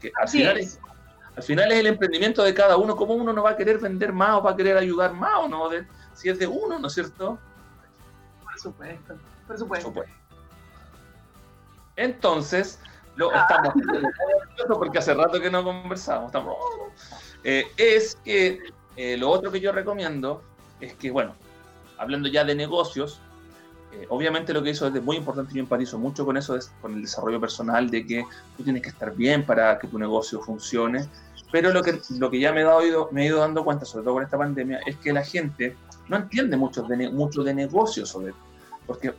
Que 0.00 0.12
al 0.14 0.28
final, 0.28 0.58
es. 0.58 0.78
al 1.34 1.42
final 1.42 1.72
es 1.72 1.80
el 1.80 1.86
emprendimiento 1.86 2.42
de 2.42 2.54
cada 2.54 2.76
uno, 2.76 2.96
cómo 2.96 3.14
uno 3.14 3.32
no 3.32 3.42
va 3.42 3.50
a 3.50 3.56
querer 3.56 3.78
vender 3.78 4.12
más 4.12 4.36
o 4.36 4.42
va 4.42 4.52
a 4.52 4.56
querer 4.56 4.76
ayudar 4.76 5.12
más 5.12 5.36
o 5.38 5.48
no, 5.48 5.64
Odette, 5.64 5.88
si 6.14 6.28
es 6.28 6.38
de 6.38 6.46
uno, 6.46 6.78
¿no 6.78 6.86
es 6.86 6.94
cierto? 6.94 7.38
Por 8.44 8.58
supuesto, 8.58 9.14
por 9.46 9.58
supuesto. 9.58 10.04
Entonces, 11.96 12.78
lo 13.16 13.30
ah. 13.34 13.46
estamos 13.48 13.74
porque 14.78 14.98
hace 14.98 15.14
rato 15.14 15.40
que 15.40 15.50
no 15.50 15.64
conversamos, 15.64 16.26
estamos, 16.26 16.56
eh, 17.42 17.66
es 17.76 18.16
que 18.24 18.60
eh, 18.96 19.16
lo 19.16 19.30
otro 19.30 19.50
que 19.50 19.60
yo 19.60 19.72
recomiendo 19.72 20.42
es 20.80 20.94
que, 20.94 21.10
bueno, 21.10 21.34
hablando 21.96 22.28
ya 22.28 22.44
de 22.44 22.54
negocios, 22.54 23.20
eh, 23.92 24.06
obviamente 24.10 24.52
lo 24.52 24.62
que 24.62 24.70
hizo 24.70 24.86
es 24.86 25.02
muy 25.02 25.16
importante, 25.16 25.54
yo 25.54 25.60
empatizo 25.60 25.98
mucho 25.98 26.24
con 26.24 26.36
eso, 26.36 26.56
es 26.56 26.70
con 26.80 26.94
el 26.94 27.02
desarrollo 27.02 27.40
personal, 27.40 27.90
de 27.90 28.06
que 28.06 28.24
tú 28.56 28.62
tienes 28.62 28.82
que 28.82 28.90
estar 28.90 29.14
bien 29.14 29.44
para 29.44 29.78
que 29.78 29.88
tu 29.88 29.98
negocio 29.98 30.40
funcione, 30.40 31.08
pero 31.50 31.72
lo 31.72 31.82
que, 31.82 31.98
lo 32.18 32.30
que 32.30 32.38
ya 32.38 32.52
me 32.52 32.60
he, 32.60 32.64
dado, 32.64 33.08
me 33.10 33.22
he 33.22 33.26
ido 33.26 33.40
dando 33.40 33.64
cuenta, 33.64 33.86
sobre 33.86 34.04
todo 34.04 34.14
con 34.14 34.22
esta 34.22 34.36
pandemia, 34.36 34.80
es 34.86 34.96
que 34.96 35.12
la 35.12 35.24
gente 35.24 35.74
no 36.08 36.18
entiende 36.18 36.56
mucho 36.56 36.82
de, 36.82 37.10
mucho 37.10 37.42
de 37.42 37.54
negocios 37.54 38.08
sobre 38.08 38.34
porque 38.86 39.14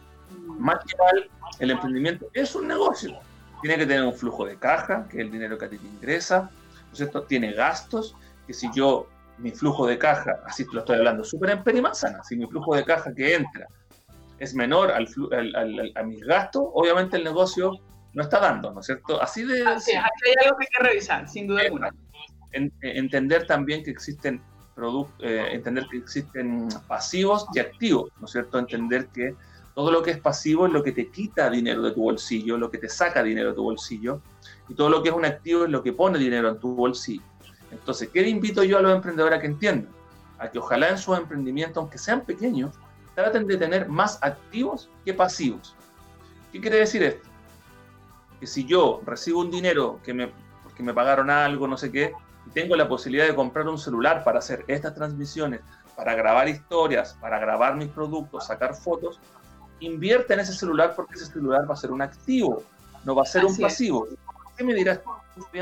Más 0.58 0.80
que 0.86 0.98
mal, 0.98 1.30
el 1.60 1.72
emprendimiento 1.72 2.28
es 2.34 2.56
un 2.56 2.68
negocio. 2.68 3.20
Tiene 3.62 3.78
que 3.78 3.86
tener 3.86 4.04
un 4.04 4.14
flujo 4.14 4.46
de 4.46 4.58
caja, 4.58 5.08
que 5.08 5.18
es 5.18 5.26
el 5.26 5.32
dinero 5.32 5.58
que 5.58 5.66
a 5.66 5.70
ti 5.70 5.78
te 5.78 5.88
ingresa. 5.88 6.50
¿no 7.14 7.22
Tiene 7.24 7.54
gastos, 7.54 8.16
que 8.48 8.54
si 8.54 8.68
yo, 8.74 9.08
mi 9.38 9.52
flujo 9.52 9.86
de 9.86 9.98
caja, 9.98 10.40
así 10.46 10.66
lo 10.72 10.80
estoy 10.80 10.98
hablando, 10.98 11.24
súper 11.24 11.52
en 11.52 11.64
perimanzana, 11.64 12.24
si 12.24 12.36
mi 12.36 12.48
flujo 12.48 12.76
de 12.76 12.84
caja 12.84 13.14
que 13.14 13.36
entra 13.36 13.68
es 14.40 14.56
menor 14.56 14.92
al, 14.92 15.08
a 15.96 16.04
mis 16.04 16.22
gastos, 16.22 16.64
obviamente 16.74 17.18
el 17.18 17.24
negocio 17.24 17.74
no 18.14 18.24
está 18.24 18.40
dando, 18.40 18.72
¿no 18.72 18.80
es 18.80 18.86
cierto? 18.86 19.22
Así 19.22 19.44
de... 19.44 19.66
Así 19.66 19.92
hay 19.92 20.34
algo 20.44 20.58
que 20.58 20.66
hay 20.66 20.78
que 20.78 20.84
revisar, 20.84 21.28
sin 21.30 21.48
duda 21.48 21.62
alguna. 21.62 21.94
entender 22.52 23.46
también 23.46 23.84
que 23.84 23.92
existen 23.92 24.42
eh, 25.20 25.50
entender 25.52 25.88
que 25.92 25.98
existen 25.98 26.70
pasivos 26.88 27.46
y 27.54 27.60
activos, 27.60 28.12
¿no 28.20 28.26
es 28.26 28.32
cierto? 28.32 28.60
Entender 28.60 29.08
que 29.08 29.36
todo 29.76 29.92
lo 29.92 30.02
que 30.02 30.12
es 30.12 30.20
pasivo 30.20 30.68
es 30.68 30.74
lo 30.74 30.84
que 30.84 30.92
te 30.92 31.10
quita 31.10 31.50
dinero 31.50 31.82
de 31.82 31.92
tu 31.92 32.02
bolsillo, 32.02 32.58
lo 32.58 32.72
que 32.72 32.78
te 32.78 32.88
saca 32.88 33.22
dinero 33.22 33.50
de 33.50 33.56
tu 33.56 33.64
bolsillo, 33.64 34.22
y 34.70 34.76
todo 34.76 34.90
lo 34.90 35.04
que 35.04 35.10
es 35.10 35.16
un 35.16 35.26
activo 35.26 35.66
es 35.66 35.70
lo 35.70 35.84
que 35.84 35.94
pone 35.94 36.18
dinero 36.18 36.50
en 36.50 36.60
tu 36.60 36.76
bolsillo. 36.76 37.24
Entonces, 37.72 38.10
¿qué 38.10 38.22
le 38.22 38.30
invito 38.30 38.64
yo 38.64 38.78
a 38.78 38.82
los 38.82 38.94
emprendedores 38.94 39.38
a 39.38 39.42
que 39.42 39.48
entiendan? 39.48 39.92
A 40.38 40.50
que 40.50 40.60
ojalá 40.60 40.90
en 40.90 40.98
sus 40.98 41.18
emprendimientos, 41.18 41.78
aunque 41.78 41.98
sean 41.98 42.22
pequeños, 42.22 42.74
traten 43.20 43.48
de 43.48 43.58
tener 43.58 43.90
más 43.90 44.18
activos 44.22 44.90
que 45.04 45.14
pasivos. 45.14 45.76
¿Qué 46.52 46.62
quiere 46.62 46.78
decir 46.78 47.04
esto? 47.04 47.28
Que 48.40 48.48
si 48.48 48.66
yo 48.66 49.02
recibo 49.06 49.42
un 49.42 49.52
dinero 49.52 50.00
que 50.04 50.14
me, 50.14 50.32
porque 50.64 50.82
me 50.84 50.94
pagaron 50.94 51.30
algo, 51.30 51.68
no 51.68 51.78
sé 51.78 51.92
qué, 51.92 52.14
y 52.48 52.50
tengo 52.52 52.76
la 52.76 52.88
posibilidad 52.88 53.28
de 53.28 53.36
comprar 53.36 53.68
un 53.68 53.78
celular 53.78 54.24
para 54.24 54.40
hacer 54.40 54.64
estas 54.68 54.96
transmisiones, 54.96 55.62
para 55.96 56.16
grabar 56.16 56.48
historias, 56.48 57.18
para 57.20 57.40
grabar 57.40 57.76
mis 57.76 57.90
productos, 57.90 58.48
sacar 58.48 58.74
fotos, 58.74 59.20
invierte 59.82 60.34
en 60.34 60.40
ese 60.40 60.54
celular 60.54 60.94
porque 60.96 61.16
ese 61.16 61.26
celular 61.26 61.70
va 61.70 61.74
a 61.74 61.78
ser 61.78 61.92
un 61.92 62.02
activo, 62.02 62.64
no 63.04 63.16
va 63.16 63.24
a 63.24 63.26
ser 63.26 63.44
un 63.44 63.58
pasivo. 63.58 64.08
¿Qué 64.58 64.64
me 64.64 64.74
dirás 64.74 65.02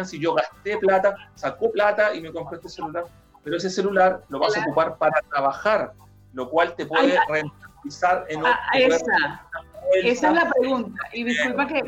si 0.06 0.20
yo 0.20 0.36
gasté 0.36 0.78
plata, 0.78 1.16
sacó 1.36 1.72
plata 1.72 2.14
y 2.14 2.22
me 2.22 2.32
compré 2.32 2.58
este 2.58 2.70
celular? 2.70 3.06
Pero 3.44 3.58
ese 3.58 3.70
celular 3.70 4.24
lo 4.30 4.40
vas 4.40 4.56
a 4.56 4.62
ocupar 4.62 4.98
para 4.98 5.22
trabajar, 5.22 5.94
lo 6.38 6.48
cual 6.52 6.76
te 6.76 6.86
puede 6.86 7.18
rentabilizar 7.28 8.26
en 8.30 8.46
ah, 8.46 8.60
esa, 8.76 9.42
esa 10.04 10.30
es 10.30 10.36
la 10.36 10.50
pregunta. 10.52 11.02
Y 11.12 11.24
disculpa 11.24 11.66
que, 11.66 11.82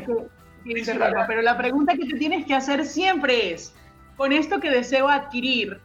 interrumpa, 0.64 1.24
pero 1.28 1.40
la 1.40 1.56
pregunta 1.56 1.94
que 1.94 2.04
te 2.04 2.18
tienes 2.18 2.44
que 2.46 2.54
hacer 2.54 2.84
siempre 2.84 3.52
es, 3.52 3.72
con 4.16 4.32
esto 4.32 4.58
que 4.58 4.68
deseo 4.68 5.08
adquirir, 5.08 5.80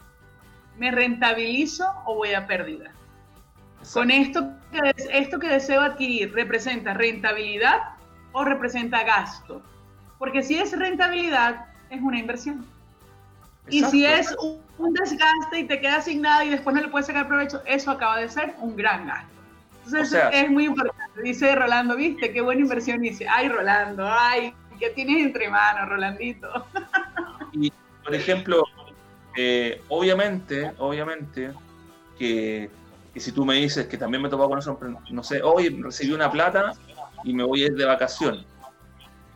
¿me 0.78 0.90
rentabilizo 0.90 1.86
o 2.06 2.16
voy 2.16 2.34
a 2.34 2.48
pérdida? 2.48 2.92
Con 3.94 4.10
esto 4.10 4.50
que, 4.72 4.96
esto 5.12 5.38
que 5.38 5.48
deseo 5.48 5.82
adquirir, 5.82 6.34
¿representa 6.34 6.96
rentabilidad 6.96 7.82
o 8.32 8.44
representa 8.44 9.04
gasto? 9.04 9.62
Porque 10.18 10.42
si 10.42 10.58
es 10.58 10.72
rentabilidad, 10.78 11.68
es 11.92 12.02
una 12.02 12.18
inversión. 12.18 12.66
Y 13.70 13.84
si 13.86 14.06
es 14.06 14.36
un, 14.40 14.94
desgaste 14.94 15.60
y 15.60 15.64
te 15.64 15.80
queda 15.80 16.02
sin 16.02 16.22
nada 16.22 16.46
y 16.46 16.50
después 16.50 16.76
no 16.76 16.82
le 16.82 16.90
puedes 16.90 17.08
sacar 17.08 17.28
provecho, 17.28 17.62
eso 17.66 17.92
acaba 17.92 18.20
de 18.20 18.30
ser 18.30 18.56
un 18.60 18.76
gran 18.76 19.08
gasto. 19.08 19.30
Entonces 19.86 20.24
es 20.32 20.50
muy 20.50 20.66
importante. 20.66 21.22
Dice 21.22 21.56
Rolando, 21.56 21.96
¿viste? 21.96 22.32
Qué 22.34 22.42
buena 22.42 22.62
inversión 22.62 23.02
dice. 23.02 23.28
Ay, 23.28 23.50
Rolando, 23.50 24.08
ay, 24.08 24.54
¿qué 24.80 24.90
tienes 24.90 25.26
entre 25.26 25.50
manos, 25.50 25.90
Rolandito? 25.90 26.66
Y, 27.54 27.72
por 28.04 28.14
ejemplo, 28.14 28.64
eh, 29.38 29.82
obviamente, 29.90 30.74
obviamente, 30.78 31.54
que, 32.18 32.70
que, 33.14 33.20
si 33.20 33.32
tú 33.32 33.46
me 33.46 33.56
dices 33.56 33.88
que 33.88 33.98
también 33.98 34.22
me 34.22 34.30
tocó 34.30 34.50
con 34.50 34.60
eso, 34.60 34.78
no 35.12 35.24
sé, 35.24 35.42
hoy 35.42 35.70
recibí 35.82 36.12
una 36.12 36.32
plata 36.32 36.74
y 37.24 37.34
me 37.34 37.44
voy 37.44 37.64
a 37.64 37.68
ir 37.68 37.76
de 37.76 37.86
vacaciones 37.86 38.46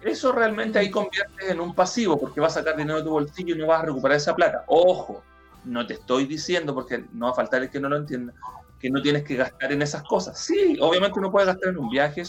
eso 0.02 0.32
realmente 0.32 0.80
ahí 0.80 0.90
convierte 0.90 1.52
en 1.52 1.60
un 1.60 1.76
pasivo 1.76 2.20
porque 2.20 2.40
vas 2.40 2.56
a 2.56 2.62
sacar 2.62 2.78
dinero 2.78 3.00
de 3.00 3.04
tu 3.04 3.12
bolsillo 3.12 3.56
y 3.56 3.58
no 3.58 3.68
vas 3.68 3.84
a 3.84 3.86
recuperar 3.88 4.18
esa 4.18 4.36
plata. 4.36 4.64
Ojo, 4.68 5.24
no 5.66 5.86
te 5.86 5.96
estoy 5.96 6.26
diciendo, 6.26 6.74
porque 6.74 7.04
no 7.12 7.26
va 7.26 7.32
a 7.32 7.36
faltar 7.36 7.64
el 7.64 7.70
que 7.70 7.80
no 7.80 7.90
lo 7.90 7.98
entienda, 7.98 8.34
que 8.80 8.90
no 8.90 9.02
tienes 9.02 9.24
que 9.24 9.36
gastar 9.36 9.72
en 9.74 9.82
esas 9.82 10.04
cosas. 10.04 10.40
Sí, 10.40 10.78
obviamente 10.80 11.20
uno 11.20 11.32
puede 11.32 11.48
gastar 11.48 11.70
en 11.70 11.78
un 11.78 11.90
viaje, 11.90 12.24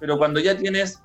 pero 0.00 0.18
cuando 0.18 0.40
ya 0.40 0.56
tienes, 0.56 1.00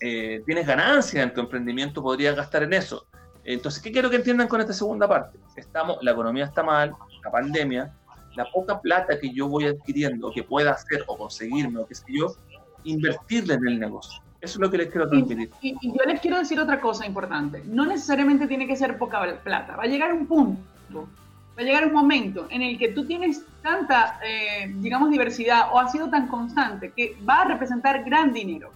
eh, 0.00 0.42
tienes 0.46 0.66
ganancia 0.66 1.22
en 1.22 1.34
tu 1.34 1.40
emprendimiento, 1.40 2.02
podrías 2.02 2.36
gastar 2.36 2.62
en 2.62 2.74
eso. 2.74 3.06
Entonces, 3.44 3.82
¿qué 3.82 3.90
quiero 3.90 4.08
que 4.08 4.16
entiendan 4.16 4.46
con 4.46 4.60
esta 4.60 4.72
segunda 4.72 5.08
parte? 5.08 5.40
Estamos, 5.56 5.98
la 6.02 6.12
economía 6.12 6.44
está 6.44 6.62
mal, 6.62 6.94
la 7.24 7.30
pandemia, 7.32 7.92
la 8.36 8.48
poca 8.52 8.80
plata 8.80 9.18
que 9.18 9.34
yo 9.34 9.48
voy 9.48 9.66
adquiriendo, 9.66 10.30
que 10.32 10.44
pueda 10.44 10.70
hacer 10.70 11.02
o 11.08 11.18
conseguirme 11.18 11.80
o 11.80 11.86
qué 11.86 11.96
sé 11.96 12.04
yo, 12.08 12.36
invertirla 12.84 13.54
en 13.54 13.66
el 13.66 13.80
negocio 13.80 14.21
eso 14.42 14.58
es 14.58 14.60
lo 14.60 14.70
que 14.70 14.78
les 14.78 14.90
quiero 14.90 15.08
transmitir. 15.08 15.50
Y, 15.62 15.76
yo 15.80 16.04
les 16.04 16.20
quiero 16.20 16.36
decir 16.36 16.58
otra 16.58 16.80
cosa 16.80 17.06
importante. 17.06 17.62
No 17.64 17.86
necesariamente 17.86 18.48
tiene 18.48 18.66
que 18.66 18.74
ser 18.74 18.98
poca 18.98 19.20
plata. 19.42 19.76
Va 19.76 19.84
a 19.84 19.86
llegar 19.86 20.12
un 20.12 20.26
punto, 20.26 21.08
va 21.56 21.62
a 21.62 21.62
llegar 21.62 21.86
un 21.86 21.92
momento 21.92 22.48
en 22.50 22.60
el 22.62 22.76
que 22.76 22.88
tú 22.88 23.06
tienes 23.06 23.44
tanta, 23.62 24.18
eh, 24.26 24.68
digamos, 24.78 25.10
diversidad 25.10 25.68
o 25.72 25.78
has 25.78 25.92
sido 25.92 26.10
tan 26.10 26.26
constante 26.26 26.90
que 26.90 27.16
va 27.26 27.42
a 27.42 27.44
representar 27.44 28.02
gran 28.02 28.32
dinero. 28.32 28.70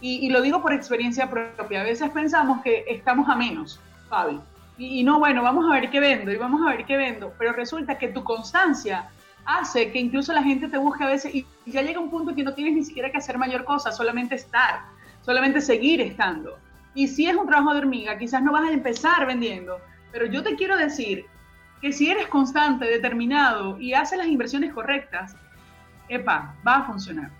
Y, 0.00 0.28
lo 0.30 0.42
digo 0.42 0.60
por 0.60 0.72
experiencia 0.72 1.30
propia. 1.30 1.82
A 1.82 1.84
veces 1.84 2.10
pensamos 2.10 2.60
que 2.62 2.84
estamos 2.88 3.28
a 3.28 3.36
menos, 3.36 3.78
Fabi. 4.08 4.40
Y, 4.76 4.98
y 4.98 5.04
no, 5.04 5.20
bueno, 5.20 5.44
vamos 5.44 5.64
a 5.70 5.74
ver 5.74 5.88
qué 5.90 6.00
vendo 6.00 6.32
y 6.32 6.36
vamos 6.36 6.60
a 6.66 6.70
ver 6.70 6.84
qué 6.84 6.96
vendo. 6.96 7.32
Pero 7.38 7.52
resulta 7.52 7.96
que 7.96 8.08
tu 8.08 8.24
constancia 8.24 9.08
hace 9.44 9.92
que 9.92 10.00
incluso 10.00 10.32
la 10.32 10.42
gente 10.42 10.66
te 10.66 10.78
busque 10.78 11.04
a 11.04 11.06
veces 11.06 11.32
y 11.32 11.46
ya 11.66 11.82
llega 11.82 12.00
un 12.00 12.10
punto 12.10 12.34
que 12.34 12.42
no 12.42 12.54
tienes 12.54 12.74
ni 12.74 12.84
siquiera 12.84 13.12
que 13.12 13.18
hacer 13.18 13.38
mayor 13.38 13.64
cosa, 13.64 13.92
solamente 13.92 14.34
estar 14.34 14.80
solamente 15.22 15.60
seguir 15.60 16.00
estando. 16.00 16.58
Y 16.94 17.08
si 17.08 17.26
es 17.26 17.36
un 17.36 17.46
trabajo 17.46 17.72
de 17.72 17.80
hormiga, 17.80 18.18
quizás 18.18 18.42
no 18.42 18.52
vas 18.52 18.68
a 18.68 18.72
empezar 18.72 19.26
vendiendo, 19.26 19.78
pero 20.10 20.26
yo 20.26 20.42
te 20.42 20.54
quiero 20.56 20.76
decir 20.76 21.24
que 21.80 21.92
si 21.92 22.10
eres 22.10 22.28
constante, 22.28 22.84
determinado 22.84 23.78
y 23.80 23.94
haces 23.94 24.18
las 24.18 24.28
inversiones 24.28 24.72
correctas, 24.72 25.34
epa, 26.08 26.54
va 26.66 26.76
a 26.76 26.84
funcionar. 26.84 27.30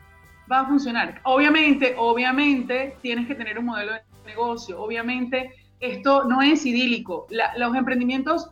Va 0.50 0.60
a 0.60 0.66
funcionar. 0.66 1.20
Obviamente, 1.24 1.94
obviamente 1.96 2.96
tienes 3.02 3.26
que 3.28 3.34
tener 3.34 3.58
un 3.58 3.66
modelo 3.66 3.92
de 3.92 4.00
negocio. 4.26 4.80
Obviamente 4.82 5.52
esto 5.78 6.24
no 6.24 6.42
es 6.42 6.64
idílico. 6.66 7.26
los 7.56 7.76
emprendimientos 7.76 8.50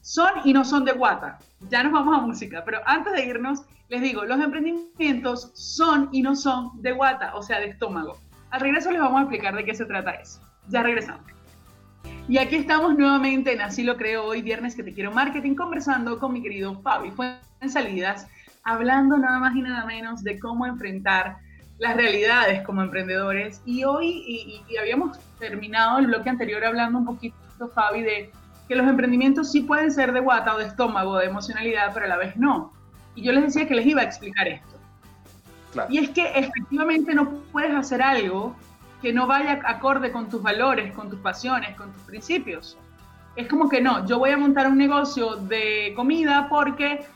son 0.00 0.30
y 0.44 0.52
no 0.52 0.64
son 0.64 0.84
de 0.84 0.92
guata. 0.92 1.38
Ya 1.70 1.82
nos 1.82 1.92
vamos 1.92 2.16
a 2.16 2.20
música, 2.20 2.62
pero 2.64 2.80
antes 2.86 3.12
de 3.12 3.26
irnos, 3.26 3.62
les 3.88 4.02
digo, 4.02 4.24
los 4.24 4.40
emprendimientos 4.40 5.50
son 5.54 6.08
y 6.12 6.22
no 6.22 6.36
son 6.36 6.80
de 6.82 6.92
guata, 6.92 7.34
o 7.34 7.42
sea, 7.42 7.60
de 7.60 7.66
estómago. 7.66 8.18
Al 8.50 8.60
regreso 8.60 8.90
les 8.90 9.00
vamos 9.00 9.18
a 9.18 9.22
explicar 9.22 9.54
de 9.54 9.64
qué 9.64 9.74
se 9.74 9.84
trata 9.84 10.12
eso. 10.12 10.40
Ya 10.68 10.82
regresamos. 10.82 11.24
Y 12.28 12.38
aquí 12.38 12.56
estamos 12.56 12.96
nuevamente 12.96 13.52
en 13.52 13.62
Así 13.62 13.82
lo 13.82 13.96
creo 13.96 14.24
hoy, 14.24 14.42
viernes 14.42 14.74
que 14.74 14.82
te 14.82 14.92
quiero 14.92 15.10
marketing, 15.12 15.54
conversando 15.54 16.18
con 16.18 16.32
mi 16.32 16.42
querido 16.42 16.80
Fabi. 16.82 17.10
Fue 17.10 17.38
en 17.60 17.70
salidas, 17.70 18.26
hablando 18.64 19.16
nada 19.16 19.38
más 19.38 19.56
y 19.56 19.62
nada 19.62 19.86
menos 19.86 20.22
de 20.22 20.38
cómo 20.38 20.66
enfrentar 20.66 21.38
las 21.78 21.96
realidades 21.96 22.62
como 22.62 22.82
emprendedores. 22.82 23.62
Y 23.64 23.84
hoy, 23.84 24.24
y, 24.26 24.76
habíamos 24.76 25.18
terminado 25.38 25.98
el 25.98 26.06
bloque 26.06 26.28
anterior 26.28 26.64
hablando 26.64 26.98
un 26.98 27.06
poquito, 27.06 27.36
Fabi, 27.74 28.02
de 28.02 28.30
que 28.68 28.76
los 28.76 28.86
emprendimientos 28.86 29.50
sí 29.50 29.62
pueden 29.62 29.90
ser 29.90 30.12
de 30.12 30.20
guata 30.20 30.54
o 30.54 30.58
de 30.58 30.66
estómago, 30.66 31.16
de 31.16 31.26
emocionalidad, 31.26 31.92
pero 31.94 32.06
a 32.06 32.08
la 32.08 32.16
vez 32.18 32.36
no. 32.36 32.72
Y 33.14 33.22
yo 33.22 33.32
les 33.32 33.44
decía 33.44 33.66
que 33.66 33.74
les 33.74 33.86
iba 33.86 34.02
a 34.02 34.04
explicar 34.04 34.46
esto. 34.48 34.77
Y 35.88 35.98
es 35.98 36.10
que 36.10 36.26
efectivamente 36.34 37.14
no 37.14 37.30
puedes 37.52 37.74
hacer 37.74 38.02
algo 38.02 38.56
que 39.02 39.12
no 39.12 39.26
vaya 39.26 39.60
acorde 39.64 40.10
con 40.10 40.28
tus 40.28 40.42
valores, 40.42 40.92
con 40.92 41.08
tus 41.08 41.20
pasiones, 41.20 41.76
con 41.76 41.92
tus 41.92 42.02
principios. 42.02 42.76
Es 43.36 43.46
como 43.46 43.68
que 43.68 43.80
no, 43.80 44.06
yo 44.06 44.18
voy 44.18 44.30
a 44.30 44.36
montar 44.36 44.66
un 44.66 44.78
negocio 44.78 45.36
de 45.36 45.92
comida 45.94 46.48
porque 46.48 47.06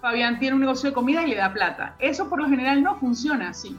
Fabián 0.00 0.38
tiene 0.38 0.54
un 0.54 0.60
negocio 0.60 0.90
de 0.90 0.94
comida 0.94 1.24
y 1.24 1.30
le 1.30 1.36
da 1.36 1.52
plata. 1.52 1.96
Eso 1.98 2.28
por 2.28 2.40
lo 2.40 2.48
general 2.48 2.82
no 2.82 2.96
funciona 2.96 3.48
así, 3.48 3.76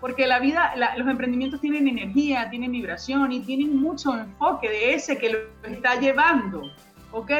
porque 0.00 0.26
la 0.26 0.38
vida, 0.38 0.74
los 0.98 1.08
emprendimientos 1.08 1.60
tienen 1.60 1.88
energía, 1.88 2.50
tienen 2.50 2.72
vibración 2.72 3.32
y 3.32 3.40
tienen 3.40 3.80
mucho 3.80 4.14
enfoque 4.14 4.68
de 4.68 4.94
ese 4.94 5.16
que 5.16 5.30
lo 5.30 5.38
está 5.70 5.98
llevando, 5.98 6.70
¿ok? 7.12 7.30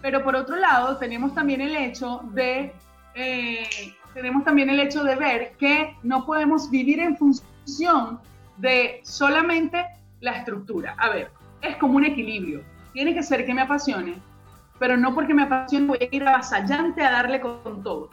Pero 0.00 0.22
por 0.24 0.36
otro 0.36 0.56
lado, 0.56 0.96
tenemos 0.96 1.34
también 1.34 1.60
el 1.60 1.76
hecho 1.76 2.20
de 2.32 2.72
eh, 3.14 3.66
tenemos 4.14 4.44
también 4.44 4.70
el 4.70 4.80
hecho 4.80 5.02
de 5.02 5.16
ver 5.16 5.52
que 5.58 5.96
no 6.02 6.24
podemos 6.24 6.70
vivir 6.70 7.00
en 7.00 7.16
función 7.16 8.20
de 8.56 9.00
solamente 9.02 9.84
la 10.20 10.32
estructura. 10.32 10.94
A 10.98 11.10
ver, 11.10 11.30
es 11.60 11.76
como 11.76 11.96
un 11.96 12.04
equilibrio. 12.04 12.62
Tiene 12.92 13.12
que 13.12 13.22
ser 13.22 13.44
que 13.44 13.52
me 13.52 13.62
apasione, 13.62 14.14
pero 14.78 14.96
no 14.96 15.14
porque 15.14 15.34
me 15.34 15.42
apasione 15.42 15.86
voy 15.86 15.98
a 16.00 16.16
ir 16.16 16.26
avasallante 16.26 17.02
a 17.02 17.10
darle 17.10 17.40
con 17.40 17.82
todo. 17.82 18.08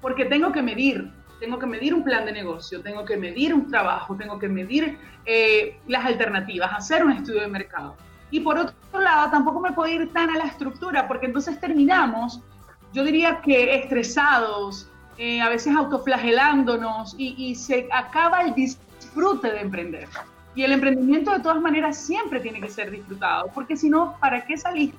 Porque 0.00 0.24
tengo 0.26 0.52
que 0.52 0.62
medir, 0.62 1.10
tengo 1.40 1.58
que 1.58 1.66
medir 1.66 1.92
un 1.92 2.04
plan 2.04 2.24
de 2.24 2.32
negocio, 2.32 2.80
tengo 2.80 3.04
que 3.04 3.16
medir 3.16 3.52
un 3.52 3.68
trabajo, 3.68 4.16
tengo 4.16 4.38
que 4.38 4.48
medir 4.48 4.96
eh, 5.24 5.76
las 5.88 6.04
alternativas, 6.04 6.72
hacer 6.72 7.04
un 7.04 7.12
estudio 7.12 7.40
de 7.40 7.48
mercado. 7.48 7.96
Y 8.30 8.40
por 8.40 8.58
otro 8.58 9.00
lado, 9.00 9.30
tampoco 9.30 9.60
me 9.60 9.72
puedo 9.72 9.92
ir 9.92 10.12
tan 10.12 10.30
a 10.30 10.38
la 10.38 10.44
estructura, 10.44 11.08
porque 11.08 11.26
entonces 11.26 11.60
terminamos, 11.60 12.40
yo 12.92 13.04
diría 13.04 13.40
que 13.42 13.74
estresados, 13.74 14.88
eh, 15.24 15.40
a 15.40 15.48
veces 15.48 15.72
autoflagelándonos 15.76 17.14
y, 17.16 17.36
y 17.38 17.54
se 17.54 17.88
acaba 17.92 18.40
el 18.40 18.54
disfrute 18.54 19.52
de 19.52 19.60
emprender. 19.60 20.08
Y 20.56 20.64
el 20.64 20.72
emprendimiento 20.72 21.30
de 21.30 21.38
todas 21.38 21.60
maneras 21.60 21.96
siempre 21.96 22.40
tiene 22.40 22.60
que 22.60 22.68
ser 22.68 22.90
disfrutado, 22.90 23.48
porque 23.54 23.76
si 23.76 23.88
no, 23.88 24.16
¿para 24.18 24.44
qué 24.44 24.56
saliste 24.56 24.98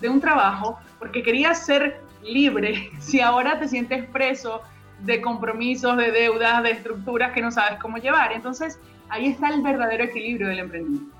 de 0.00 0.08
un 0.08 0.22
trabajo? 0.22 0.78
Porque 0.98 1.22
querías 1.22 1.66
ser 1.66 2.00
libre, 2.22 2.92
si 2.98 3.20
ahora 3.20 3.58
te 3.58 3.68
sientes 3.68 4.06
preso 4.06 4.62
de 5.00 5.20
compromisos, 5.20 5.98
de 5.98 6.12
deudas, 6.12 6.62
de 6.62 6.70
estructuras 6.70 7.32
que 7.32 7.42
no 7.42 7.50
sabes 7.50 7.78
cómo 7.78 7.98
llevar. 7.98 8.32
Entonces, 8.32 8.80
ahí 9.10 9.26
está 9.26 9.50
el 9.50 9.60
verdadero 9.60 10.04
equilibrio 10.04 10.48
del 10.48 10.60
emprendimiento. 10.60 11.14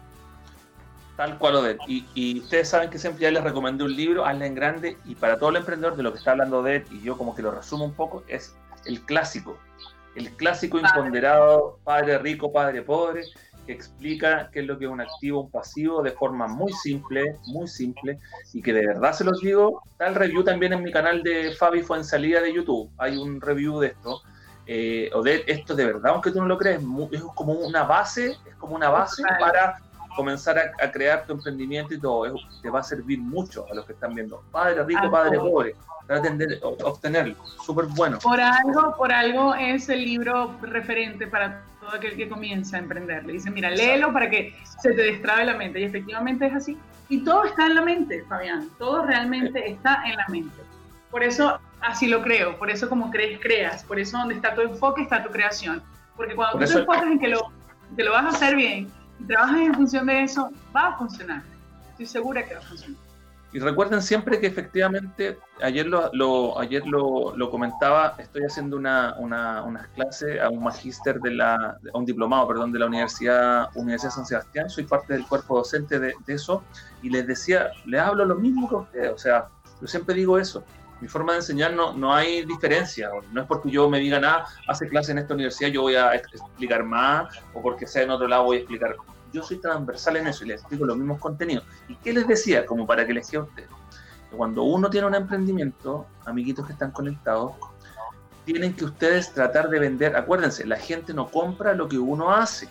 Tal 1.21 1.37
cual, 1.37 1.57
Odette. 1.57 1.83
Y, 1.87 2.07
y, 2.15 2.41
ustedes 2.41 2.71
saben 2.71 2.89
que 2.89 2.99
siempre 2.99 3.25
ya 3.25 3.31
les 3.31 3.45
recomendé 3.45 3.85
un 3.85 3.95
libro, 3.95 4.25
Hazla 4.25 4.47
en 4.47 4.55
Grande, 4.55 4.97
y 5.05 5.15
para 5.15 5.39
todo 5.39 5.51
el 5.51 5.57
emprendedor 5.57 5.95
de 5.95 6.03
lo 6.03 6.13
que 6.13 6.19
está 6.19 6.31
hablando 6.31 6.61
Odette, 6.61 6.91
y 6.91 7.03
yo 7.03 7.19
como 7.19 7.35
que 7.35 7.43
lo 7.43 7.51
resumo 7.51 7.85
un 7.85 7.93
poco, 7.93 8.25
es 8.27 8.57
el 8.87 9.03
clásico. 9.03 9.59
El 10.15 10.31
clásico 10.31 10.79
imponderado, 10.79 11.79
padre 11.85 12.17
rico, 12.17 12.51
padre 12.51 12.81
pobre, 12.81 13.25
que 13.67 13.73
explica 13.73 14.49
qué 14.51 14.61
es 14.61 14.67
lo 14.67 14.79
que 14.79 14.87
es 14.87 14.91
un 14.91 15.03
activo, 15.03 15.43
un 15.43 15.51
pasivo, 15.51 16.03
de 16.03 16.13
forma 16.13 16.49
muy 16.49 16.73
simple, 16.73 17.37
muy 17.49 17.69
simple, 17.69 18.19
y 18.55 18.63
que 18.63 18.73
de 18.73 18.87
verdad 18.87 19.13
se 19.13 19.25
los 19.25 19.43
digo, 19.43 19.83
está 19.91 20.07
el 20.07 20.15
review 20.15 20.43
también 20.43 20.73
en 20.73 20.83
mi 20.83 20.91
canal 20.91 21.23
de 21.23 21.53
Fabi 21.53 21.83
Fuensalida 21.83 22.41
de 22.41 22.55
YouTube, 22.55 22.91
hay 22.97 23.19
un 23.19 23.43
review 23.43 23.79
de 23.79 23.89
esto, 23.89 24.23
eh, 24.67 25.11
o 25.13 25.21
de 25.21 25.45
esto 25.47 25.75
de 25.75 25.85
verdad, 25.85 26.13
aunque 26.13 26.31
tú 26.31 26.39
no 26.39 26.47
lo 26.47 26.57
crees, 26.57 26.81
es 27.13 27.23
como 27.35 27.53
una 27.53 27.85
base, 27.85 28.39
es 28.49 28.55
como 28.57 28.75
una 28.75 28.89
base 28.89 29.23
para 29.39 29.77
comenzar 30.17 30.59
a, 30.59 30.91
crear 30.91 31.25
tu 31.27 31.33
emprendimiento 31.35 31.95
y 31.95 32.01
todo, 32.01 32.35
te 32.63 32.71
va 32.71 32.81
a 32.81 32.83
servir 32.83 33.19
mucho 33.19 33.67
a 33.71 33.75
los 33.75 33.85
que 33.87 33.93
están 33.93 34.15
viendo, 34.15 34.43
padre 34.51 34.83
rico, 34.85 35.11
padre 35.11 35.39
pobre, 35.39 35.75
para 36.07 36.21
obtenerlo, 36.85 37.37
súper 37.65 37.87
bueno. 37.87 38.19
Por 38.19 38.41
algo, 38.41 38.97
por 38.97 39.13
algo 39.13 39.55
es 39.55 39.89
el 39.89 40.05
libro 40.05 40.57
referente 40.63 41.27
para 41.27 41.63
todo 41.81 41.95
aquel 41.95 42.17
que 42.17 42.29
comienza 42.29 42.77
a 42.77 42.81
emprender. 42.81 43.25
Le 43.25 43.35
dice, 43.35 43.51
mira, 43.51 43.71
léelo 43.71 44.13
para 44.13 44.29
que 44.29 44.55
se 44.81 44.93
te 44.93 45.03
destrabe 45.03 45.45
la 45.45 45.55
mente. 45.55 45.81
Y 45.81 45.85
efectivamente 45.85 46.47
es 46.47 46.55
así. 46.55 46.79
Y 47.09 47.25
todo 47.25 47.45
está 47.45 47.67
en 47.67 47.77
la 47.77 47.83
mente, 47.83 48.25
Fabián. 48.29 48.69
Todo 48.79 49.07
realmente 49.07 49.71
está 49.71 50.03
en 50.05 50.17
la 50.17 50.27
mente. 50.29 50.63
Por 51.11 51.23
eso 51.23 51.61
así 51.81 52.09
lo 52.09 52.23
creo. 52.23 52.57
Por 52.59 52.71
eso 52.71 52.89
como 52.89 53.11
crees, 53.11 53.41
creas. 53.41 53.85
Por 53.85 53.99
eso 53.99 54.19
donde 54.19 54.35
está 54.35 54.55
tu 54.55 54.63
enfoque 54.63 55.03
está 55.03 55.23
tu 55.23 55.31
creación. 55.31 55.83
Porque 56.17 56.35
cuando 56.35 56.59
tú 56.59 56.65
te 56.65 56.79
enfocas 56.79 57.05
en 57.05 57.19
que 57.19 57.29
lo, 57.29 57.53
que 57.97 58.05
lo 58.05 58.13
vas 58.13 58.25
a 58.25 58.29
hacer 58.29 58.57
bien 58.57 58.89
y 59.21 59.25
trabajas 59.25 59.61
en 59.61 59.75
función 59.75 60.07
de 60.07 60.23
eso, 60.23 60.51
va 60.75 60.89
a 60.89 60.99
funcionar. 60.99 61.43
Estoy 61.91 62.07
segura 62.07 62.45
que 62.45 62.55
va 62.55 62.61
a 62.61 62.65
funcionar. 62.65 63.01
Y 63.53 63.59
recuerden 63.59 64.01
siempre 64.01 64.39
que 64.39 64.47
efectivamente, 64.47 65.37
ayer 65.61 65.85
lo, 65.87 66.57
ayer 66.59 66.87
lo, 66.87 67.37
lo, 67.37 67.51
comentaba, 67.51 68.15
estoy 68.19 68.43
haciendo 68.45 68.77
una, 68.77 69.17
una, 69.19 69.65
unas 69.65 69.89
clases 69.89 70.41
a 70.41 70.49
un 70.49 70.63
magíster 70.63 71.21
de 71.21 71.33
la, 71.33 71.55
a 71.93 71.99
un 71.99 72.05
diplomado, 72.05 72.47
perdón, 72.47 72.71
de 72.71 72.79
la 72.79 72.87
Universidad, 72.87 73.69
Universidad 73.75 74.13
San 74.13 74.25
Sebastián, 74.25 74.71
soy 74.71 74.85
parte 74.85 75.15
del 75.15 75.27
cuerpo 75.27 75.57
docente 75.57 75.99
de, 75.99 76.15
de, 76.27 76.35
eso, 76.35 76.63
y 77.03 77.11
les 77.11 77.27
decía, 77.27 77.71
les 77.87 78.01
hablo 78.01 78.25
lo 78.25 78.37
mismo 78.37 78.69
que 78.69 78.77
ustedes, 78.77 79.13
o 79.13 79.19
sea, 79.19 79.49
yo 79.81 79.87
siempre 79.89 80.15
digo 80.15 80.39
eso, 80.39 80.63
mi 81.01 81.09
forma 81.09 81.33
de 81.33 81.39
enseñar 81.39 81.73
no, 81.73 81.93
no 81.95 82.15
hay 82.15 82.45
diferencia, 82.45 83.11
no 83.33 83.41
es 83.41 83.47
porque 83.47 83.71
yo 83.71 83.89
me 83.89 83.99
diga 83.99 84.21
nada, 84.21 84.47
hace 84.69 84.89
clase 84.89 85.13
en 85.13 85.19
esta 85.19 85.35
universidad, 85.35 85.71
yo 85.71 85.83
voy 85.83 85.95
a 85.95 86.15
explicar 86.15 86.85
más, 86.85 87.35
o 87.55 87.63
porque 87.63 87.87
sea 87.87 88.03
en 88.03 88.11
otro 88.11 88.29
lado 88.29 88.45
voy 88.45 88.59
a 88.59 88.61
explicar 88.61 88.97
yo 89.33 89.43
soy 89.43 89.59
transversal 89.59 90.17
en 90.17 90.27
eso 90.27 90.45
y 90.45 90.49
les 90.49 90.61
explico 90.61 90.85
los 90.85 90.97
mismos 90.97 91.21
contenidos. 91.21 91.65
¿Y 91.89 91.95
qué 91.97 92.13
les 92.13 92.27
decía? 92.27 92.67
Como 92.67 92.87
para 92.87 93.07
que 93.07 93.15
les 93.15 93.29
quede 93.29 93.41
a 93.41 93.45
ustedes. 93.45 93.69
Cuando 94.37 94.63
uno 94.63 94.91
tiene 94.91 95.07
un 95.07 95.15
emprendimiento, 95.15 96.07
amiguitos 96.25 96.67
que 96.67 96.73
están 96.73 96.91
conectados, 96.93 97.53
tienen 98.45 98.75
que 98.75 98.85
ustedes 98.85 99.33
tratar 99.33 99.69
de 99.69 99.79
vender. 99.79 100.17
Acuérdense, 100.17 100.67
la 100.67 100.79
gente 100.79 101.13
no 101.13 101.29
compra 101.31 101.75
lo 101.75 101.89
que 101.89 101.99
uno 101.99 102.33
hace, 102.33 102.69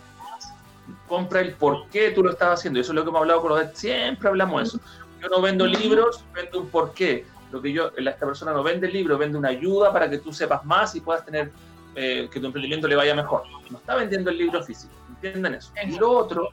compra 1.06 1.40
el 1.40 1.54
por 1.54 1.88
qué 1.88 2.10
tú 2.10 2.22
lo 2.22 2.30
estás 2.30 2.60
haciendo. 2.60 2.80
Eso 2.80 2.92
es 2.92 2.96
lo 2.96 3.04
que 3.04 3.10
hemos 3.10 3.20
hablado 3.20 3.42
con 3.42 3.50
los 3.50 3.78
siempre 3.78 4.28
hablamos 4.28 4.62
de 4.62 4.68
eso. 4.68 4.80
Yo 5.20 5.28
no 5.28 5.42
vendo 5.42 5.66
libros, 5.66 6.24
vendo 6.34 6.60
un 6.60 6.68
por 6.68 6.92
qué. 6.94 7.26
Lo 7.50 7.60
que 7.60 7.72
yo, 7.72 7.90
esta 7.96 8.26
persona 8.26 8.52
no 8.52 8.62
vende 8.62 8.86
el 8.86 8.92
libro, 8.92 9.18
vende 9.18 9.38
una 9.38 9.48
ayuda 9.48 9.92
para 9.92 10.08
que 10.08 10.18
tú 10.18 10.32
sepas 10.32 10.64
más 10.64 10.94
y 10.94 11.00
puedas 11.00 11.24
tener 11.24 11.50
eh, 11.94 12.28
que 12.30 12.38
tu 12.38 12.46
emprendimiento 12.46 12.86
le 12.86 12.96
vaya 12.96 13.14
mejor. 13.14 13.42
No 13.70 13.78
está 13.78 13.96
vendiendo 13.96 14.30
el 14.30 14.38
libro 14.38 14.62
físico 14.62 14.94
entiendan 15.22 15.54
eso. 15.54 15.72
Y 15.86 15.98
lo 15.98 16.10
otro 16.10 16.48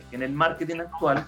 es 0.00 0.06
que 0.08 0.16
en 0.16 0.22
el 0.22 0.32
marketing 0.32 0.80
actual, 0.80 1.26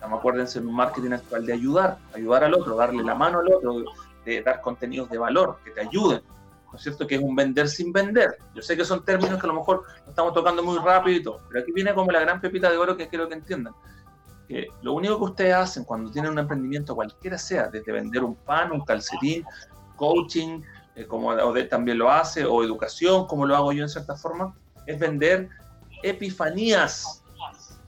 acuérdense 0.00 0.58
en 0.58 0.68
un 0.68 0.74
marketing 0.74 1.12
actual 1.12 1.46
de 1.46 1.52
ayudar, 1.52 1.98
ayudar 2.14 2.44
al 2.44 2.54
otro, 2.54 2.76
darle 2.76 3.02
la 3.02 3.14
mano 3.14 3.40
al 3.40 3.52
otro, 3.52 3.84
de 4.24 4.42
dar 4.42 4.60
contenidos 4.60 5.08
de 5.10 5.18
valor 5.18 5.58
que 5.64 5.70
te 5.70 5.80
ayuden. 5.80 6.22
¿No 6.70 6.76
es 6.76 6.82
cierto? 6.82 7.06
Que 7.06 7.16
es 7.16 7.20
un 7.20 7.34
vender 7.34 7.68
sin 7.68 7.92
vender. 7.92 8.38
Yo 8.54 8.62
sé 8.62 8.76
que 8.76 8.84
son 8.84 9.04
términos 9.04 9.40
que 9.40 9.46
a 9.46 9.48
lo 9.48 9.54
mejor 9.54 9.82
estamos 10.06 10.32
tocando 10.32 10.62
muy 10.62 10.78
rápido 10.78 11.16
y 11.16 11.22
todo, 11.22 11.40
pero 11.48 11.60
aquí 11.60 11.72
viene 11.72 11.92
como 11.94 12.12
la 12.12 12.20
gran 12.20 12.40
pepita 12.40 12.70
de 12.70 12.76
oro 12.76 12.96
que 12.96 13.08
quiero 13.08 13.28
que 13.28 13.34
entiendan. 13.34 13.74
Lo 14.82 14.94
único 14.94 15.16
que 15.18 15.24
ustedes 15.24 15.54
hacen 15.54 15.84
cuando 15.84 16.10
tienen 16.10 16.32
un 16.32 16.38
emprendimiento, 16.38 16.94
cualquiera 16.94 17.38
sea, 17.38 17.68
desde 17.68 17.92
vender 17.92 18.24
un 18.24 18.34
pan, 18.34 18.72
un 18.72 18.84
calcetín, 18.84 19.44
coaching, 19.96 20.62
eh, 20.96 21.06
como 21.06 21.34
también 21.68 21.98
lo 21.98 22.10
hace, 22.10 22.44
o 22.44 22.64
educación, 22.64 23.26
como 23.26 23.46
lo 23.46 23.54
hago 23.54 23.72
yo 23.72 23.84
en 23.84 23.88
cierta 23.88 24.16
forma, 24.16 24.56
es 24.86 24.98
vender 24.98 25.48
epifanías. 26.02 27.22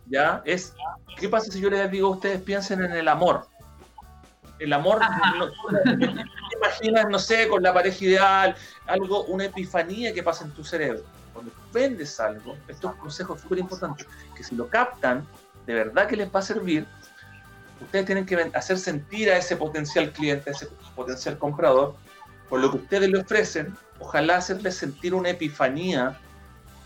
¿Ya? 0.07 0.43
Es, 0.45 0.75
¿qué 1.17 1.29
pasa 1.29 1.51
si 1.51 1.61
yo 1.61 1.71
les 1.71 1.91
digo 1.91 2.09
a 2.09 2.11
ustedes 2.11 2.41
piensen 2.43 2.83
en 2.85 2.93
el 2.93 3.09
amor? 3.09 3.49
El 4.59 4.73
amor, 4.73 5.01
no, 5.39 5.47
imaginas, 6.57 7.07
no 7.09 7.19
sé, 7.19 7.49
con 7.49 7.63
la 7.63 7.75
pareja 7.75 8.05
ideal, 8.05 8.55
algo, 8.87 9.25
una 9.25 9.47
epifanía 9.47 10.13
que 10.13 10.23
pasa 10.23 10.45
en 10.45 10.53
tu 10.53 10.63
cerebro. 10.63 11.03
Cuando 11.33 11.51
vendes 11.73 12.21
algo, 12.21 12.57
estos 12.69 12.95
consejos 12.97 13.41
súper 13.41 13.59
importantes, 13.59 14.07
que 14.37 14.45
si 14.45 14.55
lo 14.55 14.69
captan, 14.69 15.27
de 15.67 15.75
verdad 15.75 16.07
que 16.09 16.17
les 16.17 16.29
va 16.35 16.41
a 16.41 16.43
servir, 16.43 16.87
ustedes 17.81 18.07
tienen 18.07 18.27
que 18.27 18.51
hacer 18.55 18.79
sentir 18.79 19.31
a 19.31 19.37
ese 19.37 19.57
potencial 19.57 20.13
cliente, 20.13 20.51
a 20.51 20.53
ese 20.53 20.69
potencial 20.95 21.39
comprador, 21.39 21.95
por 22.49 22.61
lo 22.61 22.71
que 22.71 22.77
ustedes 22.79 23.09
le 23.11 23.19
ofrecen, 23.19 23.75
ojalá 23.99 24.37
hacerles 24.37 24.77
sentir 24.77 25.15
una 25.15 25.31
epifanía 25.31 26.19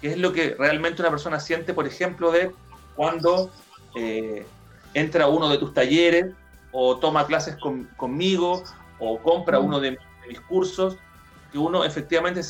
que 0.01 0.13
es 0.13 0.19
lo 0.19 0.33
que 0.33 0.55
realmente 0.59 1.03
una 1.03 1.11
persona 1.11 1.41
siente, 1.41 1.73
por 1.73 1.87
ejemplo, 1.87 2.31
de 2.31 2.53
cuando 2.95 3.51
eh, 3.95 4.47
entra 4.95 5.25
a 5.25 5.29
uno 5.29 5.49
de 5.49 5.59
tus 5.59 5.73
talleres 5.73 6.35
o 6.71 6.99
toma 6.99 7.27
clases 7.27 7.57
conmigo 7.97 8.63
o 8.99 9.19
compra 9.19 9.59
uno 9.59 9.81
de, 9.81 9.99
mis 10.29 10.41
cursos, 10.41 10.97
que 11.53 11.59
uno 11.59 11.85
efectivamente 11.85 12.41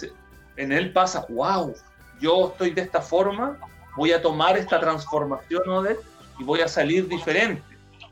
en 0.57 0.73
él 0.73 0.93
pasa, 0.93 1.27
wow, 1.29 1.75
yo 2.21 2.49
estoy 2.49 2.71
de 2.71 2.81
esta 2.81 3.03
forma, 3.03 3.59
voy 3.97 4.13
a 4.13 4.23
tomar 4.23 4.57
esta 4.57 4.81
transformación 4.81 5.69
Odette 5.69 6.16
y 6.39 6.45
voy 6.45 6.61
a 6.61 6.69
salir 6.69 7.09
diferente. 7.09 7.63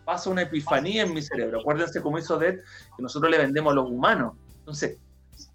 Pasa 0.04 0.30
una 0.30 0.42
epifanía 0.42 1.02
en 1.02 1.14
mi 1.14 1.22
cerebro. 1.22 1.60
Acuérdense 1.60 2.02
como 2.02 2.18
hizo 2.18 2.36
Odette, 2.36 2.62
que 2.96 3.02
nosotros 3.02 3.30
le 3.30 3.38
vendemos 3.38 3.72
a 3.72 3.76
los 3.76 3.90
humanos. 3.90 4.34
Entonces, 4.58 4.98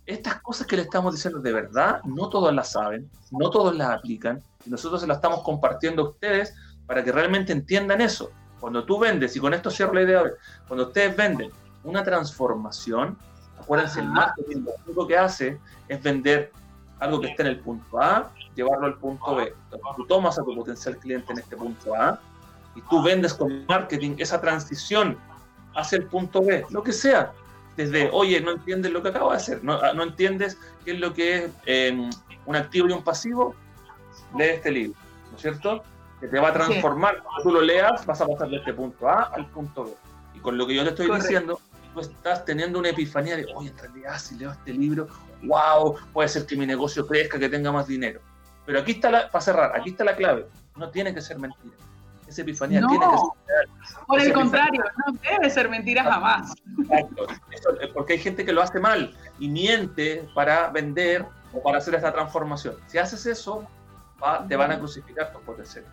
estas 0.05 0.41
cosas 0.41 0.67
que 0.67 0.75
le 0.75 0.83
estamos 0.83 1.13
diciendo 1.13 1.39
de 1.39 1.51
verdad, 1.53 2.01
no 2.03 2.29
todos 2.29 2.53
las 2.53 2.71
saben, 2.71 3.09
no 3.31 3.49
todos 3.49 3.75
las 3.75 3.89
aplican, 3.91 4.41
y 4.65 4.69
nosotros 4.69 5.01
se 5.01 5.07
las 5.07 5.17
estamos 5.17 5.43
compartiendo 5.43 6.01
a 6.01 6.09
ustedes 6.09 6.53
para 6.85 7.03
que 7.03 7.11
realmente 7.11 7.53
entiendan 7.53 8.01
eso. 8.01 8.31
Cuando 8.59 8.83
tú 8.83 8.99
vendes, 8.99 9.35
y 9.35 9.39
con 9.39 9.53
esto 9.53 9.69
cierro 9.69 9.93
la 9.93 10.01
idea, 10.01 10.23
cuando 10.67 10.87
ustedes 10.87 11.15
venden 11.15 11.51
una 11.83 12.03
transformación, 12.03 13.17
acuérdense, 13.59 13.99
el 13.99 14.09
marketing 14.09 14.63
lo 14.63 14.71
único 14.85 15.07
que 15.07 15.17
hace 15.17 15.59
es 15.87 16.03
vender 16.03 16.51
algo 16.99 17.21
que 17.21 17.27
esté 17.27 17.43
en 17.43 17.49
el 17.49 17.59
punto 17.59 18.01
A, 18.01 18.31
llevarlo 18.55 18.87
al 18.87 18.97
punto 18.97 19.35
B. 19.35 19.43
Entonces, 19.43 19.89
tú 19.95 20.05
tomas 20.07 20.37
a 20.37 20.43
tu 20.43 20.53
potencial 20.55 20.97
cliente 20.97 21.31
en 21.31 21.39
este 21.39 21.55
punto 21.55 21.95
A 21.95 22.19
y 22.75 22.81
tú 22.81 23.01
vendes 23.01 23.33
con 23.33 23.65
marketing 23.67 24.15
esa 24.17 24.39
transición 24.39 25.17
hacia 25.75 25.97
el 25.97 26.05
punto 26.05 26.41
B, 26.43 26.65
lo 26.69 26.83
que 26.83 26.93
sea, 26.93 27.31
desde, 27.77 28.09
oye, 28.11 28.41
no 28.41 28.51
entiendes 28.51 28.91
lo 28.91 29.01
que 29.01 29.09
acabo 29.09 29.31
de 29.31 29.37
hacer, 29.37 29.63
no, 29.63 29.79
no 29.93 30.03
entiendes 30.03 30.57
qué 30.83 30.91
es 30.91 30.99
lo 30.99 31.13
que 31.13 31.45
es 31.45 31.51
em, 31.65 32.09
un 32.45 32.55
activo 32.55 32.89
y 32.89 32.91
un 32.91 33.03
pasivo, 33.03 33.55
lee 34.37 34.45
este 34.45 34.71
libro, 34.71 34.99
¿no 35.29 35.35
es 35.35 35.41
cierto? 35.41 35.83
Que 36.19 36.27
te 36.27 36.39
va 36.39 36.49
a 36.49 36.53
transformar. 36.53 37.23
Cuando 37.23 37.43
tú 37.43 37.51
lo 37.51 37.61
leas, 37.61 38.05
vas 38.05 38.19
a 38.19 38.27
pasar 38.27 38.49
de 38.49 38.57
este 38.57 38.73
punto 38.73 39.07
A 39.07 39.31
al 39.33 39.47
punto 39.47 39.85
B. 39.85 39.91
Y 40.35 40.39
con 40.39 40.57
lo 40.57 40.67
que 40.67 40.75
yo 40.75 40.83
te 40.83 40.89
estoy 40.89 41.09
diciendo, 41.15 41.61
tú 41.93 42.01
estás 42.01 42.43
teniendo 42.43 42.79
una 42.79 42.89
epifanía 42.89 43.37
de, 43.37 43.45
oye, 43.55 43.69
en 43.69 43.77
realidad, 43.77 44.19
si 44.19 44.35
leo 44.35 44.51
este 44.51 44.73
libro, 44.73 45.07
wow, 45.43 45.95
puede 46.11 46.27
ser 46.27 46.45
que 46.45 46.57
mi 46.57 46.65
negocio 46.65 47.07
crezca, 47.07 47.39
que 47.39 47.47
tenga 47.47 47.71
más 47.71 47.87
dinero. 47.87 48.19
Pero 48.65 48.79
aquí 48.79 48.91
está 48.91 49.09
la, 49.09 49.31
para 49.31 49.41
cerrar, 49.41 49.75
aquí 49.75 49.91
está 49.91 50.03
la 50.03 50.15
clave. 50.15 50.45
No 50.75 50.89
tiene 50.89 51.13
que 51.13 51.21
ser 51.21 51.39
mentira. 51.39 51.75
Esa 52.29 52.43
epifanía 52.43 52.81
tiene 52.87 53.05
que 53.05 53.17
ser 53.17 54.05
Por 54.05 54.19
el 54.21 54.33
contrario, 54.33 54.83
no 55.07 55.17
debe 55.27 55.49
ser 55.49 55.67
mentira 55.67 56.03
jamás. 56.03 56.53
Exacto. 56.79 57.27
porque 57.93 58.13
hay 58.13 58.19
gente 58.19 58.45
que 58.45 58.53
lo 58.53 58.61
hace 58.61 58.79
mal 58.79 59.15
y 59.39 59.47
miente 59.47 60.29
para 60.35 60.69
vender 60.69 61.25
o 61.51 61.63
para 61.63 61.79
hacer 61.79 61.95
esta 61.95 62.13
transformación. 62.13 62.75
Si 62.85 62.99
haces 62.99 63.25
eso, 63.25 63.67
te 64.47 64.55
van 64.55 64.71
a 64.71 64.77
crucificar 64.77 65.31
por 65.31 65.41
potencial. 65.41 65.85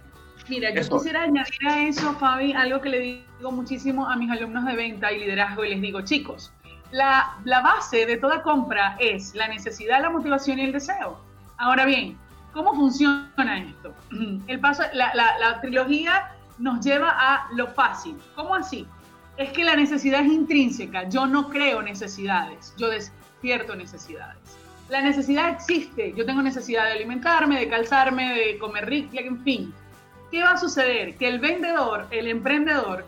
Mira, 0.49 0.71
yo 0.71 0.89
quisiera 0.89 1.23
añadir 1.23 1.67
a 1.67 1.89
eso, 1.89 2.13
Fabi, 2.15 2.53
algo 2.53 2.81
que 2.83 2.91
le 2.91 3.01
digo 3.01 3.51
muchísimo 3.51 4.07
a 4.09 4.15
mis 4.17 4.31
alumnos 4.31 4.65
de 4.67 4.77
venta 4.77 5.11
y 5.11 5.19
liderazgo 5.19 5.65
y 5.65 5.71
les 5.71 5.81
digo, 5.81 6.03
chicos, 6.03 6.53
la, 6.93 7.39
la 7.45 7.63
base 7.63 8.05
de 8.05 8.19
toda 8.19 8.43
compra 8.43 8.97
es 9.01 9.35
la 9.35 9.49
necesidad, 9.49 10.03
la 10.03 10.11
motivación 10.11 10.59
y 10.59 10.65
el 10.65 10.73
deseo. 10.73 11.19
Ahora 11.57 11.87
bien, 11.87 12.19
¿cómo 12.57 12.75
funciona 12.75 13.59
esto? 13.59 13.95
El 14.49 14.59
paso, 14.59 14.83
la, 14.95 15.15
la, 15.15 15.39
la 15.39 15.61
trilogía 15.61 16.33
nos 16.59 16.85
lleva 16.85 17.11
a 17.11 17.49
lo 17.53 17.69
fácil. 17.69 18.17
¿Cómo 18.35 18.55
así? 18.55 18.87
Es 19.37 19.53
que 19.53 19.63
la 19.63 19.77
necesidad 19.77 20.23
es 20.23 20.33
intrínseca. 20.33 21.09
Yo 21.09 21.27
no 21.27 21.51
creo 21.51 21.83
necesidades, 21.83 22.75
yo 22.79 22.89
despierto 22.89 23.77
necesidades. 23.77 24.39
La 24.89 25.03
necesidad 25.03 25.51
existe. 25.51 26.15
Yo 26.17 26.25
tengo 26.25 26.41
necesidad 26.43 26.87
de 26.87 26.93
alimentarme, 26.93 27.59
de 27.59 27.69
calzarme, 27.69 28.35
de 28.35 28.59
comer 28.59 28.87
rico, 28.87 29.11
en 29.19 29.43
fin. 29.43 29.75
¿Qué 30.31 30.43
va 30.43 30.53
a 30.53 30.57
suceder? 30.57 31.17
Que 31.17 31.29
el 31.29 31.39
vendedor, 31.39 32.07
el 32.11 32.27
emprendedor, 32.27 33.05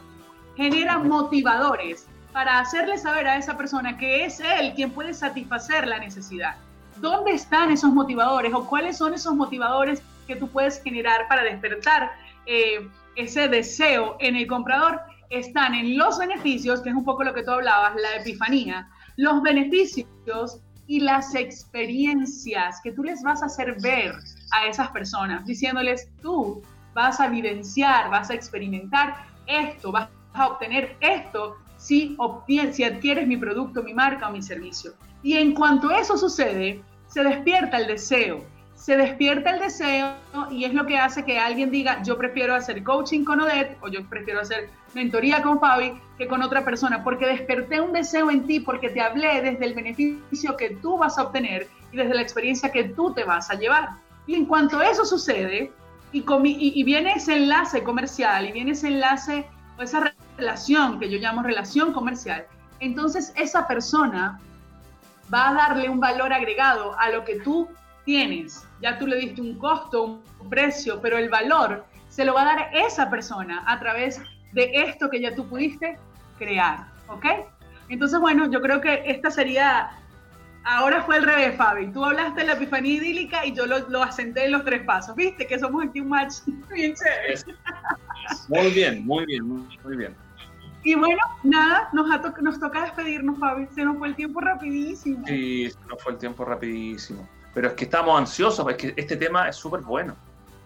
genera 0.57 0.99
motivadores 0.99 2.07
para 2.33 2.61
hacerle 2.61 2.99
saber 2.99 3.27
a 3.27 3.39
esa 3.39 3.57
persona 3.57 3.97
que 3.97 4.25
es 4.25 4.41
él 4.41 4.75
quien 4.75 4.91
puede 4.91 5.15
satisfacer 5.15 5.87
la 5.87 5.99
necesidad. 5.99 6.57
¿Dónde 7.01 7.33
están 7.33 7.71
esos 7.71 7.93
motivadores 7.93 8.53
o 8.55 8.67
cuáles 8.67 8.97
son 8.97 9.15
esos 9.15 9.35
motivadores 9.35 10.03
que 10.27 10.37
tú 10.37 10.49
puedes 10.49 10.83
generar 10.83 11.29
para 11.29 11.43
despertar 11.43 12.13
eh, 12.47 12.89
ese 13.17 13.49
deseo 13.49 14.17
en 14.21 14.37
el 14.37 14.47
comprador? 14.47 15.01
Están 15.31 15.75
en 15.75 15.99
los 15.99 16.19
beneficios, 16.19 16.81
que 16.81 16.89
es 16.89 16.95
un 16.95 17.05
poco 17.05 17.23
lo 17.23 17.35
que 17.35 17.43
tú 17.43 17.51
hablabas, 17.51 17.95
la 17.97 18.17
epifanía, 18.17 18.89
los 19.17 19.43
beneficios 19.43 20.61
y 20.87 21.01
las 21.01 21.35
experiencias 21.35 22.81
que 22.83 22.93
tú 22.93 23.05
les 23.05 23.23
vas 23.23 23.43
a 23.43 23.47
hacer 23.47 23.77
ver 23.81 24.15
a 24.53 24.67
esas 24.67 24.89
personas, 24.89 25.45
diciéndoles, 25.45 26.09
tú 26.23 26.63
vas 26.95 27.21
a 27.21 27.29
vivenciar, 27.29 28.11
vas 28.11 28.31
a 28.31 28.35
experimentar 28.35 29.27
esto, 29.47 29.93
vas 29.93 30.09
a 30.33 30.49
obtener 30.49 30.97
esto 31.01 31.57
si, 31.77 32.17
si 32.73 32.85
adquieres 32.85 33.27
mi 33.27 33.37
producto, 33.37 33.83
mi 33.83 33.95
marca 33.95 34.29
o 34.29 34.33
mi 34.33 34.43
servicio. 34.43 34.95
Y 35.23 35.37
en 35.37 35.55
cuanto 35.55 35.91
eso 35.91 36.17
sucede, 36.17 36.83
se 37.09 37.23
despierta 37.23 37.79
el 37.79 37.87
deseo, 37.87 38.45
se 38.75 38.97
despierta 38.97 39.51
el 39.51 39.61
deseo 39.61 40.15
y 40.51 40.65
es 40.65 40.73
lo 40.73 40.87
que 40.87 40.97
hace 40.97 41.25
que 41.25 41.39
alguien 41.39 41.71
diga, 41.71 42.03
yo 42.03 42.17
prefiero 42.17 42.55
hacer 42.55 42.83
coaching 42.85 43.25
con 43.25 43.41
Odette 43.41 43.77
o 43.81 43.89
yo 43.89 44.05
prefiero 44.09 44.41
hacer 44.41 44.71
mentoría 44.95 45.43
con 45.43 45.59
Fabi 45.59 46.01
que 46.17 46.27
con 46.27 46.43
otra 46.43 46.65
persona, 46.65 47.05
porque 47.05 47.27
desperté 47.27 47.81
un 47.81 47.93
deseo 47.93 48.31
en 48.31 48.47
ti, 48.47 48.61
porque 48.61 48.91
te 48.91 49.01
hablé 49.01 49.43
desde 49.43 49.65
el 49.65 49.75
beneficio 49.75 50.57
que 50.57 50.71
tú 50.71 50.99
vas 50.99 51.19
a 51.19 51.25
obtener 51.25 51.69
y 51.93 51.97
desde 51.97 52.15
la 52.15 52.23
experiencia 52.23 52.73
que 52.73 52.85
tú 52.85 53.13
te 53.13 53.25
vas 53.25 53.51
a 53.51 53.55
llevar. 53.55 53.91
Y 54.27 54.35
en 54.35 54.47
cuanto 54.47 54.81
eso 54.81 55.05
sucede, 55.05 55.73
y, 56.13 56.25
y, 56.25 56.85
viene 56.85 57.13
ese 57.13 57.37
enlace 57.37 57.83
comercial, 57.83 58.49
y 58.49 58.53
viene 58.53 58.73
ese 58.73 58.89
enlace, 58.89 59.47
o 59.79 59.83
esa 59.83 60.13
relación 60.37 60.99
que 60.99 61.09
yo 61.09 61.19
llamo 61.19 61.43
relación 61.43 61.93
comercial, 61.93 62.47
entonces 62.81 63.33
esa 63.37 63.69
persona 63.69 64.41
va 65.33 65.51
a 65.51 65.55
darle 65.55 65.89
un 65.89 66.01
valor 66.01 66.33
agregado 66.33 66.99
a 66.99 67.11
lo 67.11 67.25
que 67.25 67.41
tú 67.41 67.69
tienes. 68.05 68.67
Ya 68.81 68.99
tú 68.99 69.07
le 69.07 69.17
diste 69.17 69.41
un 69.41 69.59
costo, 69.59 70.23
un 70.41 70.49
precio, 70.49 71.01
pero 71.01 71.19
el 71.19 71.29
valor 71.29 71.85
se 72.09 72.25
lo 72.25 72.35
va 72.35 72.43
a 72.43 72.57
dar 72.57 72.71
esa 72.73 73.11
persona 73.11 73.63
a 73.67 73.79
través 73.79 74.21
de 74.53 74.71
esto 74.75 75.11
que 75.11 75.21
ya 75.21 75.35
tú 75.35 75.47
pudiste 75.49 75.99
crear, 76.39 76.87
¿ok? 77.09 77.27
Entonces, 77.89 78.19
bueno, 78.21 78.51
yo 78.51 78.61
creo 78.61 78.81
que 78.81 79.03
esta 79.07 79.31
sería, 79.31 79.91
ahora 80.65 81.03
fue 81.03 81.19
el 81.19 81.25
revés, 81.25 81.57
Fabi. 81.57 81.93
Tú 81.93 82.05
hablaste 82.05 82.41
de 82.41 82.47
la 82.47 82.53
epifanía 82.55 82.95
idílica 82.95 83.45
y 83.45 83.55
yo 83.55 83.67
lo, 83.67 83.89
lo 83.89 84.03
asenté 84.03 84.47
en 84.47 84.53
los 84.53 84.65
tres 84.65 84.83
pasos, 84.85 85.15
¿viste? 85.17 85.47
Que 85.47 85.59
somos 85.59 85.85
aquí 85.85 86.01
un 86.01 86.09
match 86.09 86.35
bien 86.75 86.95
chévere. 86.95 87.57
Muy 88.49 88.71
bien, 88.71 89.07
muy 89.07 89.27
bien, 89.27 89.47
muy 89.47 89.97
bien. 89.97 90.28
Y 90.85 90.95
bueno, 90.95 91.21
nada, 91.43 91.89
nos, 91.93 92.07
nos 92.41 92.61
toca 92.61 92.83
despedirnos, 92.83 93.39
Fabi. 93.39 93.67
Se 93.75 93.85
nos 93.85 93.99
fue 93.99 94.09
el 94.09 94.15
tiempo 94.15 94.41
rapidísimo. 94.41 95.27
Sí, 95.27 95.71
se 95.71 95.89
nos 95.89 96.03
fue 96.03 96.13
el 96.13 96.19
tiempo 96.19 96.45
rapidísimo. 96.45 97.29
Pero 97.55 97.69
es 97.69 97.75
que 97.75 97.85
estamos 97.85 98.19
ansiosos, 98.19 98.65
porque 98.65 98.95
este 98.97 99.17
tema 99.17 99.49
es 99.49 99.57
súper 99.57 99.81
bueno. 99.81 100.15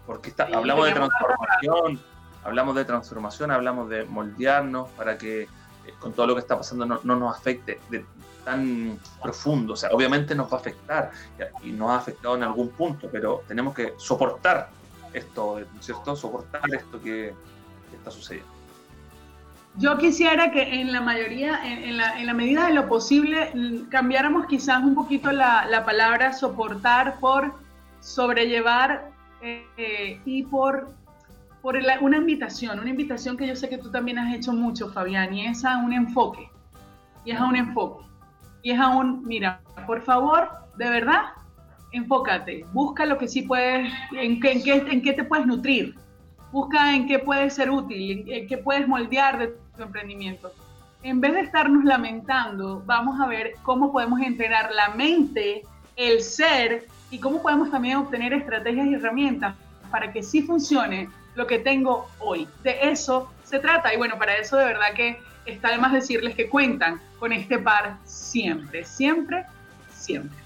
Porque 0.05 0.29
está, 0.29 0.43
hablamos 0.45 0.85
de 0.85 0.93
transformación, 0.93 2.01
hablamos 2.43 2.75
de 2.75 2.85
transformación, 2.85 3.51
hablamos 3.51 3.89
de 3.89 4.05
moldearnos 4.05 4.89
para 4.89 5.17
que 5.17 5.43
eh, 5.43 5.47
con 5.99 6.13
todo 6.13 6.27
lo 6.27 6.35
que 6.35 6.41
está 6.41 6.57
pasando 6.57 6.85
no, 6.85 6.99
nos 7.03 7.35
afecte 7.35 7.79
de 7.89 8.05
tan 8.43 8.99
profundo. 9.21 9.73
O 9.73 9.75
sea, 9.75 9.89
obviamente 9.91 10.35
nos 10.35 10.51
va 10.51 10.57
a 10.57 10.59
afectar 10.59 11.11
y 11.63 11.71
nos 11.71 11.89
ha 11.89 11.97
afectado 11.97 12.35
en 12.35 12.43
algún 12.43 12.69
punto, 12.69 13.09
pero 13.11 13.43
tenemos 13.47 13.73
que 13.73 13.93
soportar 13.97 14.69
esto, 15.13 15.61
¿cierto? 15.79 16.15
Soportar 16.15 16.61
esto 16.73 17.01
que, 17.01 17.33
está 17.93 18.11
sucediendo. 18.11 18.52
Yo 19.77 19.97
quisiera 19.97 20.51
que 20.51 20.81
en 20.81 20.91
la 20.91 21.01
mayoría, 21.01 21.59
en, 21.65 21.97
la, 21.97 22.19
en, 22.19 22.27
la, 22.27 22.33
medida 22.33 22.67
de 22.67 22.73
lo 22.73 22.87
posible, 22.87 23.51
cambiáramos 23.89 24.45
quizás 24.45 24.83
un 24.83 24.93
poquito 24.93 25.31
la, 25.31 25.65
la 25.65 25.83
palabra 25.83 26.31
soportar 26.33 27.19
por 27.19 27.55
sobrellevar 27.99 29.09
eh, 29.41 30.19
y 30.25 30.43
por 30.43 30.93
por 31.63 31.77
una 32.01 32.17
invitación, 32.17 32.77
una 32.77 32.89
invitación 32.89 33.37
que 33.37 33.47
yo 33.47 33.55
sé 33.55 33.69
que 33.69 33.77
tú 33.77 33.89
también 33.89 34.19
has 34.19 34.35
hecho 34.35 34.51
mucho, 34.51 34.89
Fabián, 34.89 35.33
y 35.33 35.45
es 35.45 35.63
a 35.63 35.77
un 35.77 35.93
enfoque. 35.93 36.49
Y 37.23 37.31
es 37.31 37.39
a 37.39 37.45
un 37.45 37.55
enfoque. 37.55 38.03
Y 38.63 38.71
es 38.71 38.79
a 38.81 38.89
un, 38.89 39.23
mira, 39.25 39.61
por 39.87 40.01
favor, 40.01 40.49
de 40.77 40.89
verdad, 40.89 41.21
enfócate. 41.93 42.65
Busca 42.73 43.05
lo 43.05 43.17
que 43.17 43.29
sí 43.29 43.43
puedes, 43.43 43.89
en 44.11 44.41
qué, 44.41 44.61
en 44.65 45.01
qué, 45.01 45.13
te 45.13 45.23
puedes 45.23 45.45
nutrir. 45.45 45.95
Busca 46.51 46.93
en 46.93 47.07
qué 47.07 47.19
puedes 47.19 47.53
ser 47.53 47.71
útil, 47.71 48.25
en 48.27 48.45
qué 48.45 48.57
puedes 48.57 48.85
moldear 48.85 49.39
de 49.39 49.55
tu 49.75 49.83
emprendimiento. 49.83 50.53
En 51.03 51.19
vez 51.19 51.33
de 51.33 51.41
estarnos 51.41 51.83
lamentando, 51.83 52.81
vamos 52.85 53.19
a 53.19 53.27
ver 53.27 53.53
cómo 53.63 53.91
podemos 53.91 54.21
entrenar 54.21 54.71
la 54.71 54.89
mente, 54.89 55.63
el 55.95 56.21
ser 56.21 56.87
y 57.11 57.19
cómo 57.19 57.41
podemos 57.41 57.69
también 57.69 57.97
obtener 57.97 58.33
estrategias 58.33 58.87
y 58.87 58.93
herramientas 58.95 59.55
para 59.91 60.11
que 60.11 60.23
sí 60.23 60.41
funcione 60.41 61.09
lo 61.35 61.45
que 61.45 61.59
tengo 61.59 62.07
hoy. 62.19 62.47
De 62.63 62.89
eso 62.89 63.31
se 63.43 63.59
trata. 63.59 63.93
Y 63.93 63.97
bueno, 63.97 64.17
para 64.17 64.37
eso 64.37 64.57
de 64.57 64.65
verdad 64.65 64.93
que 64.95 65.19
está 65.45 65.71
de 65.71 65.77
más 65.77 65.91
decirles 65.91 66.35
que 66.35 66.49
cuentan 66.49 67.01
con 67.19 67.33
este 67.33 67.59
par 67.59 67.97
siempre, 68.05 68.85
siempre, 68.85 69.45
siempre. 69.93 70.43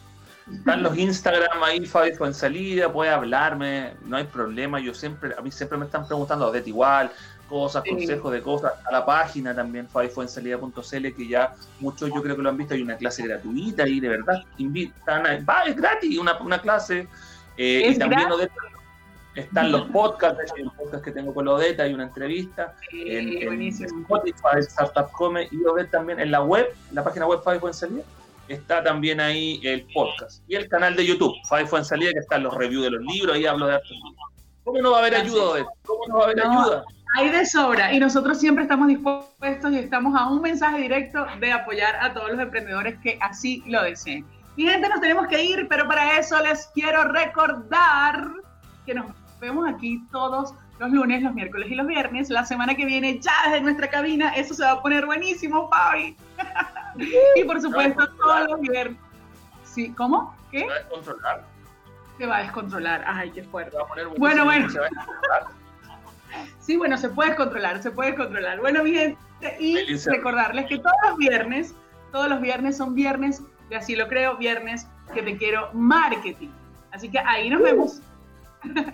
Están 0.51 0.81
los 0.81 0.97
Instagram 0.97 1.61
ahí, 1.61 1.85
Fabi 1.85 2.13
salida, 2.33 2.91
puede 2.91 3.11
hablarme, 3.11 3.93
no 4.05 4.15
hay 4.15 4.23
problema. 4.23 4.79
Yo 4.79 4.93
siempre, 4.93 5.35
a 5.37 5.41
mí 5.41 5.51
siempre 5.51 5.77
me 5.77 5.85
están 5.85 6.07
preguntando, 6.07 6.51
de 6.51 6.63
igual, 6.65 7.11
cosas, 7.47 7.83
consejos 7.87 8.31
de 8.31 8.41
cosas. 8.41 8.73
A 8.85 8.91
la 8.91 9.05
página 9.05 9.55
también, 9.55 9.87
fabifuensalida.cl, 9.87 11.07
que 11.15 11.27
ya 11.27 11.53
muchos 11.79 12.09
yo 12.13 12.21
creo 12.21 12.35
que 12.35 12.41
lo 12.41 12.49
han 12.49 12.57
visto. 12.57 12.73
Hay 12.73 12.81
una 12.81 12.97
clase 12.97 13.23
gratuita 13.23 13.87
y 13.87 13.99
de 13.99 14.09
verdad 14.09 14.43
invitan 14.57 15.25
a. 15.25 15.39
Va, 15.43 15.63
es 15.63 15.75
gratis, 15.75 16.17
una, 16.17 16.37
una 16.39 16.61
clase. 16.61 17.07
Eh, 17.57 17.91
y 17.91 17.97
también 17.97 18.29
están 19.37 19.71
los 19.71 19.83
podcasts, 19.89 20.51
hay 20.55 20.63
un 20.63 20.71
podcast 20.71 21.03
que 21.03 21.11
tengo 21.11 21.33
con 21.33 21.47
Odeta, 21.47 21.83
hay 21.83 21.93
una 21.93 22.03
entrevista 22.03 22.75
en, 22.91 23.61
Spotify, 23.61 24.59
Startup 24.59 25.11
Come 25.11 25.47
y 25.51 25.63
Odeta 25.63 25.91
también 25.91 26.19
en 26.19 26.31
la 26.31 26.41
web, 26.41 26.67
en 26.89 26.95
la 26.95 27.03
página 27.03 27.27
web 27.27 27.41
Five 27.43 27.59
en 27.63 27.73
Salida, 27.73 28.03
está 28.47 28.83
también 28.83 29.19
ahí 29.19 29.59
el 29.63 29.85
podcast 29.93 30.41
y 30.47 30.55
el 30.55 30.67
canal 30.67 30.95
de 30.95 31.05
YouTube, 31.05 31.35
Five 31.47 31.69
en 31.77 31.85
Salida, 31.85 32.11
que 32.13 32.19
están 32.19 32.41
los 32.43 32.53
reviews 32.55 32.85
de 32.85 32.91
los 32.91 33.01
libros, 33.01 33.35
ahí 33.35 33.45
hablo 33.45 33.67
de 33.67 33.75
hartos 33.75 33.97
¿Cómo 34.63 34.81
no 34.81 34.91
va 34.91 34.97
a 34.97 34.99
haber 35.01 35.15
ayuda? 35.15 35.65
¿Cómo 35.85 36.07
no 36.07 36.17
va 36.17 36.21
a 36.21 36.25
haber 36.25 36.41
ayuda? 36.41 36.83
Hay 37.17 37.31
de 37.31 37.47
sobra 37.47 37.91
y 37.91 37.99
nosotros 37.99 38.39
siempre 38.39 38.61
estamos 38.61 38.87
dispuestos 38.87 39.71
y 39.71 39.79
estamos 39.79 40.15
a 40.15 40.29
un 40.29 40.39
mensaje 40.39 40.77
directo 40.77 41.25
de 41.39 41.51
apoyar 41.51 41.95
a 41.95 42.13
todos 42.13 42.29
los 42.29 42.39
emprendedores 42.39 42.99
que 42.99 43.17
así 43.19 43.63
lo 43.65 43.81
deseen. 43.81 44.23
Mi 44.55 44.67
gente, 44.67 44.87
nos 44.87 45.01
tenemos 45.01 45.25
que 45.25 45.43
ir, 45.43 45.67
pero 45.67 45.87
para 45.87 46.19
eso 46.19 46.39
les 46.43 46.67
quiero 46.75 47.05
recordar 47.05 48.29
que 48.85 48.93
nos 48.93 49.07
vemos 49.41 49.67
aquí 49.67 49.99
todos 50.11 50.53
los 50.77 50.91
lunes, 50.91 51.23
los 51.23 51.33
miércoles 51.33 51.71
y 51.71 51.73
los 51.73 51.87
viernes. 51.87 52.29
La 52.29 52.45
semana 52.45 52.75
que 52.75 52.85
viene 52.85 53.17
ya 53.17 53.33
desde 53.45 53.61
nuestra 53.61 53.89
cabina, 53.89 54.35
eso 54.35 54.53
se 54.53 54.61
va 54.61 54.73
a 54.73 54.81
poner 54.83 55.07
buenísimo, 55.07 55.67
Fabi. 55.69 56.15
y 57.35 57.43
por 57.45 57.59
supuesto, 57.59 58.07
todos 58.13 58.47
los 58.47 58.61
viernes. 58.61 58.99
Sí, 59.63 59.91
¿cómo? 59.97 60.35
¿Qué? 60.51 60.59
Se 60.59 60.67
va 60.67 60.75
a 60.75 60.77
descontrolar. 60.77 61.43
Se 62.19 62.25
va 62.27 62.37
a 62.37 62.41
descontrolar. 62.41 63.03
Ay, 63.07 63.31
qué 63.31 63.41
fuerte. 63.41 63.75
bueno, 64.19 64.45
bueno. 64.45 64.67
Sí, 66.59 66.77
bueno, 66.77 66.97
se 66.97 67.09
puede 67.09 67.35
controlar, 67.35 67.81
se 67.81 67.91
puede 67.91 68.15
controlar. 68.15 68.59
Bueno, 68.59 68.83
mi 68.83 68.93
gente, 68.93 69.17
y 69.59 69.77
recordarles 70.05 70.65
que 70.67 70.77
todos 70.77 70.95
los 71.09 71.17
viernes, 71.17 71.73
todos 72.11 72.29
los 72.29 72.41
viernes 72.41 72.77
son 72.77 72.95
viernes 72.95 73.41
de 73.69 73.75
Así 73.75 73.95
lo 73.95 74.07
creo, 74.07 74.37
viernes 74.37 74.87
que 75.13 75.21
te 75.21 75.37
quiero 75.37 75.69
marketing. 75.73 76.49
Así 76.91 77.09
que 77.09 77.19
ahí 77.19 77.49
nos 77.49 77.61
vemos. 77.61 78.01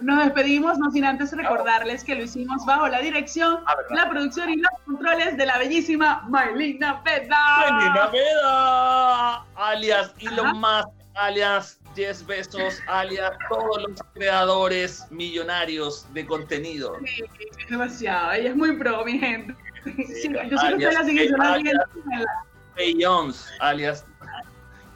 Nos 0.00 0.24
despedimos, 0.24 0.78
no 0.78 0.92
sin 0.92 1.04
antes 1.04 1.32
recordarles 1.32 2.04
que 2.04 2.14
lo 2.14 2.22
hicimos 2.22 2.64
bajo 2.64 2.86
la 2.86 3.00
dirección, 3.00 3.64
ah, 3.66 3.74
la 3.90 4.08
producción 4.08 4.48
y 4.48 4.56
los 4.56 4.70
controles 4.84 5.36
de 5.36 5.44
la 5.44 5.58
bellísima 5.58 6.24
Marlina 6.28 7.02
Peda. 7.02 7.36
Marlina 7.68 8.10
Peda, 8.12 9.44
alias 9.56 10.14
Elon 10.20 10.60
Musk, 10.60 10.88
alias 11.14 11.80
Jess 11.98 12.24
Besos, 12.24 12.80
alias 12.86 13.32
todos 13.48 13.82
los 13.82 14.00
creadores 14.14 15.04
millonarios 15.10 16.06
de 16.14 16.24
contenido. 16.24 16.96
Sí, 17.04 17.24
demasiado, 17.68 18.32
ella 18.34 18.50
es 18.50 18.56
muy 18.56 18.76
pro, 18.76 19.04
mi 19.04 19.18
gente. 19.18 19.52
Sí, 19.84 20.28
yo 20.48 20.58
siempre 20.58 20.92
la 20.92 21.04
siguiente, 21.04 21.34
Beyoncé, 22.76 23.52
alias 23.58 24.06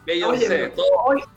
Beyoncé. 0.07 0.73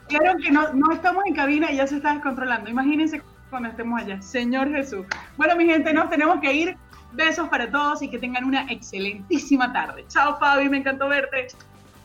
Claro 0.08 0.38
que 0.38 0.52
no, 0.52 0.72
no 0.74 0.94
estamos 0.94 1.24
en 1.26 1.34
cabina 1.34 1.72
y 1.72 1.78
ya 1.78 1.88
se 1.88 1.96
está 1.96 2.14
descontrolando. 2.14 2.70
Imagínense 2.70 3.24
cuando 3.50 3.70
estemos 3.70 4.00
allá. 4.00 4.22
Señor 4.22 4.70
Jesús. 4.70 5.04
Bueno, 5.36 5.56
mi 5.56 5.66
gente, 5.66 5.94
nos 5.94 6.12
tenemos 6.12 6.40
que 6.42 6.54
ir. 6.54 6.78
Besos 7.14 7.48
para 7.50 7.72
todos 7.72 8.04
y 8.04 8.10
que 8.10 8.20
tengan 8.20 8.44
una 8.44 8.70
excelentísima 8.72 9.74
tarde. 9.74 10.06
Chao, 10.10 10.38
Fabi, 10.38 10.70
me 10.70 10.78
encantó 10.78 11.08
verte. 11.08 11.48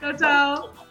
Chao, 0.01 0.17
chao. 0.17 0.90